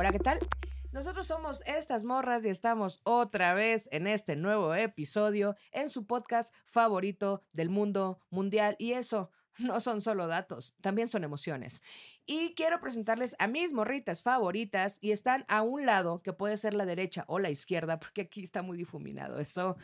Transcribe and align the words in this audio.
Hola, 0.00 0.12
¿qué 0.12 0.20
tal? 0.20 0.38
Nosotros 0.92 1.26
somos 1.26 1.60
estas 1.66 2.04
morras 2.04 2.46
y 2.46 2.50
estamos 2.50 3.00
otra 3.02 3.52
vez 3.52 3.88
en 3.90 4.06
este 4.06 4.36
nuevo 4.36 4.72
episodio 4.72 5.56
en 5.72 5.90
su 5.90 6.06
podcast 6.06 6.54
favorito 6.66 7.42
del 7.52 7.68
mundo 7.68 8.20
mundial. 8.30 8.76
Y 8.78 8.92
eso 8.92 9.32
no 9.58 9.80
son 9.80 10.00
solo 10.00 10.28
datos, 10.28 10.72
también 10.80 11.08
son 11.08 11.24
emociones. 11.24 11.82
Y 12.26 12.54
quiero 12.54 12.80
presentarles 12.80 13.34
a 13.40 13.48
mis 13.48 13.72
morritas 13.72 14.22
favoritas 14.22 14.98
y 15.00 15.10
están 15.10 15.44
a 15.48 15.62
un 15.62 15.84
lado, 15.84 16.22
que 16.22 16.32
puede 16.32 16.56
ser 16.58 16.74
la 16.74 16.86
derecha 16.86 17.24
o 17.26 17.40
la 17.40 17.50
izquierda, 17.50 17.98
porque 17.98 18.20
aquí 18.20 18.44
está 18.44 18.62
muy 18.62 18.78
difuminado 18.78 19.40
eso. 19.40 19.76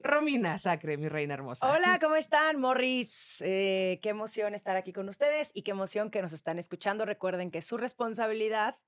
Romina 0.00 0.58
Sacre, 0.58 0.96
mi 0.96 1.08
reina 1.08 1.34
hermosa. 1.34 1.70
Hola, 1.70 1.98
¿cómo 2.00 2.16
están, 2.16 2.58
Morris? 2.58 3.40
Eh, 3.42 4.00
qué 4.02 4.08
emoción 4.08 4.54
estar 4.54 4.74
aquí 4.74 4.92
con 4.92 5.08
ustedes 5.08 5.52
y 5.54 5.62
qué 5.62 5.70
emoción 5.70 6.10
que 6.10 6.22
nos 6.22 6.32
están 6.32 6.58
escuchando. 6.58 7.04
Recuerden 7.04 7.52
que 7.52 7.62
su 7.62 7.76
responsabilidad 7.76 8.78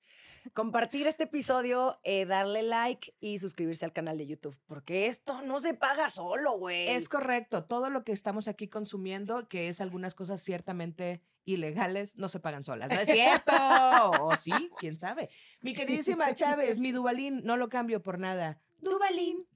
compartir 0.54 1.06
este 1.06 1.24
episodio, 1.24 1.98
eh, 2.04 2.26
darle 2.26 2.62
like 2.62 3.14
y 3.20 3.38
suscribirse 3.38 3.84
al 3.84 3.92
canal 3.92 4.18
de 4.18 4.26
YouTube, 4.26 4.56
porque 4.66 5.06
esto 5.06 5.42
no 5.42 5.60
se 5.60 5.74
paga 5.74 6.10
solo, 6.10 6.52
güey. 6.52 6.88
Es 6.88 7.08
correcto, 7.08 7.64
todo 7.64 7.90
lo 7.90 8.04
que 8.04 8.12
estamos 8.12 8.48
aquí 8.48 8.68
consumiendo, 8.68 9.48
que 9.48 9.68
es 9.68 9.80
algunas 9.80 10.14
cosas 10.14 10.42
ciertamente 10.42 11.22
ilegales, 11.44 12.16
no 12.16 12.28
se 12.28 12.40
pagan 12.40 12.64
solas. 12.64 12.90
¿No 12.90 13.00
es 13.00 13.08
cierto? 13.08 13.52
¿O 14.20 14.36
sí? 14.36 14.52
¿Quién 14.78 14.98
sabe? 14.98 15.30
Mi 15.60 15.74
queridísima 15.74 16.34
Chávez, 16.34 16.78
mi 16.78 16.92
Dubalín, 16.92 17.42
no 17.44 17.56
lo 17.56 17.68
cambio 17.68 18.02
por 18.02 18.18
nada. 18.18 18.60
Dubalín. 18.78 19.46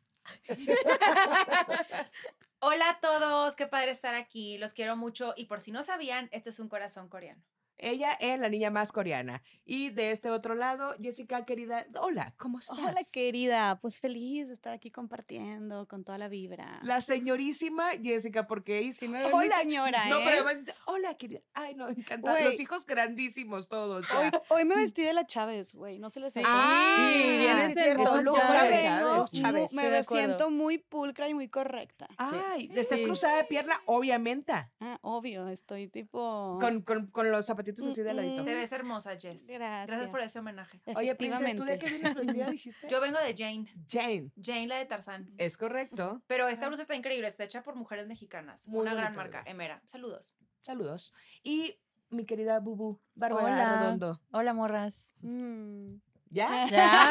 Hola 2.59 2.91
a 2.91 3.00
todos, 3.00 3.55
qué 3.55 3.67
padre 3.67 3.93
estar 3.93 4.15
aquí, 4.15 4.59
los 4.59 4.73
quiero 4.73 4.97
mucho 4.97 5.34
y 5.37 5.45
por 5.45 5.61
si 5.61 5.71
no 5.71 5.84
sabían, 5.84 6.28
esto 6.33 6.50
es 6.50 6.59
un 6.59 6.69
corazón 6.69 7.09
coreano. 7.09 7.45
Ella 7.78 8.12
es 8.20 8.38
la 8.38 8.48
niña 8.48 8.70
más 8.70 8.91
coreana. 8.91 9.42
Y 9.64 9.91
de 9.91 10.10
este 10.10 10.30
otro 10.30 10.55
lado, 10.55 10.94
Jessica, 11.00 11.44
querida, 11.44 11.86
hola, 12.00 12.34
¿cómo 12.38 12.58
estás? 12.58 12.78
Hola, 12.78 13.00
querida, 13.12 13.78
pues 13.80 14.00
feliz 14.00 14.48
de 14.48 14.55
estar 14.55 14.72
aquí 14.72 14.91
compartiendo 14.91 15.86
con 15.86 16.04
toda 16.04 16.16
la 16.19 16.28
vibra. 16.28 16.80
La 16.82 17.00
señorísima 17.00 17.91
Jessica, 18.02 18.47
porque 18.47 18.91
sí 18.92 19.08
me 19.08 19.24
Hola, 19.27 19.60
señora, 19.60 20.08
No, 20.08 20.20
¿eh? 20.20 20.22
pero 20.24 20.36
además, 20.36 20.66
hola, 20.86 21.14
querida. 21.16 21.41
Ay, 21.52 21.74
no, 21.74 21.88
encantado. 21.88 22.38
Los 22.44 22.58
hijos 22.60 22.86
grandísimos 22.86 23.69
todos. 23.69 24.06
Hoy, 24.12 24.30
hoy, 24.48 24.64
me 24.64 24.77
vestí 24.77 25.02
de 25.02 25.12
la 25.12 25.27
Chávez, 25.27 25.74
güey, 25.74 25.98
no 25.98 26.08
se 26.08 26.20
les 26.20 26.28
hace. 26.28 26.42
Ah, 26.47 26.94
sí, 26.97 27.22
bien, 27.38 27.58
es 27.58 27.74
cierto. 27.74 28.04
Chávez, 28.04 28.84
Chávez, 28.84 29.30
Chávez, 29.32 29.72
Me 29.74 30.04
siento 30.04 30.50
muy 30.50 30.78
pulcra 30.78 31.28
y 31.28 31.34
muy 31.34 31.48
correcta. 31.48 32.08
Ay, 32.16 32.70
estás 32.74 33.00
cruzada 33.00 33.36
de 33.36 33.44
pierna, 33.44 33.80
obviamente. 33.84 34.52
Ah, 34.80 34.98
obvio, 35.02 35.48
estoy 35.48 35.88
tipo... 35.88 36.58
Con, 36.60 36.82
con, 36.82 37.08
con 37.08 37.30
los 37.30 37.50
zapatitos 37.67 37.92
así 37.92 38.03
de 38.03 38.14
ladito. 38.14 38.45
Te 38.45 38.55
ves 38.55 38.72
hermosa, 38.72 39.19
Jess. 39.19 39.47
Gracias. 39.47 39.86
Gracias 39.86 40.09
por 40.11 40.20
ese 40.20 40.39
homenaje. 40.39 40.81
Oye, 40.97 41.14
princesa, 41.14 41.55
¿tú 41.56 41.64
de 41.64 41.78
qué 41.78 41.89
vienes 41.89 42.14
vestida, 42.14 42.50
dijiste? 42.50 42.88
Yo 42.88 43.00
vengo 43.00 43.19
de 43.19 43.34
Jane. 43.37 43.72
Jane. 43.88 44.31
Jane, 44.41 44.66
la 44.66 44.77
de 44.77 44.87
Tarzán. 44.87 45.31
Es 45.38 45.56
correcto. 45.56 46.22
Pero 46.27 46.49
esta 46.49 46.69
blusa 46.69 46.82
está 46.82 46.94
increíble, 46.94 47.28
está 47.28 47.44
hecha 47.44 47.62
por 47.62 47.77
mujeres 47.77 48.06
mexicanas. 48.06 48.65
Una 48.69 48.94
gran 48.94 49.15
marca, 49.15 49.43
Emera. 49.47 49.82
Saludos. 49.87 50.34
Saludos. 50.60 51.12
Y 51.43 51.78
mi 52.10 52.25
querida 52.25 52.60
Bubu, 52.60 53.00
Bárbara 53.15 53.47
Hola. 53.47 53.81
Redondo. 53.81 54.21
Hola, 54.33 54.53
morras. 54.53 55.15
Mm. 55.21 55.97
¿Ya? 56.31 56.66
Ya. 56.70 57.10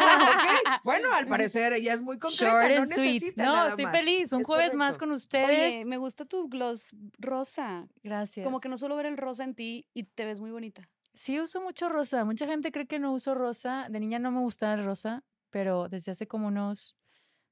Ok. 0.75 0.81
Bueno, 0.83 1.13
al 1.13 1.27
parecer 1.27 1.73
ella 1.73 1.93
es 1.93 2.01
muy 2.01 2.17
concreta. 2.19 2.67
Short 2.67 2.79
no 2.79 2.85
sweet. 2.95 3.13
necesita 3.13 3.43
No, 3.45 3.55
nada 3.55 3.69
estoy 3.69 3.85
más. 3.85 3.95
feliz. 3.95 4.33
Un 4.33 4.41
Es 4.41 4.47
jueves 4.47 4.75
más 4.75 4.97
con 4.97 5.11
ustedes. 5.11 5.47
Oye, 5.75 5.85
me 5.85 5.97
gusta 5.97 6.25
tu 6.25 6.47
gloss 6.49 6.91
rosa. 7.17 7.87
Gracias. 8.03 8.43
Como 8.43 8.59
que 8.59 8.69
no 8.69 8.77
suelo 8.77 8.95
ver 8.95 9.05
el 9.05 9.17
rosa 9.17 9.43
en 9.43 9.55
ti 9.55 9.87
y 9.93 10.03
te 10.03 10.25
ves 10.25 10.39
muy 10.39 10.51
bonita. 10.51 10.89
Sí, 11.13 11.39
uso 11.39 11.61
mucho 11.61 11.87
rosa. 11.89 12.25
Mucha 12.25 12.45
gente 12.45 12.71
cree 12.71 12.87
que 12.87 12.99
no 12.99 13.13
uso 13.13 13.33
rosa. 13.35 13.87
De 13.89 13.99
niña 13.99 14.19
no 14.19 14.31
me 14.31 14.41
gustaba 14.41 14.73
el 14.73 14.83
rosa, 14.83 15.23
pero 15.49 15.87
desde 15.87 16.11
hace 16.11 16.27
como 16.27 16.47
unos 16.47 16.95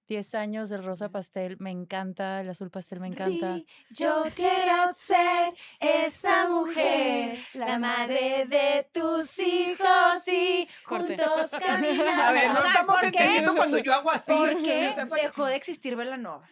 10 0.08 0.36
años 0.36 0.72
el 0.72 0.84
rosa 0.84 1.10
pastel 1.10 1.56
me 1.60 1.72
encanta, 1.72 2.42
el 2.42 2.50
azul 2.50 2.70
pastel 2.70 3.00
me 3.00 3.08
encanta. 3.08 3.60
Yo 3.90 4.24
quiero 4.36 4.92
ser 4.94 5.54
esa 5.80 6.50
mujer, 6.50 7.38
la 7.54 7.80
madre 7.80 8.46
de 8.48 8.88
tus 8.92 9.40
hijos 9.40 10.28
y 10.28 10.68
juntos 10.86 11.50
caminar. 11.66 12.20
A 12.30 12.32
ver, 12.32 12.52
no 12.52 12.64
estamos 12.66 13.00
¿por 13.00 13.12
qué? 13.12 13.18
entendiendo 13.20 13.56
cuando 13.56 13.78
yo 13.78 13.94
hago 13.94 14.12
así. 14.12 14.32
¿Por 14.34 14.62
qué 14.62 14.94
dejó 15.22 15.46
de 15.46 15.56
existir 15.56 15.96
Belanova? 15.96 16.46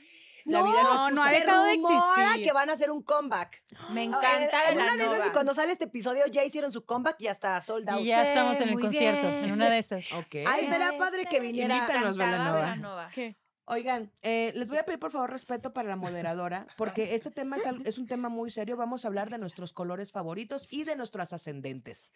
La 0.45 0.63
vida 0.63 0.81
no 0.81 1.11
no 1.11 1.23
ha 1.23 1.29
dejado 1.29 1.65
de 1.65 1.73
existir. 1.73 2.43
que 2.43 2.51
van 2.51 2.71
a 2.71 2.73
hacer 2.73 2.89
un 2.89 3.03
comeback. 3.03 3.63
Me 3.91 4.01
Eh, 4.01 4.05
encanta 4.05 4.69
En 4.71 4.79
una 4.79 4.97
de 4.97 5.03
esas, 5.03 5.27
y 5.27 5.29
cuando 5.29 5.53
sale 5.53 5.71
este 5.71 5.83
episodio, 5.85 6.25
ya 6.31 6.43
hicieron 6.43 6.71
su 6.71 6.83
comeback 6.83 7.17
y 7.21 7.27
hasta 7.27 7.61
sold 7.61 7.87
out. 7.87 8.01
Y 8.01 8.05
ya 8.05 8.23
estamos 8.23 8.59
en 8.59 8.69
el 8.69 8.79
concierto, 8.79 9.27
bien. 9.27 9.43
en 9.45 9.51
una 9.51 9.69
de 9.69 9.77
esas. 9.77 10.03
Ok. 10.13 10.35
Ahí 10.47 10.63
estaría 10.63 10.97
padre 10.97 11.25
que 11.25 11.39
viniera. 11.39 11.75
Invítanos. 11.77 12.17
Belanova. 12.17 13.09
¿Qué? 13.13 13.35
Oigan, 13.65 14.11
eh, 14.21 14.51
les 14.55 14.67
voy 14.67 14.77
a 14.77 14.85
pedir 14.85 14.99
por 14.99 15.11
favor 15.11 15.29
respeto 15.29 15.73
para 15.73 15.89
la 15.89 15.95
moderadora, 15.95 16.67
porque 16.77 17.15
este 17.15 17.31
tema 17.31 17.57
es, 17.85 17.97
un 17.97 18.07
tema 18.07 18.29
muy 18.29 18.49
serio. 18.49 18.77
Vamos 18.77 19.05
a 19.05 19.07
hablar 19.07 19.29
de 19.29 19.37
nuestros 19.37 19.73
colores 19.73 20.11
favoritos 20.11 20.67
y 20.71 20.83
de 20.83 20.95
nuestros 20.95 21.33
ascendentes. 21.33 22.11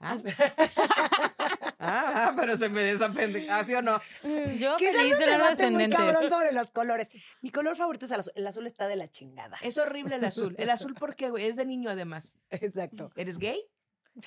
Ah, 0.00 0.16
Ah, 1.82 2.28
ah, 2.28 2.34
pero 2.36 2.58
se 2.58 2.68
me 2.68 2.82
desapende. 2.82 3.48
¿Ah, 3.48 3.64
sí 3.64 3.74
o 3.74 3.80
no? 3.80 3.98
Yo 4.58 4.78
se 4.78 4.92
feliz 4.92 5.18
de 5.18 5.26
los 5.26 5.34
debate 5.34 5.38
muy 5.38 5.52
ascendentes. 5.52 5.98
cabrón 5.98 6.28
sobre 6.28 6.52
los 6.52 6.70
colores. 6.70 7.08
Mi 7.40 7.50
color 7.50 7.74
favorito 7.74 8.04
es 8.04 8.12
el 8.12 8.20
azul. 8.20 8.32
El 8.36 8.46
azul 8.46 8.66
está 8.66 8.86
de 8.86 8.96
la 8.96 9.10
chingada. 9.10 9.56
Es 9.62 9.78
horrible 9.78 10.16
el 10.16 10.24
azul. 10.26 10.54
El 10.58 10.68
azul 10.68 10.94
porque 10.94 11.30
güey, 11.30 11.46
es 11.46 11.56
de 11.56 11.64
niño 11.64 11.88
además. 11.88 12.36
Exacto. 12.50 13.10
¿Eres 13.16 13.38
gay? 13.38 13.64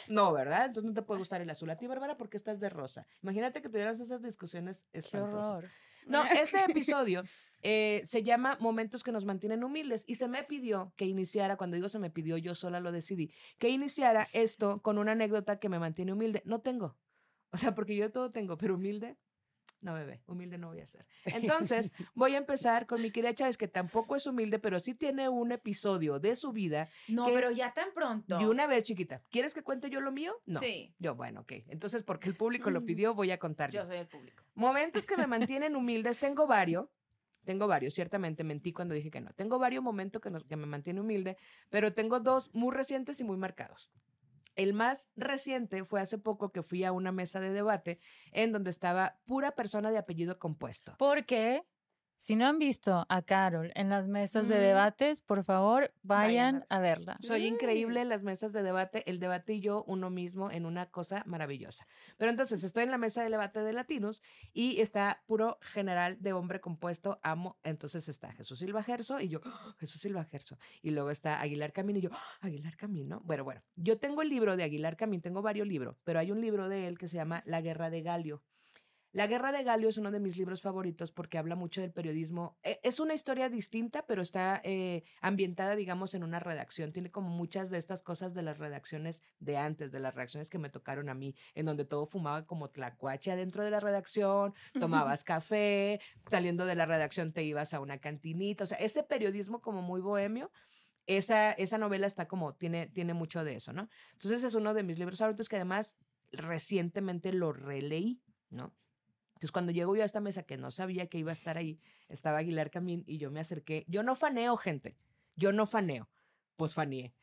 No, 0.07 0.33
¿verdad? 0.33 0.65
Entonces 0.65 0.85
no 0.85 0.95
te 0.95 1.03
puede 1.03 1.19
gustar 1.19 1.41
el 1.41 1.49
azul. 1.51 1.69
A 1.69 1.77
ti, 1.77 1.85
Bárbara, 1.85 2.17
porque 2.17 2.37
estás 2.37 2.59
de 2.59 2.69
rosa. 2.69 3.05
Imagínate 3.21 3.61
que 3.61 3.69
tuvieras 3.69 3.99
esas 3.99 4.23
discusiones 4.23 4.87
Qué 4.91 4.99
espantosas. 4.99 5.45
horror. 5.45 5.69
No, 6.07 6.23
este 6.39 6.63
episodio 6.63 7.23
eh, 7.61 8.01
se 8.03 8.23
llama 8.23 8.57
Momentos 8.59 9.03
que 9.03 9.11
nos 9.11 9.25
mantienen 9.25 9.63
humildes 9.63 10.03
y 10.07 10.15
se 10.15 10.27
me 10.27 10.43
pidió 10.43 10.93
que 10.97 11.05
iniciara, 11.05 11.55
cuando 11.55 11.75
digo 11.75 11.89
se 11.89 11.99
me 11.99 12.09
pidió, 12.09 12.37
yo 12.37 12.55
sola 12.55 12.79
lo 12.81 12.91
decidí, 12.91 13.31
que 13.57 13.69
iniciara 13.69 14.27
esto 14.33 14.81
con 14.81 14.97
una 14.97 15.13
anécdota 15.13 15.59
que 15.59 15.69
me 15.69 15.79
mantiene 15.79 16.13
humilde. 16.13 16.41
No 16.45 16.59
tengo. 16.59 16.97
O 17.51 17.57
sea, 17.57 17.73
porque 17.75 17.95
yo 17.95 18.11
todo 18.11 18.31
tengo, 18.31 18.57
pero 18.57 18.75
humilde, 18.75 19.17
no, 19.83 19.93
bebé, 19.93 20.21
humilde 20.27 20.57
no 20.57 20.69
voy 20.69 20.79
a 20.79 20.85
ser. 20.87 21.05
Entonces, 21.61 21.91
voy 22.15 22.35
a 22.35 22.37
empezar 22.37 22.87
con 22.87 23.01
mi 23.01 23.11
querida 23.11 23.33
Chávez, 23.35 23.57
que 23.57 23.67
tampoco 23.67 24.15
es 24.15 24.25
humilde, 24.25 24.57
pero 24.59 24.79
sí 24.79 24.95
tiene 24.95 25.29
un 25.29 25.51
episodio 25.51 26.19
de 26.19 26.35
su 26.35 26.51
vida 26.51 26.87
No, 27.07 27.25
¿Qué 27.25 27.33
pero 27.33 27.49
es? 27.49 27.55
ya 27.55 27.73
tan 27.73 27.93
pronto. 27.93 28.37
de 28.37 28.47
una 28.47 28.65
vez, 28.65 28.83
chiquita. 28.85 29.21
¿Quieres 29.29 29.53
que 29.53 29.61
cuente 29.61 29.89
yo 29.89 30.01
lo 30.01 30.11
mío? 30.11 30.33
No. 30.45 30.59
Sí, 30.59 30.95
Yo, 30.99 31.15
bueno, 31.15 31.41
ok. 31.41 31.51
Entonces, 31.67 32.03
porque 32.03 32.29
el 32.29 32.35
público 32.35 32.69
lo 32.71 32.83
pidió, 32.85 33.13
voy 33.13 33.31
a 33.31 33.37
contar 33.37 33.69
yo. 33.69 33.81
yo 33.81 33.85
soy 33.85 33.97
el 33.97 34.07
público. 34.07 34.43
Momentos 34.55 35.05
que 35.05 35.17
me 35.17 35.27
mantienen 35.27 35.75
humildes, 35.75 36.17
tengo 36.19 36.47
varios. 36.47 36.87
Tengo 37.43 37.67
varios, 37.67 37.93
ciertamente 37.93 38.45
mentí 38.45 38.71
cuando 38.71 38.93
dije 38.95 39.11
que 39.11 39.19
no. 39.19 39.33
Tengo 39.33 39.59
varios 39.59 39.83
momentos 39.83 40.21
que, 40.21 40.29
nos- 40.29 40.45
que 40.45 40.55
me 40.55 40.65
mantienen 40.65 41.01
humilde, 41.03 41.35
pero 41.69 41.93
tengo 41.93 42.21
dos 42.21 42.49
muy 42.53 42.73
recientes 42.73 43.19
y 43.19 43.25
muy 43.25 43.35
marcados. 43.35 43.91
El 44.55 44.73
más 44.73 45.11
reciente 45.15 45.83
fue 45.85 46.01
hace 46.01 46.17
poco 46.17 46.51
que 46.51 46.63
fui 46.63 46.83
a 46.83 46.91
una 46.91 47.11
mesa 47.11 47.39
de 47.39 47.51
debate 47.51 47.99
en 48.31 48.51
donde 48.51 48.71
estaba 48.71 49.19
pura 49.25 49.51
persona 49.51 49.91
de 49.91 49.97
apellido 49.97 50.39
compuesto. 50.39 50.95
Porque 50.97 51.63
si 52.23 52.37
no 52.37 52.45
han 52.47 52.57
visto 52.57 53.05
a 53.09 53.21
Carol 53.21 53.69
en 53.75 53.89
las 53.89 54.07
mesas 54.07 54.47
de 54.47 54.55
Mm. 54.55 54.59
debates, 54.59 55.21
por 55.21 55.43
favor, 55.43 55.91
Vayan 56.03 56.53
vayan 56.53 56.65
a 56.69 56.79
verla. 56.79 57.17
Soy 57.21 57.45
increíble 57.45 57.99
en 57.99 58.07
las 58.07 58.23
mesas 58.23 58.53
de 58.53 58.63
debate, 58.63 59.03
el 59.09 59.19
debate 59.19 59.55
y 59.55 59.59
yo 59.59 59.83
uno 59.87 60.09
mismo 60.09 60.49
en 60.49 60.65
una 60.65 60.85
cosa 60.89 61.23
maravillosa. 61.25 61.85
Pero 62.17 62.31
entonces 62.31 62.63
estoy 62.63 62.83
en 62.83 62.91
la 62.91 62.97
mesa 62.97 63.23
de 63.23 63.29
debate 63.29 63.59
de 63.61 63.73
latinos 63.73 64.21
y 64.53 64.79
está 64.79 65.21
puro 65.27 65.57
general 65.73 66.15
de 66.21 66.31
hombre 66.31 66.61
compuesto, 66.61 67.19
amo. 67.23 67.57
Entonces 67.61 68.07
está 68.07 68.31
Jesús 68.31 68.59
Silva 68.59 68.83
Gerso 68.83 69.19
y 69.19 69.27
yo, 69.27 69.41
"Ah, 69.43 69.75
Jesús 69.77 69.99
Silva 70.01 70.23
Gerso. 70.23 70.57
Y 70.81 70.91
luego 70.91 71.09
está 71.09 71.41
Aguilar 71.41 71.73
Camino 71.73 71.99
y 71.99 72.03
yo, 72.03 72.09
"Ah, 72.13 72.37
Aguilar 72.39 72.77
Camino. 72.77 73.19
Bueno, 73.25 73.43
bueno, 73.43 73.61
yo 73.75 73.99
tengo 73.99 74.21
el 74.21 74.29
libro 74.29 74.55
de 74.55 74.63
Aguilar 74.63 74.95
Camín, 74.95 75.21
tengo 75.21 75.41
varios 75.41 75.67
libros, 75.67 75.97
pero 76.05 76.19
hay 76.19 76.31
un 76.31 76.39
libro 76.39 76.69
de 76.69 76.87
él 76.87 76.97
que 76.97 77.09
se 77.09 77.17
llama 77.17 77.43
La 77.45 77.59
Guerra 77.59 77.89
de 77.89 78.01
Galio. 78.01 78.41
La 79.13 79.27
Guerra 79.27 79.51
de 79.51 79.61
Galio 79.63 79.89
es 79.89 79.99
uno 79.99 80.09
de 80.09 80.19
mis 80.19 80.37
libros 80.37 80.63
favoritos 80.63 81.11
porque 81.11 81.37
habla 81.37 81.55
mucho 81.55 81.81
del 81.81 81.91
periodismo. 81.93 82.57
E- 82.63 82.79
Es 82.81 82.99
una 82.99 83.13
historia 83.13 83.47
distinta, 83.47 84.07
pero 84.07 84.23
está 84.23 84.59
eh, 84.63 85.03
ambientada, 85.21 85.75
digamos, 85.75 86.15
en 86.15 86.23
una 86.23 86.39
redacción. 86.39 86.91
Tiene 86.91 87.11
como 87.11 87.29
muchas 87.29 87.69
de 87.69 87.77
estas 87.77 88.01
cosas 88.01 88.33
de 88.33 88.41
las 88.41 88.57
redacciones 88.57 89.21
de 89.39 89.55
antes, 89.57 89.91
de 89.91 89.99
las 89.99 90.15
redacciones 90.15 90.49
que 90.49 90.57
me 90.57 90.71
tocaron 90.71 91.09
a 91.09 91.13
mí, 91.13 91.35
en 91.53 91.67
donde 91.67 91.85
todo 91.85 92.07
fumaba 92.07 92.47
como 92.47 92.71
tlacuache 92.71 93.31
adentro 93.31 93.63
de 93.63 93.69
la 93.69 93.79
redacción, 93.79 94.55
tomabas 95.13 95.23
café, 95.23 96.01
saliendo 96.31 96.65
de 96.65 96.73
la 96.73 96.87
redacción 96.87 97.33
te 97.33 97.43
ibas 97.43 97.75
a 97.75 97.79
una 97.81 97.99
cantinita. 97.99 98.63
O 98.63 98.67
sea, 98.67 98.79
ese 98.79 99.03
periodismo 99.03 99.61
como 99.61 99.81
muy 99.83 100.01
bohemio. 100.01 100.51
Esa, 101.05 101.51
esa 101.51 101.77
novela 101.77 102.07
está 102.07 102.27
como, 102.29 102.55
tiene, 102.55 102.87
tiene 102.87 103.13
mucho 103.13 103.43
de 103.43 103.55
eso, 103.55 103.73
¿no? 103.73 103.89
Entonces 104.13 104.43
es 104.45 104.55
uno 104.55 104.73
de 104.73 104.83
mis 104.83 104.97
libros 104.97 105.19
favoritos 105.19 105.49
que 105.49 105.57
además 105.57 105.97
recientemente 106.31 107.33
lo 107.33 107.51
releí, 107.51 108.21
¿no? 108.49 108.73
Entonces, 109.43 109.51
cuando 109.51 109.73
llego 109.73 109.93
yo 109.93 110.03
a 110.03 110.05
esta 110.05 110.21
mesa 110.21 110.43
que 110.43 110.55
no 110.55 110.71
sabía 110.71 111.07
que 111.07 111.17
iba 111.17 111.31
a 111.31 111.33
estar 111.33 111.57
ahí, 111.57 111.77
estaba 112.07 112.37
Aguilar 112.37 112.71
Camín 112.71 113.03
y 113.05 113.17
yo 113.17 113.29
me 113.29 113.41
acerqué. 113.41 113.83
Yo 113.89 114.01
no 114.01 114.15
faneo, 114.15 114.55
gente. 114.55 114.95
Yo 115.35 115.51
no 115.51 115.67
faneo. 115.67 116.07
Pues 116.55 116.73
faneé. 116.73 117.13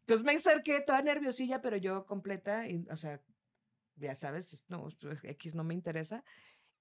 Entonces 0.00 0.26
me 0.26 0.32
acerqué 0.34 0.82
toda 0.82 1.00
nerviosilla, 1.00 1.62
pero 1.62 1.78
yo 1.78 2.04
completa, 2.04 2.68
y, 2.68 2.84
o 2.90 2.96
sea, 2.98 3.22
ya 3.96 4.14
sabes, 4.14 4.52
es- 4.52 4.64
no, 4.68 4.88
X 5.22 5.54
no 5.54 5.64
me 5.64 5.72
interesa. 5.72 6.22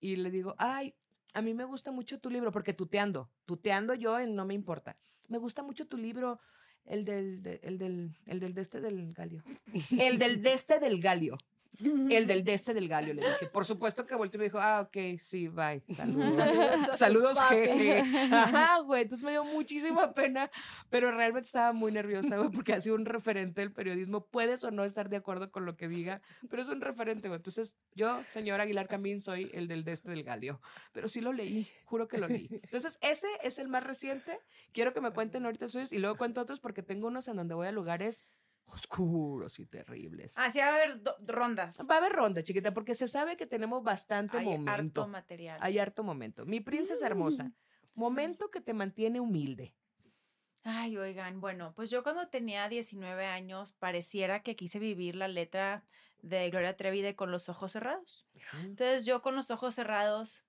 Y 0.01 0.17
le 0.17 0.31
digo, 0.31 0.53
ay, 0.57 0.93
a 1.33 1.41
mí 1.41 1.53
me 1.53 1.63
gusta 1.63 1.91
mucho 1.91 2.19
tu 2.19 2.29
libro, 2.29 2.51
porque 2.51 2.73
tuteando, 2.73 3.31
tuteando 3.45 3.93
yo, 3.93 4.19
en 4.19 4.35
no 4.35 4.43
me 4.43 4.53
importa. 4.53 4.97
Me 5.29 5.37
gusta 5.37 5.63
mucho 5.63 5.87
tu 5.87 5.95
libro, 5.95 6.41
el 6.83 7.05
del, 7.05 7.41
de- 7.41 7.61
el 7.63 7.77
del, 7.77 8.17
el 8.25 8.41
del 8.41 8.53
de 8.53 8.61
este 8.61 8.81
del 8.81 9.13
galio. 9.13 9.45
El 9.97 10.17
del 10.19 10.41
de 10.41 10.51
este 10.53 10.81
del 10.81 10.99
galio. 10.99 11.37
El 11.77 12.27
del 12.27 12.43
de 12.43 12.53
este 12.53 12.73
del 12.73 12.87
galio, 12.87 13.13
le 13.13 13.21
dije. 13.21 13.47
Por 13.47 13.65
supuesto 13.65 14.05
que 14.05 14.15
volteó 14.15 14.37
y 14.37 14.39
me 14.39 14.43
dijo, 14.45 14.59
ah, 14.59 14.81
ok, 14.81 15.17
sí, 15.17 15.47
bye. 15.47 15.81
Saludos. 15.95 16.35
Saludos, 16.97 17.39
jeje. 17.49 17.99
Ajá, 18.31 18.79
güey. 18.79 19.03
Entonces 19.03 19.23
me 19.23 19.31
dio 19.31 19.43
muchísima 19.43 20.13
pena, 20.13 20.51
pero 20.89 21.11
realmente 21.11 21.47
estaba 21.47 21.71
muy 21.73 21.91
nerviosa, 21.91 22.37
güey, 22.37 22.49
porque 22.49 22.73
ha 22.73 22.81
sido 22.81 22.95
un 22.95 23.05
referente 23.05 23.61
del 23.61 23.71
periodismo. 23.71 24.25
Puedes 24.25 24.63
o 24.63 24.71
no 24.71 24.83
estar 24.83 25.09
de 25.09 25.17
acuerdo 25.17 25.51
con 25.51 25.65
lo 25.65 25.77
que 25.77 25.87
diga, 25.87 26.21
pero 26.49 26.61
es 26.61 26.69
un 26.69 26.81
referente, 26.81 27.27
güey. 27.29 27.37
Entonces, 27.37 27.75
yo, 27.95 28.21
señor 28.23 28.59
Aguilar 28.61 28.87
Camín, 28.87 29.21
soy 29.21 29.49
el 29.53 29.67
del 29.67 29.83
de 29.83 29.93
este 29.93 30.11
del 30.11 30.23
galio. 30.23 30.59
Pero 30.93 31.07
sí 31.07 31.21
lo 31.21 31.31
leí, 31.31 31.69
juro 31.85 32.07
que 32.07 32.17
lo 32.17 32.27
leí. 32.27 32.49
Entonces, 32.51 32.97
ese 33.01 33.27
es 33.43 33.59
el 33.59 33.67
más 33.67 33.83
reciente. 33.83 34.39
Quiero 34.73 34.93
que 34.93 35.01
me 35.01 35.11
cuenten 35.11 35.45
ahorita 35.45 35.67
suyos 35.67 35.93
y 35.93 35.99
luego 35.99 36.17
cuento 36.17 36.41
otros 36.41 36.59
porque 36.59 36.83
tengo 36.83 37.07
unos 37.07 37.27
en 37.27 37.37
donde 37.37 37.53
voy 37.53 37.67
a 37.67 37.71
lugares 37.71 38.25
oscuros 38.73 39.59
y 39.59 39.65
terribles. 39.65 40.37
Así 40.37 40.59
va 40.59 40.67
a 40.67 40.75
haber 40.75 41.01
rondas. 41.25 41.79
Va 41.89 41.95
a 41.95 41.97
haber 41.97 42.13
ronda, 42.13 42.41
chiquita, 42.41 42.73
porque 42.73 42.93
se 42.95 43.07
sabe 43.07 43.37
que 43.37 43.45
tenemos 43.45 43.83
bastante 43.83 44.37
Hay 44.37 44.45
momento. 44.45 44.71
harto 44.71 45.07
material. 45.07 45.59
Hay 45.61 45.79
harto 45.79 46.03
momento. 46.03 46.45
Mi 46.45 46.59
princesa 46.59 47.05
hermosa. 47.05 47.51
Momento 47.93 48.49
que 48.49 48.61
te 48.61 48.73
mantiene 48.73 49.19
humilde. 49.19 49.75
Ay, 50.63 50.97
oigan, 50.97 51.39
bueno, 51.39 51.73
pues 51.75 51.89
yo 51.89 52.03
cuando 52.03 52.27
tenía 52.27 52.67
19 52.69 53.25
años 53.25 53.71
pareciera 53.71 54.43
que 54.43 54.55
quise 54.55 54.77
vivir 54.79 55.15
la 55.15 55.27
letra 55.27 55.85
de 56.21 56.49
Gloria 56.49 56.75
Trevi 56.75 57.01
de 57.01 57.15
Con 57.15 57.31
los 57.31 57.47
ojos 57.49 57.71
cerrados. 57.71 58.27
Entonces 58.61 59.05
yo 59.05 59.21
con 59.21 59.35
los 59.35 59.51
ojos 59.51 59.75
cerrados 59.75 60.45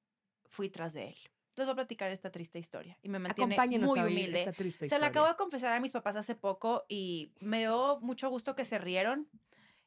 fui 0.48 0.68
tras 0.68 0.92
de 0.94 1.08
él. 1.10 1.29
Les 1.56 1.66
voy 1.66 1.72
a 1.72 1.74
platicar 1.74 2.10
esta 2.10 2.30
triste 2.30 2.58
historia 2.58 2.96
y 3.02 3.08
me 3.08 3.18
mantiene 3.18 3.56
muy 3.80 4.00
humilde. 4.00 4.38
esta 4.38 4.52
triste 4.52 4.88
Se 4.88 4.98
la 4.98 5.08
acabo 5.08 5.26
de 5.26 5.36
confesar 5.36 5.72
a 5.72 5.80
mis 5.80 5.92
papás 5.92 6.16
hace 6.16 6.34
poco 6.34 6.84
y 6.88 7.32
me 7.40 7.58
dio 7.60 7.98
mucho 8.00 8.30
gusto 8.30 8.54
que 8.54 8.64
se 8.64 8.78
rieron 8.78 9.28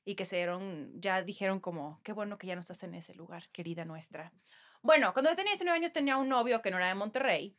y 0.05 0.15
que 0.15 0.25
se 0.25 0.35
dieron, 0.35 0.91
ya 0.99 1.23
dijeron 1.23 1.59
como, 1.59 2.01
qué 2.03 2.11
bueno 2.11 2.37
que 2.37 2.47
ya 2.47 2.55
no 2.55 2.61
estás 2.61 2.83
en 2.83 2.93
ese 2.93 3.13
lugar, 3.15 3.49
querida 3.49 3.85
nuestra. 3.85 4.33
Bueno, 4.81 5.13
cuando 5.13 5.31
yo 5.31 5.35
tenía 5.35 5.53
19 5.53 5.77
años 5.77 5.93
tenía 5.93 6.17
un 6.17 6.27
novio 6.27 6.61
que 6.61 6.69
no 6.69 6.77
era 6.77 6.87
de 6.87 6.95
Monterrey 6.95 7.55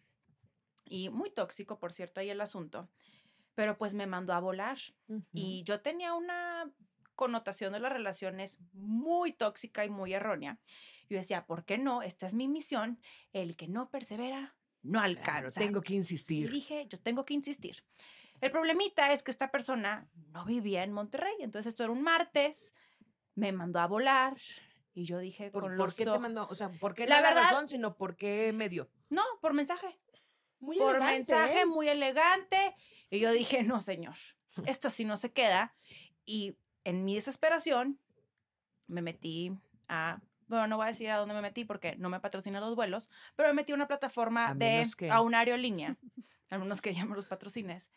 y 0.84 1.08
muy 1.08 1.30
tóxico, 1.30 1.78
por 1.78 1.92
cierto, 1.92 2.20
ahí 2.20 2.28
el 2.28 2.42
asunto, 2.42 2.90
pero 3.54 3.78
pues 3.78 3.94
me 3.94 4.06
mandó 4.06 4.34
a 4.34 4.40
volar 4.40 4.78
y 5.32 5.62
yo 5.64 5.80
tenía 5.80 6.14
una 6.14 6.70
connotación 7.14 7.72
de 7.72 7.80
las 7.80 7.92
relaciones 7.92 8.60
muy 8.72 9.32
tóxica 9.32 9.84
y 9.84 9.90
muy 9.90 10.12
errónea. 10.12 10.58
Yo 11.08 11.16
decía, 11.18 11.46
¿por 11.46 11.64
qué 11.64 11.78
no? 11.78 12.02
Esta 12.02 12.26
es 12.26 12.34
mi 12.34 12.48
misión. 12.48 12.98
El 13.32 13.56
que 13.56 13.68
no 13.68 13.90
persevera, 13.90 14.56
no 14.82 15.00
Claro, 15.00 15.06
alcanza. 15.18 15.60
tengo 15.60 15.80
que 15.82 15.94
Y 15.94 15.96
insistir. 15.96 16.50
dije, 16.50 16.86
yo 16.88 16.98
tengo 17.00 17.24
que 17.24 17.34
insistir. 17.34 17.84
El 18.40 18.50
problemita 18.50 19.12
es 19.12 19.22
que 19.22 19.30
esta 19.30 19.50
persona 19.50 20.08
no 20.32 20.44
vivía 20.44 20.82
en 20.82 20.92
Monterrey, 20.92 21.34
entonces 21.40 21.70
esto 21.70 21.84
era 21.84 21.92
un 21.92 22.02
martes, 22.02 22.74
me 23.34 23.52
mandó 23.52 23.80
a 23.80 23.86
volar 23.86 24.36
y 24.92 25.04
yo 25.04 25.18
dije, 25.18 25.50
¿Por, 25.50 25.62
con 25.62 25.70
por 25.76 25.86
los 25.86 25.96
qué 25.96 26.04
te 26.04 26.10
ojos- 26.10 26.20
mandó? 26.20 26.46
O 26.48 26.54
sea, 26.54 26.68
¿por 26.68 26.94
qué 26.94 27.06
La 27.06 27.16
no 27.16 27.22
la 27.22 27.28
verdad- 27.30 27.42
razón, 27.44 27.68
sino 27.68 27.96
por 27.96 28.16
qué 28.16 28.52
medio? 28.52 28.90
No, 29.08 29.22
por 29.40 29.54
mensaje. 29.54 29.98
Muy 30.60 30.76
por 30.78 30.96
elegante, 30.96 31.14
mensaje 31.16 31.60
¿eh? 31.60 31.66
muy 31.66 31.88
elegante. 31.88 32.74
Y 33.10 33.18
yo 33.20 33.30
dije, 33.32 33.62
no, 33.62 33.80
señor, 33.80 34.14
esto 34.66 34.88
así 34.88 35.04
no 35.04 35.16
se 35.16 35.32
queda. 35.32 35.74
Y 36.24 36.56
en 36.84 37.04
mi 37.04 37.14
desesperación 37.14 37.98
me 38.86 39.00
metí 39.02 39.52
a, 39.88 40.20
bueno, 40.54 40.66
no 40.68 40.76
voy 40.76 40.84
a 40.84 40.88
decir 40.88 41.10
a 41.10 41.16
dónde 41.18 41.34
me 41.34 41.40
metí 41.42 41.64
porque 41.64 41.96
no 41.96 42.08
me 42.08 42.20
patrocina 42.20 42.60
los 42.60 42.74
vuelos, 42.74 43.10
pero 43.36 43.48
me 43.50 43.54
metí 43.54 43.72
a 43.72 43.74
una 43.74 43.86
plataforma 43.88 44.48
A 44.48 44.54
de, 44.54 44.86
que- 44.96 45.10
a 45.10 45.20
una 45.20 45.40
aerolínea, 45.40 45.96
algunos 46.50 46.80
que 46.82 46.94
llaman 46.94 47.16
los 47.16 47.26
patrocines. 47.26 47.90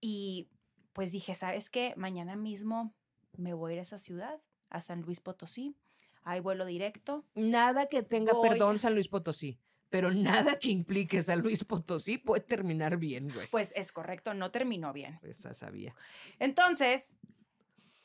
Y 0.00 0.48
pues 0.92 1.12
dije, 1.12 1.34
¿sabes 1.34 1.70
qué? 1.70 1.94
Mañana 1.96 2.36
mismo 2.36 2.94
me 3.36 3.52
voy 3.54 3.72
a 3.72 3.74
ir 3.74 3.78
a 3.80 3.82
esa 3.82 3.98
ciudad, 3.98 4.40
a 4.70 4.80
San 4.80 5.02
Luis 5.02 5.20
Potosí. 5.20 5.76
Hay 6.22 6.40
vuelo 6.40 6.64
directo. 6.66 7.24
Nada 7.34 7.86
que 7.88 8.02
tenga 8.02 8.32
Voy- 8.32 8.48
perdón 8.48 8.78
San 8.78 8.94
Luis 8.94 9.08
Potosí, 9.08 9.58
pero 9.90 10.10
nada 10.12 10.58
que 10.58 10.70
implique 10.70 11.22
San 11.22 11.40
Luis 11.40 11.64
Potosí 11.64 12.16
puede 12.18 12.42
terminar 12.42 12.96
bien, 12.96 13.30
güey. 13.32 13.46
Pues 13.48 13.72
es 13.76 13.92
correcto, 13.92 14.34
no 14.34 14.50
terminó 14.50 14.92
bien. 14.92 15.18
Esa 15.22 15.52
sabía. 15.54 15.94
Entonces, 16.38 17.16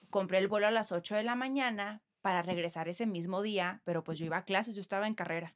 compré 0.10 0.40
el 0.40 0.48
vuelo 0.48 0.68
a 0.68 0.72
las 0.72 0.92
8 0.92 1.16
de 1.16 1.24
la 1.24 1.36
mañana 1.36 2.02
para 2.22 2.42
regresar 2.42 2.88
ese 2.90 3.06
mismo 3.06 3.42
día, 3.42 3.82
pero 3.86 4.04
pues 4.04 4.20
yo 4.20 4.26
iba 4.26 4.38
a 4.38 4.46
clases, 4.46 4.76
yo 4.76 4.82
estaba 4.82 5.08
en 5.08 5.16
carrera. 5.16 5.56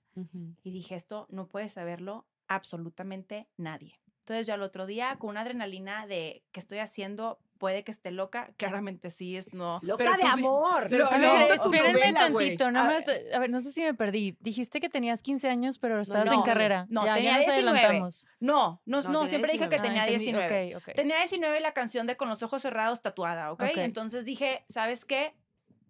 Y 0.63 0.71
dije, 0.71 0.95
esto 0.95 1.27
no 1.29 1.47
puede 1.47 1.69
saberlo 1.69 2.25
absolutamente 2.47 3.47
nadie. 3.57 3.99
Entonces 4.21 4.47
yo 4.47 4.53
al 4.53 4.61
otro 4.61 4.85
día, 4.85 5.17
con 5.19 5.31
una 5.31 5.41
adrenalina 5.41 6.07
de 6.07 6.45
que 6.53 6.61
estoy 6.61 6.79
haciendo, 6.79 7.39
puede 7.57 7.83
que 7.83 7.91
esté 7.91 8.09
loca, 8.09 8.53
claramente 8.57 9.09
sí, 9.11 9.35
es 9.35 9.53
no. 9.53 9.79
Loca 9.83 10.05
Pero 10.05 10.15
de 10.17 10.23
amor. 10.23 10.87
pero 10.89 11.11
leíste 11.11 11.57
tu 11.57 11.63
espérenme 11.65 11.99
novela, 11.99 12.19
tantito, 12.19 12.71
no 12.71 12.79
A 12.79 12.83
me 12.85 12.89
ver. 12.93 12.97
has- 12.99 13.35
a 13.35 13.39
ver, 13.39 13.49
no 13.49 13.59
sé 13.59 13.71
si 13.73 13.81
me 13.81 13.93
perdí. 13.93 14.37
Dijiste 14.39 14.79
que 14.79 14.87
tenías 14.87 15.21
15 15.21 15.49
años, 15.49 15.77
pero 15.77 15.99
estabas 15.99 16.27
en 16.27 16.33
no, 16.35 16.43
carrera. 16.43 16.85
no, 16.89 17.05
ya, 17.05 17.15
tenía 17.15 17.31
ya 17.31 17.37
nos 17.37 17.45
19. 17.47 17.77
adelantamos. 17.79 18.27
No, 18.39 18.81
no, 18.85 19.01
No, 19.01 19.09
no, 19.11 19.27
siempre 19.27 19.51
dije 19.51 19.65
que 19.67 19.77
19. 19.79 19.87
tenía 19.89 20.03
Ah, 20.03 20.07
entendí, 20.07 20.25
19. 20.31 20.75
ok, 20.77 20.83
ok. 20.87 20.95
Tenía 20.95 21.17
19 21.17 21.59
y 21.59 21.61
la 21.61 21.73
canción 21.73 22.07
de 22.07 22.15
Con 22.15 22.29
los 22.29 22.41
ojos 22.43 22.61
cerrados 22.61 23.01
tatuada, 23.01 23.51
¿ok? 23.51 23.61
Ok. 23.63 23.77
Entonces 23.79 24.23
dije, 24.23 24.63
¿sabes 24.69 25.03
qué? 25.03 25.35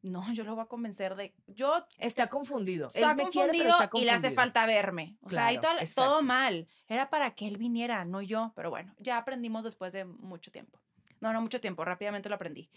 No, 0.03 0.31
yo 0.33 0.43
lo 0.43 0.53
voy 0.53 0.63
a 0.63 0.67
convencer 0.67 1.15
de... 1.15 1.33
Yo 1.47 1.85
Está 1.97 2.27
confundido. 2.27 2.89
está 2.89 3.11
Él 3.11 3.15
me 3.17 3.29
quiere, 3.29 3.51
pero 3.51 3.63
confundido 3.63 3.83
está 3.83 3.89
y 3.97 4.03
le 4.03 4.11
hace 4.11 4.21
confundido. 4.21 4.35
falta 4.35 4.65
verme. 4.65 5.17
O 5.21 5.29
sea, 5.29 5.47
ahí 5.47 5.57
Claro, 5.57 5.79
todo, 5.79 6.05
todo 6.05 6.21
mal. 6.21 6.67
Era 6.87 7.09
para 7.09 7.33
que 7.33 7.47
él 7.47 7.57
viniera, 7.57 8.03
no 8.03 8.21
yo. 8.21 8.51
Pero 8.55 8.69
bueno, 8.69 8.93
ya 8.99 9.17
aprendimos 9.17 9.63
después 9.63 9.93
de 9.93 10.03
mucho 10.03 10.51
tiempo. 10.51 10.79
No, 11.21 11.31
no 11.31 11.41
mucho 11.41 11.61
tiempo, 11.61 11.85
rápidamente 11.85 12.27
lo 12.27 12.35
aprendí. 12.35 12.69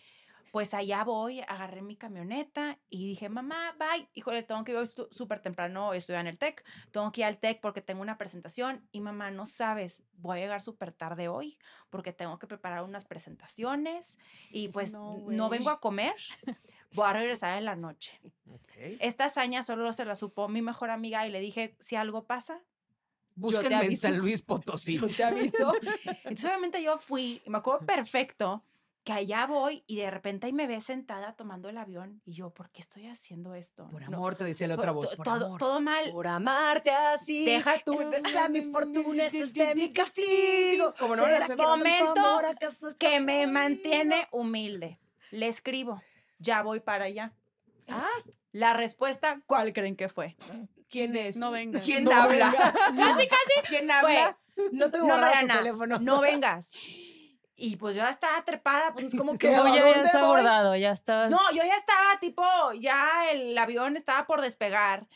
Pues 0.52 0.73
allá 0.73 1.02
voy, 1.02 1.40
agarré 1.40 1.83
mi 1.83 1.97
camioneta 1.97 2.78
y 2.88 3.09
dije, 3.09 3.28
mamá, 3.28 3.75
bye. 3.78 4.09
Híjole, 4.14 4.45
tengo 4.45 4.64
que 4.64 4.73
ir 4.73 4.87
súper 4.87 5.40
temprano, 5.40 5.92
estoy 5.92 6.14
en 6.14 6.28
el 6.28 6.38
TEC. 6.38 6.64
Tengo 6.92 7.11
que 7.11 7.23
ir 7.23 7.26
al 7.26 7.38
TEC 7.38 7.61
porque 7.61 7.83
tengo 7.83 8.00
una 8.00 8.16
presentación. 8.16 8.88
Y 8.92 9.00
mamá, 9.00 9.33
no 9.33 9.45
sabes, 9.47 10.04
voy 10.14 10.38
a 10.38 10.42
llegar 10.42 10.62
súper 10.62 10.92
tarde 10.92 11.28
hoy 11.28 11.59
porque 11.90 12.12
tengo 12.12 12.38
que 12.38 12.47
preparar 12.47 12.85
unas 12.85 13.04
presentaciones. 13.04 14.16
Y 14.50 14.68
pues 14.68 14.92
No, 14.92 15.18
no 15.28 15.49
vengo 15.49 15.71
a 15.71 15.80
comer. 15.80 16.14
Voy 16.93 17.07
a 17.07 17.12
regresar 17.12 17.59
en 17.59 17.64
la 17.64 17.76
noche. 17.76 18.19
Ok. 18.50 18.73
Esta 19.00 19.26
hazaña 19.26 19.62
solo 19.62 19.93
se 19.93 20.05
la 20.05 20.14
supo 20.14 20.49
mi 20.49 20.62
mejor 20.62 20.90
amiga 20.90 21.26
y 21.26 21.31
le 21.31 21.40
dije, 21.40 21.76
si 21.81 21.97
algo 21.97 22.25
pasa, 22.25 22.61
Búsquenme 23.35 23.69
en 23.69 23.75
aviso. 23.75 24.07
San 24.09 24.19
Luis 24.19 24.40
Potosí. 24.47 24.99
yo 24.99 25.09
te 25.09 25.23
aviso. 25.25 25.73
Entonces 26.25 26.45
obviamente 26.47 26.83
yo 26.83 26.97
fui, 26.99 27.43
y 27.45 27.50
me 27.50 27.59
acuerdo 27.59 27.85
perfecto 27.87 28.64
que 29.05 29.12
allá 29.12 29.47
voy 29.47 29.85
y 29.87 29.97
de 29.97 30.11
repente 30.11 30.47
ahí 30.47 30.52
me 30.52 30.66
ve 30.66 30.81
sentada 30.81 31.35
tomando 31.35 31.69
el 31.69 31.78
avión 31.78 32.21
y 32.25 32.33
yo, 32.33 32.50
¿por 32.50 32.71
qué 32.71 32.81
estoy 32.81 33.07
haciendo 33.07 33.55
esto? 33.55 33.88
Por 33.88 34.00
No, 34.11 34.16
amor, 34.16 34.35
te 34.35 34.43
decía 34.43 34.66
la 34.66 34.75
otra 34.75 34.90
voz. 34.90 35.14
Por 35.14 35.25
todo, 35.25 35.47
amor. 35.47 35.59
todo 35.61 35.81
mal. 35.81 36.11
Por 36.11 36.26
amarte 36.26 36.90
así. 36.90 37.45
Deja 37.45 37.78
tú. 37.85 38.00
Esta 38.00 38.28
sea 38.31 38.49
mi 38.49 38.62
fortuna, 38.62 39.26
este 39.26 39.38
es 39.40 39.55
de 39.55 39.76
mi 39.76 39.93
castigo. 39.93 40.93
Como 40.99 41.14
no 41.14 41.23
¿Será 41.25 41.47
que 41.47 41.55
momento 41.55 42.21
amor 42.21 42.47
Que 42.99 43.21
me 43.21 43.47
mantiene 43.47 44.26
humilde. 44.33 44.99
Le 45.31 45.47
escribo, 45.47 46.02
ya 46.38 46.62
voy 46.62 46.81
para 46.81 47.05
allá. 47.07 47.33
Ah, 47.88 48.07
La 48.52 48.73
respuesta, 48.73 49.40
¿cuál 49.47 49.73
creen 49.73 49.97
que 49.97 50.09
fue? 50.09 50.37
¿quién 50.88 51.16
es? 51.16 51.37
No 51.37 51.50
vengas. 51.50 51.85
¿Quién 51.85 52.05
No 52.05 52.12
habla? 52.12 52.50
vengas. 52.50 52.73
casi, 52.97 53.28
casi. 53.28 53.69
¿Quién 53.69 53.90
habla? 53.90 54.37
No 54.73 54.90
tengo 54.90 55.07
No, 55.07 55.16
tu 55.16 55.47
teléfono. 55.49 55.99
no 55.99 56.21
vengas. 56.21 56.71
Y 57.58 57.76
pues 57.76 57.96
yo 57.96 58.02
ya 58.02 58.10
estaba 58.10 58.44
trepada, 58.44 58.92
pues 58.92 59.14
como 59.16 59.38
que. 59.38 59.48
Tú 59.48 59.62
¿a 59.62 59.75
ya 59.75 59.82
habías 59.82 60.12
voy? 60.12 60.20
abordado, 60.22 60.76
ya 60.76 60.90
estabas. 60.90 61.30
No, 61.30 61.38
yo 61.52 61.62
ya 61.64 61.75
estaba 61.75 62.18
tipo, 62.20 62.42
ya 62.78 63.30
el 63.30 63.56
avión 63.56 63.96
estaba 63.96 64.26
por 64.26 64.42
despegar. 64.42 65.06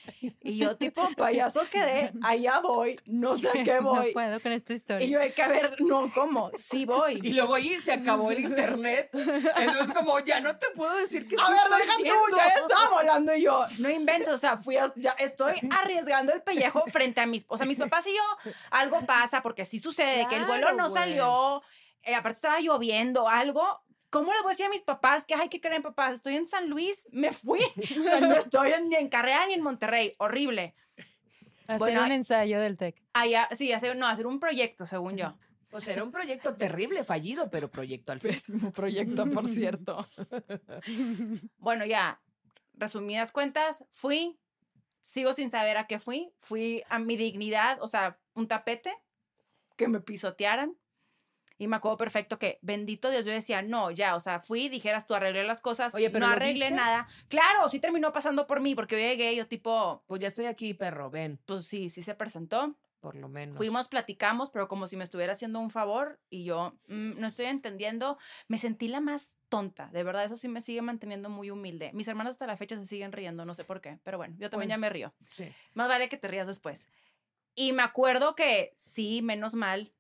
Y 0.43 0.57
yo 0.57 0.77
tipo, 0.77 1.07
payaso 1.19 1.61
quedé, 1.71 2.13
allá 2.23 2.61
voy, 2.61 2.99
no 3.05 3.37
sé 3.37 3.49
a 3.51 3.53
qué 3.65 3.75
No 3.81 3.91
voy. 3.95 4.13
puedo 4.15 4.41
con 4.41 4.53
esta 4.53 4.73
historia. 4.73 5.07
y 5.07 5.11
yo 5.11 5.21
hay 5.21 5.33
que 5.33 5.47
ver, 5.49 5.77
no, 5.81 6.11
¿cómo? 6.15 6.51
Sí 6.57 6.87
voy. 6.87 7.21
Y 7.23 7.33
luego 7.35 7.55
ahí 7.57 7.75
se 7.75 7.93
acabó 7.93 8.31
el 8.31 8.41
internet. 8.41 9.11
Entonces, 9.13 9.93
como 9.95 10.19
ya 10.21 10.41
no 10.41 10.57
te 10.57 10.69
puedo 10.75 10.95
decir 10.97 11.29
que 11.29 11.37
A 11.39 11.51
ver, 11.51 11.61
deja 11.79 11.97
tú, 11.99 12.37
ya 12.37 12.47
estaba 12.49 12.89
volando 12.97 13.35
y 13.35 13.43
yo, 13.43 13.67
no 13.79 13.91
invento, 13.91 14.33
o 14.33 14.37
sea, 14.39 14.57
fui 14.57 14.77
a- 14.79 14.93
ya 14.97 15.11
estoy 15.19 15.55
arriesgando 15.71 16.33
el 16.33 16.41
pellejo 16.43 16.85
frente 16.87 17.21
a 17.21 17.27
mis, 17.27 17.45
o 17.49 17.59
sea, 17.59 17.67
mis 17.67 17.79
papás 17.79 18.07
y 18.07 18.15
yo, 18.17 18.53
algo 18.71 19.05
pasa 19.05 19.43
porque 19.43 19.65
sí 19.67 19.79
sucede, 19.79 20.27
que 20.29 20.37
el 20.37 20.47
vuelo 20.47 20.69
Claro, 20.69 20.77
no 20.77 20.89
güey. 20.89 21.03
salió, 21.03 21.63
eh, 22.03 22.15
aparte 22.15 22.37
estaba 22.37 22.61
lloviendo, 22.61 23.29
algo. 23.29 23.63
¿Cómo 24.11 24.33
le 24.33 24.41
voy 24.43 24.49
a 24.51 24.53
decir 24.55 24.67
a 24.67 24.71
mis 24.71 24.83
papás 24.83 25.25
que, 25.25 25.35
ay, 25.35 25.49
¿qué 25.49 25.61
creen, 25.61 25.83
papás? 25.83 26.15
Estoy 26.15 26.35
en 26.37 26.47
San 26.47 26.69
Luis, 26.69 27.07
me 27.13 27.33
fui. 27.33 27.61
No 28.21 28.35
estoy 28.35 28.73
en- 28.73 28.89
ni 28.89 28.97
en 28.97 29.09
Carrera 29.09 29.47
ni 29.47 29.55
en 29.55 29.63
Monterrey, 29.63 30.15
horrible. 30.19 30.75
Hacer 31.67 31.79
bueno, 31.79 32.03
un 32.05 32.11
ensayo 32.13 32.61
del 32.61 32.77
TEC. 32.77 33.01
Allá, 33.13 33.49
sí, 33.53 33.73
hacer, 33.73 33.97
no, 33.97 34.07
hacer 34.09 34.27
un 34.27 34.41
proyecto, 34.41 34.87
según 34.87 35.17
yo. 35.17 35.33
Pues 35.71 35.87
era 35.87 36.03
un 36.03 36.11
proyecto 36.11 36.53
terrible, 36.55 37.05
fallido, 37.05 37.49
pero 37.49 37.71
proyecto 37.71 38.11
al 38.11 38.19
fin. 38.19 38.33
Pésimo 38.33 38.73
proyecto, 38.73 39.25
por 39.31 39.47
cierto. 39.49 40.05
bueno, 41.59 41.85
ya, 41.85 42.21
resumidas 42.75 43.31
cuentas, 43.31 43.85
fui, 43.93 44.37
sigo 45.01 45.33
sin 45.33 45.49
saber 45.49 45.77
a 45.77 45.87
qué 45.87 46.01
fui, 46.01 46.33
fui 46.41 46.83
a 46.89 46.99
mi 46.99 47.17
dignidad, 47.17 47.79
o 47.83 47.87
sea, 47.87 48.19
un 48.35 48.49
tapete, 48.49 48.93
que 49.77 49.87
me 49.87 50.01
pisotearan. 50.01 50.77
Y 51.61 51.69
me 51.69 51.77
acuerdo 51.77 51.99
perfecto 51.99 52.39
que, 52.39 52.59
bendito 52.63 53.11
Dios, 53.11 53.27
yo 53.27 53.33
decía, 53.33 53.61
no, 53.61 53.91
ya, 53.91 54.17
o 54.17 54.21
sea, 54.21 54.41
fui, 54.41 54.71
dijeras 54.71 55.07
tú, 55.07 55.15
arreglé 55.15 55.45
las 55.45 55.61
cosas, 55.61 55.95
Oye, 55.95 56.09
¿pero 56.09 56.27
no 56.27 56.33
arreglé 56.33 56.53
viste? 56.67 56.71
nada. 56.71 57.07
Claro, 57.29 57.69
sí 57.69 57.79
terminó 57.81 58.13
pasando 58.15 58.47
por 58.47 58.61
mí, 58.61 58.75
porque 58.75 58.95
yo 58.97 59.07
llegué, 59.07 59.37
yo 59.37 59.47
tipo, 59.47 60.03
Pues 60.07 60.23
ya 60.23 60.29
estoy 60.29 60.47
aquí, 60.47 60.73
perro, 60.73 61.11
ven, 61.11 61.39
pues 61.45 61.67
sí, 61.67 61.91
sí 61.91 62.03
se 62.03 62.15
presentó. 62.15 62.75
por 63.01 63.15
lo 63.15 63.29
menos. 63.29 63.59
Fuimos, 63.59 63.89
platicamos, 63.89 64.49
pero 64.49 64.69
como 64.69 64.87
si 64.87 64.97
me 64.97 65.05
estuviera 65.05 65.35
haciendo 65.35 65.61
un 65.61 65.69
favor 65.71 66.19
y 66.31 66.45
yo 66.45 66.79
mm, 66.89 67.21
no 67.21 67.27
estoy 67.27 67.45
entendiendo. 67.47 68.17
Me 68.49 68.57
sentí 68.57 68.89
la 68.89 69.01
más 69.01 69.37
tonta, 69.51 69.89
de 69.93 70.03
verdad, 70.03 70.25
eso 70.25 70.39
sí 70.39 70.49
me 70.49 70.63
sigue 70.63 70.81
manteniendo 70.81 71.29
muy 71.29 71.51
humilde. 71.51 71.91
Mis 71.93 72.09
hermanas 72.09 72.33
hasta 72.37 72.47
la 72.47 72.57
fecha 72.57 72.77
se 72.79 72.87
siguen 72.87 73.13
riendo, 73.13 73.45
no 73.45 73.53
sé 73.53 73.65
por 73.65 73.83
qué, 73.83 73.99
pero 74.03 74.17
bueno, 74.17 74.35
yo 74.39 74.49
también 74.49 74.71
ya 74.71 74.77
Pues, 74.77 74.81
me 74.81 74.89
río. 74.89 75.13
Sí. 75.33 75.45
Más 75.75 75.89
vale 75.89 76.09
que 76.09 76.17
te 76.17 76.27
rías 76.29 76.47
después. 76.47 76.89
Y 77.55 77.73
me 77.73 77.83
acuerdo 77.83 78.35
que 78.35 78.73
sí, 78.75 79.21
menos 79.23 79.55
mal, 79.55 79.93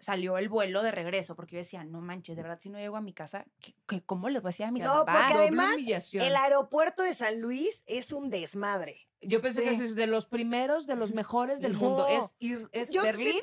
salió 0.00 0.38
el 0.38 0.48
vuelo 0.48 0.82
de 0.82 0.90
regreso, 0.92 1.34
porque 1.36 1.56
yo 1.56 1.58
decía, 1.58 1.84
no 1.84 2.00
manches, 2.00 2.36
de 2.36 2.42
verdad, 2.42 2.58
si 2.60 2.68
no 2.70 2.78
llego 2.78 2.96
a 2.96 3.00
mi 3.00 3.12
casa, 3.12 3.44
¿qué, 3.60 3.74
qué- 3.86 4.02
cómo 4.02 4.28
les 4.28 4.42
voy 4.42 4.48
a 4.48 4.50
decir 4.50 4.66
a 4.66 4.70
mis 4.70 4.84
No, 4.84 5.04
papás? 5.04 5.24
porque 5.26 5.34
además 5.42 5.76
el 6.12 6.36
aeropuerto 6.36 7.02
de 7.02 7.14
San 7.14 7.40
Luis 7.40 7.82
es 7.86 8.12
un 8.12 8.30
desmadre. 8.30 9.08
Yo 9.20 9.40
pensé 9.40 9.64
que 9.64 9.74
Sí. 9.76 9.84
es 9.84 9.94
de 9.94 10.06
los 10.06 10.26
primeros, 10.26 10.86
de 10.86 10.94
los 10.96 11.12
mejores 11.14 11.60
del 11.60 11.74
mundo. 11.74 12.06
Es, 12.08 12.36
Ir- 12.38 12.68
es 12.72 12.90
Yo- 12.90 13.02
Berlín, 13.02 13.40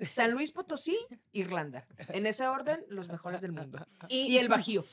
San 0.00 0.30
Luis 0.30 0.52
Potosí, 0.52 0.96
Irlanda. 1.32 1.86
En 2.08 2.26
ese 2.26 2.46
orden, 2.46 2.84
los 2.88 3.08
mejores 3.08 3.40
del 3.40 3.50
mundo. 3.52 3.84
Y, 4.08 4.34
Y 4.34 4.38
el 4.38 4.48
Bajío. 4.48 4.84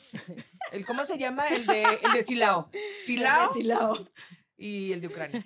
El, 0.72 0.86
¿Cómo 0.86 1.06
se 1.06 1.18
llama? 1.20 1.46
El 1.48 1.64
de, 1.68 1.84
el 1.84 2.12
de 2.14 2.24
Silao. 2.24 2.72
Silao 3.06 3.96
y 4.58 4.94
el 4.94 5.02
de 5.02 5.08
Ucrania. 5.08 5.46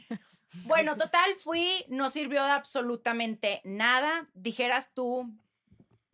Bueno, 0.65 0.97
total, 0.97 1.35
fui, 1.35 1.85
no 1.87 2.09
sirvió 2.09 2.43
de 2.43 2.51
absolutamente 2.51 3.61
nada. 3.63 4.29
Dijeras 4.33 4.93
tú 4.93 5.31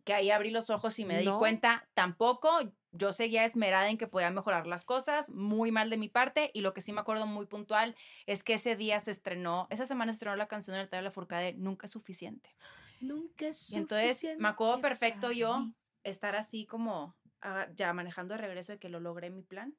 que 0.04 0.14
ahí 0.14 0.30
abrí 0.30 0.50
los 0.50 0.70
ojos 0.70 0.98
y 0.98 1.04
me 1.04 1.18
di 1.18 1.26
cuenta, 1.26 1.88
tampoco. 1.94 2.72
Yo 2.92 3.12
seguía 3.12 3.44
esmerada 3.44 3.90
en 3.90 3.98
que 3.98 4.06
podía 4.06 4.30
mejorar 4.30 4.66
las 4.66 4.84
cosas, 4.86 5.28
muy 5.30 5.70
mal 5.70 5.90
de 5.90 5.98
mi 5.98 6.08
parte. 6.08 6.50
Y 6.54 6.60
lo 6.60 6.72
que 6.72 6.80
sí 6.80 6.92
me 6.92 7.00
acuerdo 7.00 7.26
muy 7.26 7.46
puntual 7.46 7.94
es 8.24 8.42
que 8.42 8.54
ese 8.54 8.76
día 8.76 9.00
se 9.00 9.10
estrenó, 9.10 9.66
esa 9.68 9.84
semana 9.84 10.12
se 10.12 10.16
estrenó 10.16 10.36
la 10.36 10.48
canción 10.48 10.76
del 10.76 10.88
de 10.88 11.02
la 11.02 11.10
Furcade, 11.10 11.54
Nunca 11.54 11.86
es 11.86 11.92
suficiente. 11.92 12.54
Nunca 13.00 13.48
es 13.48 13.70
Y 13.70 13.76
entonces 13.76 14.38
me 14.38 14.48
acuerdo 14.48 14.80
perfecto 14.80 15.32
yo 15.32 15.66
estar 16.04 16.36
así 16.36 16.66
como 16.66 17.16
ah, 17.42 17.66
ya 17.74 17.92
manejando 17.92 18.34
de 18.34 18.38
regreso 18.38 18.72
de 18.72 18.78
que 18.78 18.88
lo 18.88 19.00
logré 19.00 19.30
mi 19.30 19.42
plan. 19.42 19.76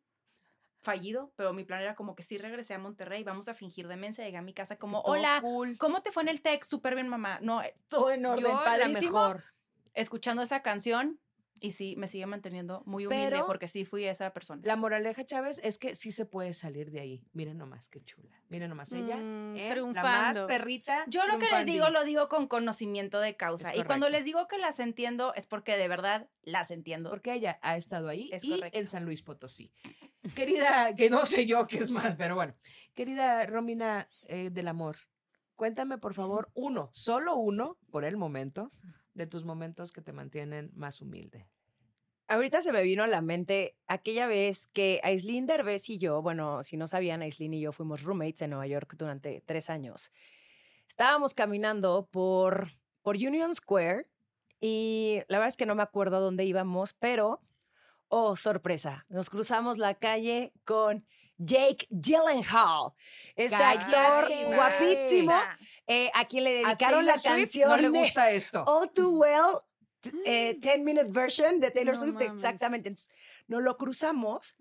Fallido, 0.80 1.32
pero 1.36 1.54
mi 1.54 1.64
plan 1.64 1.82
era 1.82 1.96
como 1.96 2.16
que 2.16 2.24
sí 2.24 2.38
regresé 2.38 2.74
a 2.74 2.80
Monterrey, 2.80 3.24
vamos 3.24 3.48
a 3.48 3.54
fingir 3.54 3.88
demencia, 3.88 4.24
llegué 4.24 4.38
a 4.38 4.42
mi 4.42 4.54
casa 4.54 4.78
como, 4.78 5.02
hola, 5.02 5.40
cool. 5.42 5.78
¿cómo 5.78 6.02
te 6.02 6.12
fue 6.12 6.24
en 6.24 6.30
el 6.30 6.42
tech? 6.42 6.64
Súper 6.64 6.96
bien, 6.96 7.08
mamá. 7.08 7.40
No, 7.42 7.62
eh, 7.62 7.76
todo 7.88 8.12
en 8.12 8.26
orden, 8.26 8.44
Yo 8.44 8.88
mejor. 8.90 9.44
Escuchando 9.94 10.44
esa 10.44 10.62
canción 10.62 11.20
y 11.62 11.72
sí, 11.72 11.96
me 11.98 12.08
sigue 12.08 12.26
manteniendo 12.26 12.84
muy 12.86 13.06
humilde 13.06 13.30
Pero- 13.32 13.46
porque 13.46 13.68
sí 13.68 13.86
fui 13.86 14.06
esa 14.06 14.32
persona. 14.34 14.62
La 14.66 14.76
moraleja, 14.76 15.26
Chávez, 15.26 15.60
es 15.64 15.78
que 15.78 15.96
sí 15.96 16.12
se 16.12 16.26
puede 16.26 16.54
salir 16.54 16.92
de 16.92 17.00
ahí. 17.00 17.24
Miren 17.34 17.58
nomás, 17.58 17.90
qué 17.90 18.04
chula. 18.04 18.30
Miren 18.50 18.70
nomás, 18.70 18.92
ella, 18.94 19.18
Mm, 19.18 19.56
eh, 19.56 19.60
la 19.60 19.64
más 19.64 19.70
triunfando. 19.72 20.48
perrita. 20.48 21.04
Yo 21.08 21.26
lo 21.28 21.38
que 21.40 21.48
les 21.52 21.66
digo 21.66 21.90
lo 21.90 22.04
digo 22.04 22.30
con 22.30 22.48
conocimiento 22.48 23.20
de 23.20 23.36
causa. 23.36 23.76
Y 23.76 23.84
cuando 23.84 24.10
les 24.10 24.26
digo 24.26 24.48
que 24.48 24.58
las 24.58 24.80
entiendo 24.80 25.34
es 25.36 25.48
porque 25.48 25.78
de 25.78 25.88
verdad 25.88 26.30
las 26.44 26.72
entiendo. 26.72 27.10
Porque 27.10 27.34
ella 27.34 27.60
ha 27.62 27.76
estado 27.78 28.08
ahí 28.10 28.30
Es 28.32 28.44
y 28.44 28.52
correcto. 28.52 28.78
en 28.80 28.88
San 28.88 29.04
Luis 29.06 29.22
Potosí. 29.22 29.72
Querida, 30.36 30.96
que 30.96 31.10
no 31.10 31.26
sé 31.26 31.46
yo 31.46 31.68
qué 31.68 31.78
es 31.80 31.92
más, 31.92 32.16
pero 32.16 32.36
bueno. 32.36 32.54
Querida 32.94 33.46
Romina 33.46 34.10
eh, 34.28 34.50
del 34.52 34.68
Amor, 34.68 34.98
cuéntame 35.56 35.98
por 35.98 36.14
favor 36.14 36.50
uno, 36.54 36.90
solo 36.94 37.36
uno, 37.36 37.78
por 37.92 38.04
el 38.06 38.18
momento, 38.18 38.72
de 39.18 39.28
tus 39.28 39.44
momentos 39.44 39.92
que 39.92 40.02
te 40.02 40.14
mantienen 40.14 40.72
más 40.76 41.02
humilde. 41.02 41.48
Ahorita 42.30 42.62
se 42.62 42.72
me 42.72 42.84
vino 42.84 43.04
a 43.04 43.08
la 43.08 43.22
mente 43.22 43.76
aquella 43.88 44.28
vez 44.28 44.68
que 44.68 45.00
Aislinn 45.04 45.48
Derbez 45.48 45.90
y 45.90 45.98
yo, 45.98 46.22
bueno, 46.22 46.62
si 46.62 46.78
no 46.78 46.86
sabían, 46.88 47.22
Aislinn 47.22 47.54
y 47.54 47.62
yo 47.62 47.72
fuimos 47.72 48.04
roommates 48.04 48.42
en 48.42 48.52
Nueva 48.52 48.68
York 48.68 48.96
durante 48.98 49.42
tres 49.46 49.70
años. 49.70 50.12
Estábamos 50.88 51.34
caminando 51.34 52.08
por, 52.12 52.70
por 53.02 53.16
Union 53.16 53.56
Square 53.56 54.08
y 54.60 55.20
la 55.30 55.38
verdad 55.38 55.50
es 55.50 55.58
que 55.58 55.66
no 55.66 55.76
me 55.76 55.84
acuerdo 55.84 56.20
dónde 56.20 56.44
íbamos, 56.44 56.94
pero, 56.94 57.42
oh, 58.10 58.36
sorpresa, 58.36 59.06
nos 59.08 59.30
cruzamos 59.30 59.78
la 59.78 59.96
calle 59.96 60.52
con 60.66 61.06
Jake 61.38 61.88
Gyllenhaal, 61.92 62.94
este 63.36 63.56
actor 63.56 64.28
guapísimo, 64.56 65.34
eh, 65.88 66.12
a 66.14 66.26
quien 66.26 66.44
le 66.44 66.54
dedicaron 66.64 67.06
la 67.06 67.14
Swift 67.18 67.24
canción 67.24 67.70
No 67.70 67.78
le 67.78 67.90
gusta 67.90 68.32
esto. 68.32 68.64
All 68.66 68.92
Too 68.92 69.10
Well, 69.10 69.60
t- 70.02 70.12
eh, 70.26 70.56
10 70.60 70.80
Minute 70.82 71.10
Version 71.12 71.60
de 71.60 71.72
Taylor 71.72 71.96
No 71.96 72.02
Swift, 72.02 72.16
mames. 72.16 72.32
exactamente. 72.34 72.90
Entonces, 72.90 73.10
nos 73.48 73.62
lo 73.62 73.78
cruzamos 73.78 74.58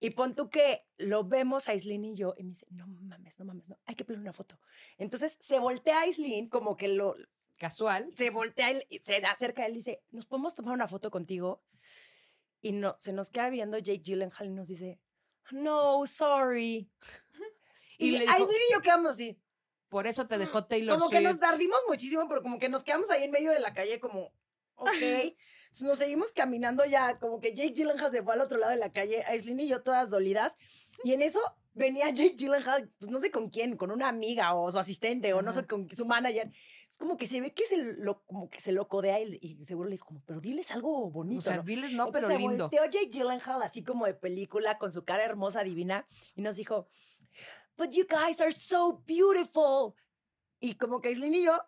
y 0.00 0.10
pon 0.10 0.34
tú 0.34 0.50
que 0.50 0.84
lo 0.98 1.24
vemos 1.24 1.68
a 1.68 1.72
Aislinn 1.72 2.04
y 2.04 2.14
yo 2.14 2.34
y 2.36 2.44
me 2.44 2.50
dice, 2.50 2.66
no 2.70 2.86
mames, 2.86 3.38
no 3.38 3.44
mames, 3.46 3.68
no, 3.68 3.78
hay 3.86 3.94
que 3.94 4.04
pedir 4.04 4.20
una 4.20 4.32
foto. 4.32 4.60
Entonces 4.98 5.36
se 5.40 5.58
voltea 5.58 5.98
a 5.98 6.02
Aislinn 6.02 6.48
como 6.48 6.76
que 6.76 6.88
lo, 6.88 7.16
Casual. 7.58 8.10
se 8.16 8.30
voltea, 8.30 8.70
y 8.90 8.98
se 8.98 9.16
acerca 9.16 9.62
a 9.62 9.66
él 9.66 9.72
y 9.72 9.76
dice, 9.76 10.02
¿nos 10.10 10.26
podemos 10.26 10.54
tomar 10.54 10.74
una 10.74 10.88
foto 10.88 11.10
contigo? 11.10 11.62
Y 12.60 12.72
no, 12.72 12.96
se 12.98 13.12
nos 13.12 13.30
queda 13.30 13.48
viendo 13.50 13.78
Jake 13.78 14.02
Gyllenhaal 14.04 14.46
y 14.48 14.50
nos 14.50 14.68
dice, 14.68 15.00
no, 15.50 16.04
sorry. 16.06 16.90
Y 17.96 18.16
Y, 18.16 18.22
y 18.24 18.26
yo 18.72 18.80
quedamos 18.82 19.12
así. 19.12 19.38
Por 19.94 20.08
eso 20.08 20.26
te 20.26 20.38
dejó 20.38 20.64
Taylor 20.64 20.98
Como 20.98 21.08
que 21.08 21.20
nos 21.20 21.34
Swift. 21.34 21.40
tardimos 21.40 21.78
muchísimo, 21.86 22.26
pero 22.28 22.42
como 22.42 22.58
que 22.58 22.68
nos 22.68 22.82
quedamos 22.82 23.10
ahí 23.12 23.22
en 23.22 23.30
medio 23.30 23.52
de 23.52 23.60
la 23.60 23.72
calle 23.74 24.00
como, 24.00 24.32
ok. 24.74 24.90
Nos 25.82 25.98
seguimos 25.98 26.32
caminando 26.32 26.84
ya, 26.84 27.14
como 27.20 27.38
que 27.40 27.54
Jake 27.54 27.70
Gyllenhaal 27.74 28.10
se 28.10 28.20
fue 28.24 28.34
al 28.34 28.40
otro 28.40 28.58
lado 28.58 28.72
de 28.72 28.78
la 28.78 28.90
calle, 28.90 29.22
Aislinn 29.28 29.60
y 29.60 29.68
yo 29.68 29.82
todas 29.82 30.10
dolidas. 30.10 30.56
Y 31.04 31.12
en 31.12 31.22
eso 31.22 31.38
venía 31.74 32.10
Jake 32.10 32.34
Gyllenhaal, 32.36 32.90
pues 32.98 33.08
no 33.08 33.20
sé 33.20 33.30
con 33.30 33.50
quién, 33.50 33.76
con 33.76 33.92
una 33.92 34.08
amiga 34.08 34.52
o 34.56 34.72
su 34.72 34.80
asistente 34.80 35.32
o 35.32 35.42
no 35.42 35.52
sé, 35.52 35.60
Ajá. 35.60 35.68
con 35.68 35.88
su 35.90 36.04
manager. 36.06 36.50
Es 36.90 36.98
como 36.98 37.16
que 37.16 37.28
se 37.28 37.40
ve 37.40 37.52
que 37.54 37.64
se 37.66 37.76
lo, 37.76 38.24
como 38.24 38.50
que 38.50 38.60
se 38.60 38.72
lo 38.72 38.88
codea 38.88 39.20
y, 39.20 39.38
y 39.40 39.64
seguro 39.64 39.88
le 39.88 39.94
dijo 39.94 40.06
como, 40.06 40.22
pero 40.26 40.40
diles 40.40 40.72
algo 40.72 41.08
bonito, 41.08 41.40
O 41.40 41.44
sea, 41.44 41.56
¿no? 41.58 41.62
diles 41.62 41.92
no, 41.92 42.10
pero 42.10 42.26
Entonces 42.26 42.36
se 42.42 42.48
lindo. 42.48 42.64
volteó 42.68 42.84
Jake 42.84 43.10
Gyllenhaal 43.12 43.62
así 43.62 43.84
como 43.84 44.06
de 44.06 44.14
película 44.14 44.76
con 44.78 44.92
su 44.92 45.04
cara 45.04 45.24
hermosa, 45.24 45.62
divina 45.62 46.04
y 46.34 46.42
nos 46.42 46.56
dijo, 46.56 46.88
but 47.76 47.94
you 47.94 48.06
guys 48.06 48.40
are 48.40 48.52
so 48.52 49.02
beautiful. 49.06 49.94
Y 50.60 50.74
como 50.74 51.00
Aislinn 51.00 51.34
y 51.34 51.44
yo, 51.44 51.58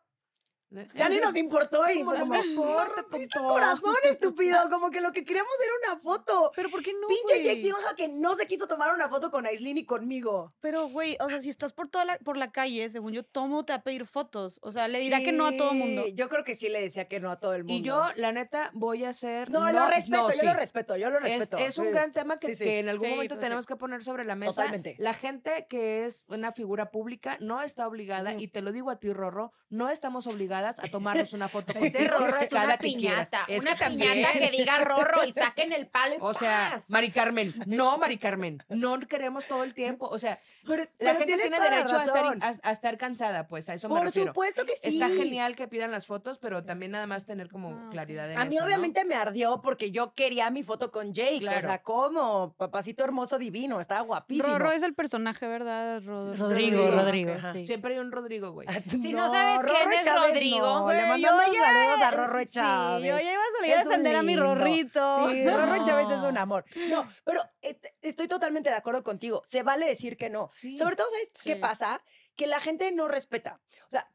ya 0.94 1.08
ni 1.08 1.18
nos 1.18 1.36
importó 1.36 1.88
y 1.90 1.98
¿Cómo 1.98 2.10
fue 2.12 2.18
no 2.20 2.26
como, 2.26 2.40
me 2.40 2.46
importa, 2.46 3.02
"No 3.02 3.18
tonto". 3.28 3.48
corazón, 3.48 3.94
estúpido. 4.04 4.58
Como 4.70 4.90
que 4.90 5.00
lo 5.00 5.12
que 5.12 5.24
queríamos 5.24 5.52
era 5.62 5.92
una 5.92 6.00
foto. 6.00 6.50
Pero 6.54 6.70
¿por 6.70 6.82
qué 6.82 6.92
no, 7.00 7.08
Pinche? 7.08 7.42
Jake 7.42 7.60
Gyllenhaal 7.60 7.96
que 7.96 8.08
no 8.08 8.34
se 8.36 8.46
quiso 8.46 8.66
tomar 8.66 8.94
una 8.94 9.08
foto 9.08 9.30
con 9.30 9.46
Aislinn 9.46 9.78
y 9.78 9.86
conmigo. 9.86 10.54
Pero, 10.60 10.88
güey, 10.88 11.16
o 11.20 11.28
sea, 11.28 11.40
si 11.40 11.48
estás 11.48 11.72
por 11.72 11.88
toda 11.88 12.04
la, 12.04 12.18
por 12.18 12.36
la 12.36 12.50
calle, 12.52 12.88
según 12.88 13.12
yo, 13.12 13.22
todo 13.24 13.46
mundo 13.46 13.64
te 13.64 13.72
va 13.72 13.78
a 13.78 13.82
pedir 13.82 14.06
fotos. 14.06 14.58
O 14.62 14.72
sea, 14.72 14.88
le 14.88 14.98
dirá 15.00 15.20
que 15.20 15.32
no 15.32 15.46
a 15.46 15.52
todo 15.56 15.72
mundo. 15.74 16.04
Sí, 16.06 16.14
Yo 16.14 16.28
creo 16.28 16.44
que 16.44 16.54
sí 16.54 16.68
le 16.68 16.80
decía 16.80 17.08
que 17.08 17.20
no 17.20 17.30
a 17.30 17.38
todo 17.40 17.54
el 17.54 17.64
mundo. 17.64 17.74
Y 17.74 17.82
yo, 17.82 18.02
la 18.16 18.32
neta, 18.32 18.70
voy 18.74 19.04
a 19.04 19.10
hacer. 19.10 19.50
No, 19.50 19.70
lo 19.72 19.86
respeto, 19.88 20.22
no, 20.22 20.30
yo 20.30 20.40
sí. 20.40 20.46
lo 20.46 20.54
respeto, 20.54 20.96
yo 20.96 21.10
lo 21.10 21.18
Es, 21.18 21.38
respeto. 21.38 21.58
es 21.58 21.78
un 21.78 21.86
sí. 21.86 21.90
gran 21.92 22.12
tema 22.12 22.38
que, 22.38 22.48
Sí, 22.48 22.54
sí. 22.56 22.64
que 22.64 22.78
en 22.80 22.88
algún 22.88 23.06
Sí, 23.06 23.10
momento 23.14 23.34
pues 23.34 23.40
sí. 23.42 23.46
tenemos 23.46 23.66
que 23.66 23.76
poner 23.76 24.02
sobre 24.02 24.24
la 24.24 24.34
mesa. 24.34 24.52
Totalmente. 24.52 24.96
La 24.98 25.14
gente 25.14 25.66
que 25.68 26.04
es 26.06 26.24
una 26.28 26.52
figura 26.52 26.90
pública 26.90 27.36
no 27.40 27.62
está 27.62 27.86
obligada, 27.86 28.34
y 28.34 28.48
te 28.48 28.62
lo 28.62 28.72
digo 28.72 28.90
a 28.90 28.98
ti, 28.98 29.12
Rorro, 29.12 29.52
no 29.68 29.88
estamos 29.90 30.26
obligadas 30.26 30.65
invitadas 30.66 30.80
a 30.80 30.88
tomarnos 30.90 31.32
una 31.32 31.48
foto 31.48 31.72
Ese 31.76 31.92
contigo 31.98 32.18
rorro 32.18 32.38
es 32.40 32.48
cada 32.50 32.64
una 32.64 32.76
que 32.76 32.82
piñata. 32.82 33.44
Es 33.48 33.62
una 33.62 33.72
que 33.74 33.78
también- 33.80 34.12
piñata 34.14 34.38
que 34.38 34.50
diga 34.50 34.78
rorro 34.78 35.24
y 35.24 35.32
saquen 35.32 35.72
el 35.72 35.86
palo 35.86 36.14
y 36.14 36.18
O 36.20 36.34
sea, 36.34 36.70
¡paz! 36.72 36.90
Mari 36.90 37.10
Carmen, 37.10 37.54
no, 37.66 37.98
Mari 37.98 38.18
Carmen, 38.18 38.62
no 38.68 38.98
queremos 39.00 39.46
todo 39.46 39.62
el 39.64 39.74
tiempo. 39.74 40.06
O 40.08 40.18
sea, 40.18 40.40
Pero, 40.66 40.82
la 40.82 40.88
pero 40.98 41.18
gente 41.18 41.36
tiene 41.38 41.60
derecho 41.60 41.96
a 41.98 42.04
estar, 42.04 42.24
razón. 42.24 42.42
a, 42.42 42.68
a 42.68 42.72
estar 42.72 42.96
cansada, 42.98 43.46
pues 43.46 43.68
a 43.68 43.74
eso 43.74 43.88
me 43.88 43.96
Por 43.96 44.04
refiero. 44.06 44.30
supuesto 44.32 44.64
que 44.66 44.76
sí. 44.76 45.00
Está 45.00 45.08
genial 45.08 45.56
que 45.56 45.68
pidan 45.68 45.90
las 45.90 46.06
fotos, 46.06 46.38
pero 46.38 46.64
también 46.64 46.92
nada 46.92 47.06
más 47.06 47.24
tener 47.24 47.48
como 47.48 47.66
Ah, 47.70 47.88
claridad 47.90 48.30
en 48.30 48.38
A 48.38 48.44
mí 48.44 48.54
eso, 48.56 48.64
¿no? 48.64 48.66
obviamente 48.66 49.04
me 49.04 49.14
ardió 49.14 49.60
porque 49.62 49.90
yo 49.90 50.14
quería 50.14 50.50
mi 50.50 50.62
foto 50.62 50.90
con 50.90 51.12
Jake. 51.12 51.36
O 51.36 51.40
Claro. 51.40 51.60
sea, 51.60 51.82
¿cómo? 51.82 52.54
Papacito 52.56 53.04
hermoso 53.04 53.38
divino, 53.38 53.80
estaba 53.80 54.00
guapísimo. 54.00 54.46
Rorro 54.58 54.72
es 54.72 54.82
el 54.82 54.94
personaje, 54.94 55.46
¿verdad? 55.46 56.02
Ro- 56.02 56.34
Rodrigo, 56.34 56.82
Rodrigo, 56.82 56.90
Rodrigo, 56.90 57.32
ajá. 57.32 57.52
sí. 57.52 57.66
Siempre 57.66 57.94
hay 57.94 58.00
un 58.00 58.10
Rodrigo, 58.12 58.52
güey. 58.52 58.66
Si 58.88 59.12
no 59.12 59.28
sabes 59.28 59.60
quién 59.64 59.92
es 59.92 60.04
Chávez 60.04 60.34
Rodrigo, 60.34 60.45
no. 60.50 60.92
le 60.92 61.06
mandamos 61.06 61.44
saludos 61.44 62.00
a 62.02 62.10
Rorro 62.12 62.40
Sí, 62.42 62.46
Chávez. 62.48 63.04
yo 63.04 63.18
ya 63.18 63.32
iba 63.32 63.42
a 63.42 63.56
salir 63.58 63.72
a 63.72 63.76
Es 63.76 63.82
un 63.84 63.88
defender 63.90 64.16
a 64.16 64.22
mi. 64.22 64.36
Rorrito. 64.36 65.30
Sí, 65.30 65.48
Rorro 65.50 65.84
Chávez 65.84 66.10
es 66.10 66.18
un 66.22 66.38
amor. 66.38 66.64
No, 66.88 67.08
pero 67.24 67.42
eh, 67.62 67.78
estoy 68.02 68.28
totalmente 68.28 68.70
de 68.70 68.76
acuerdo 68.76 69.02
contigo. 69.02 69.42
Se 69.46 69.62
vale 69.62 69.86
decir 69.86 70.16
que 70.16 70.30
no. 70.30 70.50
Sí. 70.52 70.76
Sobre 70.76 70.96
todo, 70.96 71.08
¿sabes 71.10 71.30
qué 71.42 71.54
Sí. 71.54 71.60
pasa? 71.60 72.02
Que 72.36 72.46
la 72.46 72.60
gente 72.60 72.90
no 72.92 73.08
respeta. 73.08 73.60
O 73.86 73.90
sea, 73.90 74.08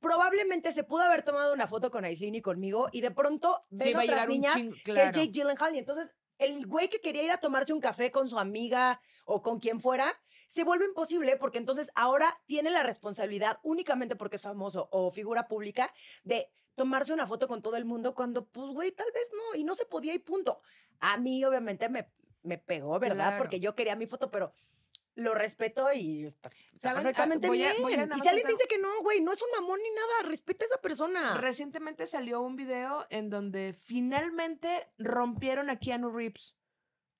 probablemente 0.00 0.72
se 0.72 0.84
pudo 0.84 1.02
haber 1.02 1.22
tomado 1.22 1.52
una 1.52 1.66
foto 1.66 1.90
con 1.90 2.04
Aislinn 2.04 2.34
y 2.34 2.42
conmigo 2.42 2.88
y 2.92 3.00
de 3.00 3.10
pronto 3.10 3.64
ven 3.70 3.88
Sí, 3.88 3.94
a 3.94 3.98
otras 4.02 4.28
niñas 4.28 4.54
chingo, 4.54 4.72
que 4.72 4.78
es 4.78 4.82
claro. 4.84 5.10
Jake 5.12 5.30
Gyllenhaal 5.32 5.74
y 5.74 5.78
entonces 5.78 6.10
el 6.38 6.66
güey 6.66 6.88
que 6.88 7.00
quería 7.00 7.22
ir 7.22 7.30
a 7.30 7.38
tomarse 7.38 7.72
un 7.72 7.80
café 7.80 8.10
con 8.10 8.28
su 8.28 8.38
amiga 8.38 9.00
o 9.24 9.40
con 9.40 9.60
quien 9.60 9.80
fuera 9.80 10.14
se 10.46 10.64
vuelve 10.64 10.84
imposible 10.84 11.36
porque 11.36 11.58
entonces 11.58 11.90
ahora 11.94 12.40
tiene 12.46 12.70
la 12.70 12.82
responsabilidad 12.82 13.58
únicamente 13.62 14.16
porque 14.16 14.36
es 14.36 14.42
famoso 14.42 14.88
o 14.92 15.10
figura 15.10 15.48
pública 15.48 15.92
de 16.24 16.50
tomarse 16.74 17.12
una 17.12 17.26
foto 17.26 17.46
con 17.48 17.62
todo 17.62 17.76
el 17.76 17.84
mundo 17.84 18.14
cuando 18.14 18.46
pues 18.46 18.68
güey 18.70 18.90
tal 18.92 19.10
vez 19.12 19.30
no 19.32 19.58
y 19.58 19.64
no 19.64 19.74
se 19.74 19.86
podía 19.86 20.14
y 20.14 20.18
punto. 20.18 20.60
A 21.00 21.16
mí 21.18 21.44
obviamente 21.44 21.88
me, 21.88 22.10
me 22.42 22.58
pegó, 22.58 22.98
¿verdad? 22.98 23.16
Claro. 23.28 23.38
Porque 23.38 23.60
yo 23.60 23.74
quería 23.74 23.94
mi 23.96 24.06
foto, 24.06 24.30
pero 24.30 24.52
lo 25.16 25.32
respeto 25.32 25.92
y 25.92 26.24
está, 26.24 26.50
está. 26.74 26.90
Ah, 26.90 26.94
perfectamente 26.94 27.46
voy 27.46 27.62
a- 27.62 27.70
bien. 27.70 27.82
voy 27.82 27.94
a 27.94 27.96
nada 27.98 28.16
y 28.16 28.20
si 28.20 28.26
alguien 28.26 28.46
te 28.48 28.52
dice 28.54 28.66
que 28.68 28.78
no, 28.78 28.88
güey, 29.02 29.20
no 29.20 29.32
es 29.32 29.40
un 29.42 29.48
mamón 29.52 29.78
ni 29.80 29.90
nada, 29.90 30.28
respeta 30.28 30.64
a 30.64 30.66
esa 30.66 30.80
persona. 30.80 31.36
Recientemente 31.36 32.08
salió 32.08 32.40
un 32.40 32.56
video 32.56 33.06
en 33.10 33.30
donde 33.30 33.74
finalmente 33.74 34.88
rompieron 34.98 35.70
a 35.70 35.78
Keanu 35.78 36.10
Reeves. 36.10 36.56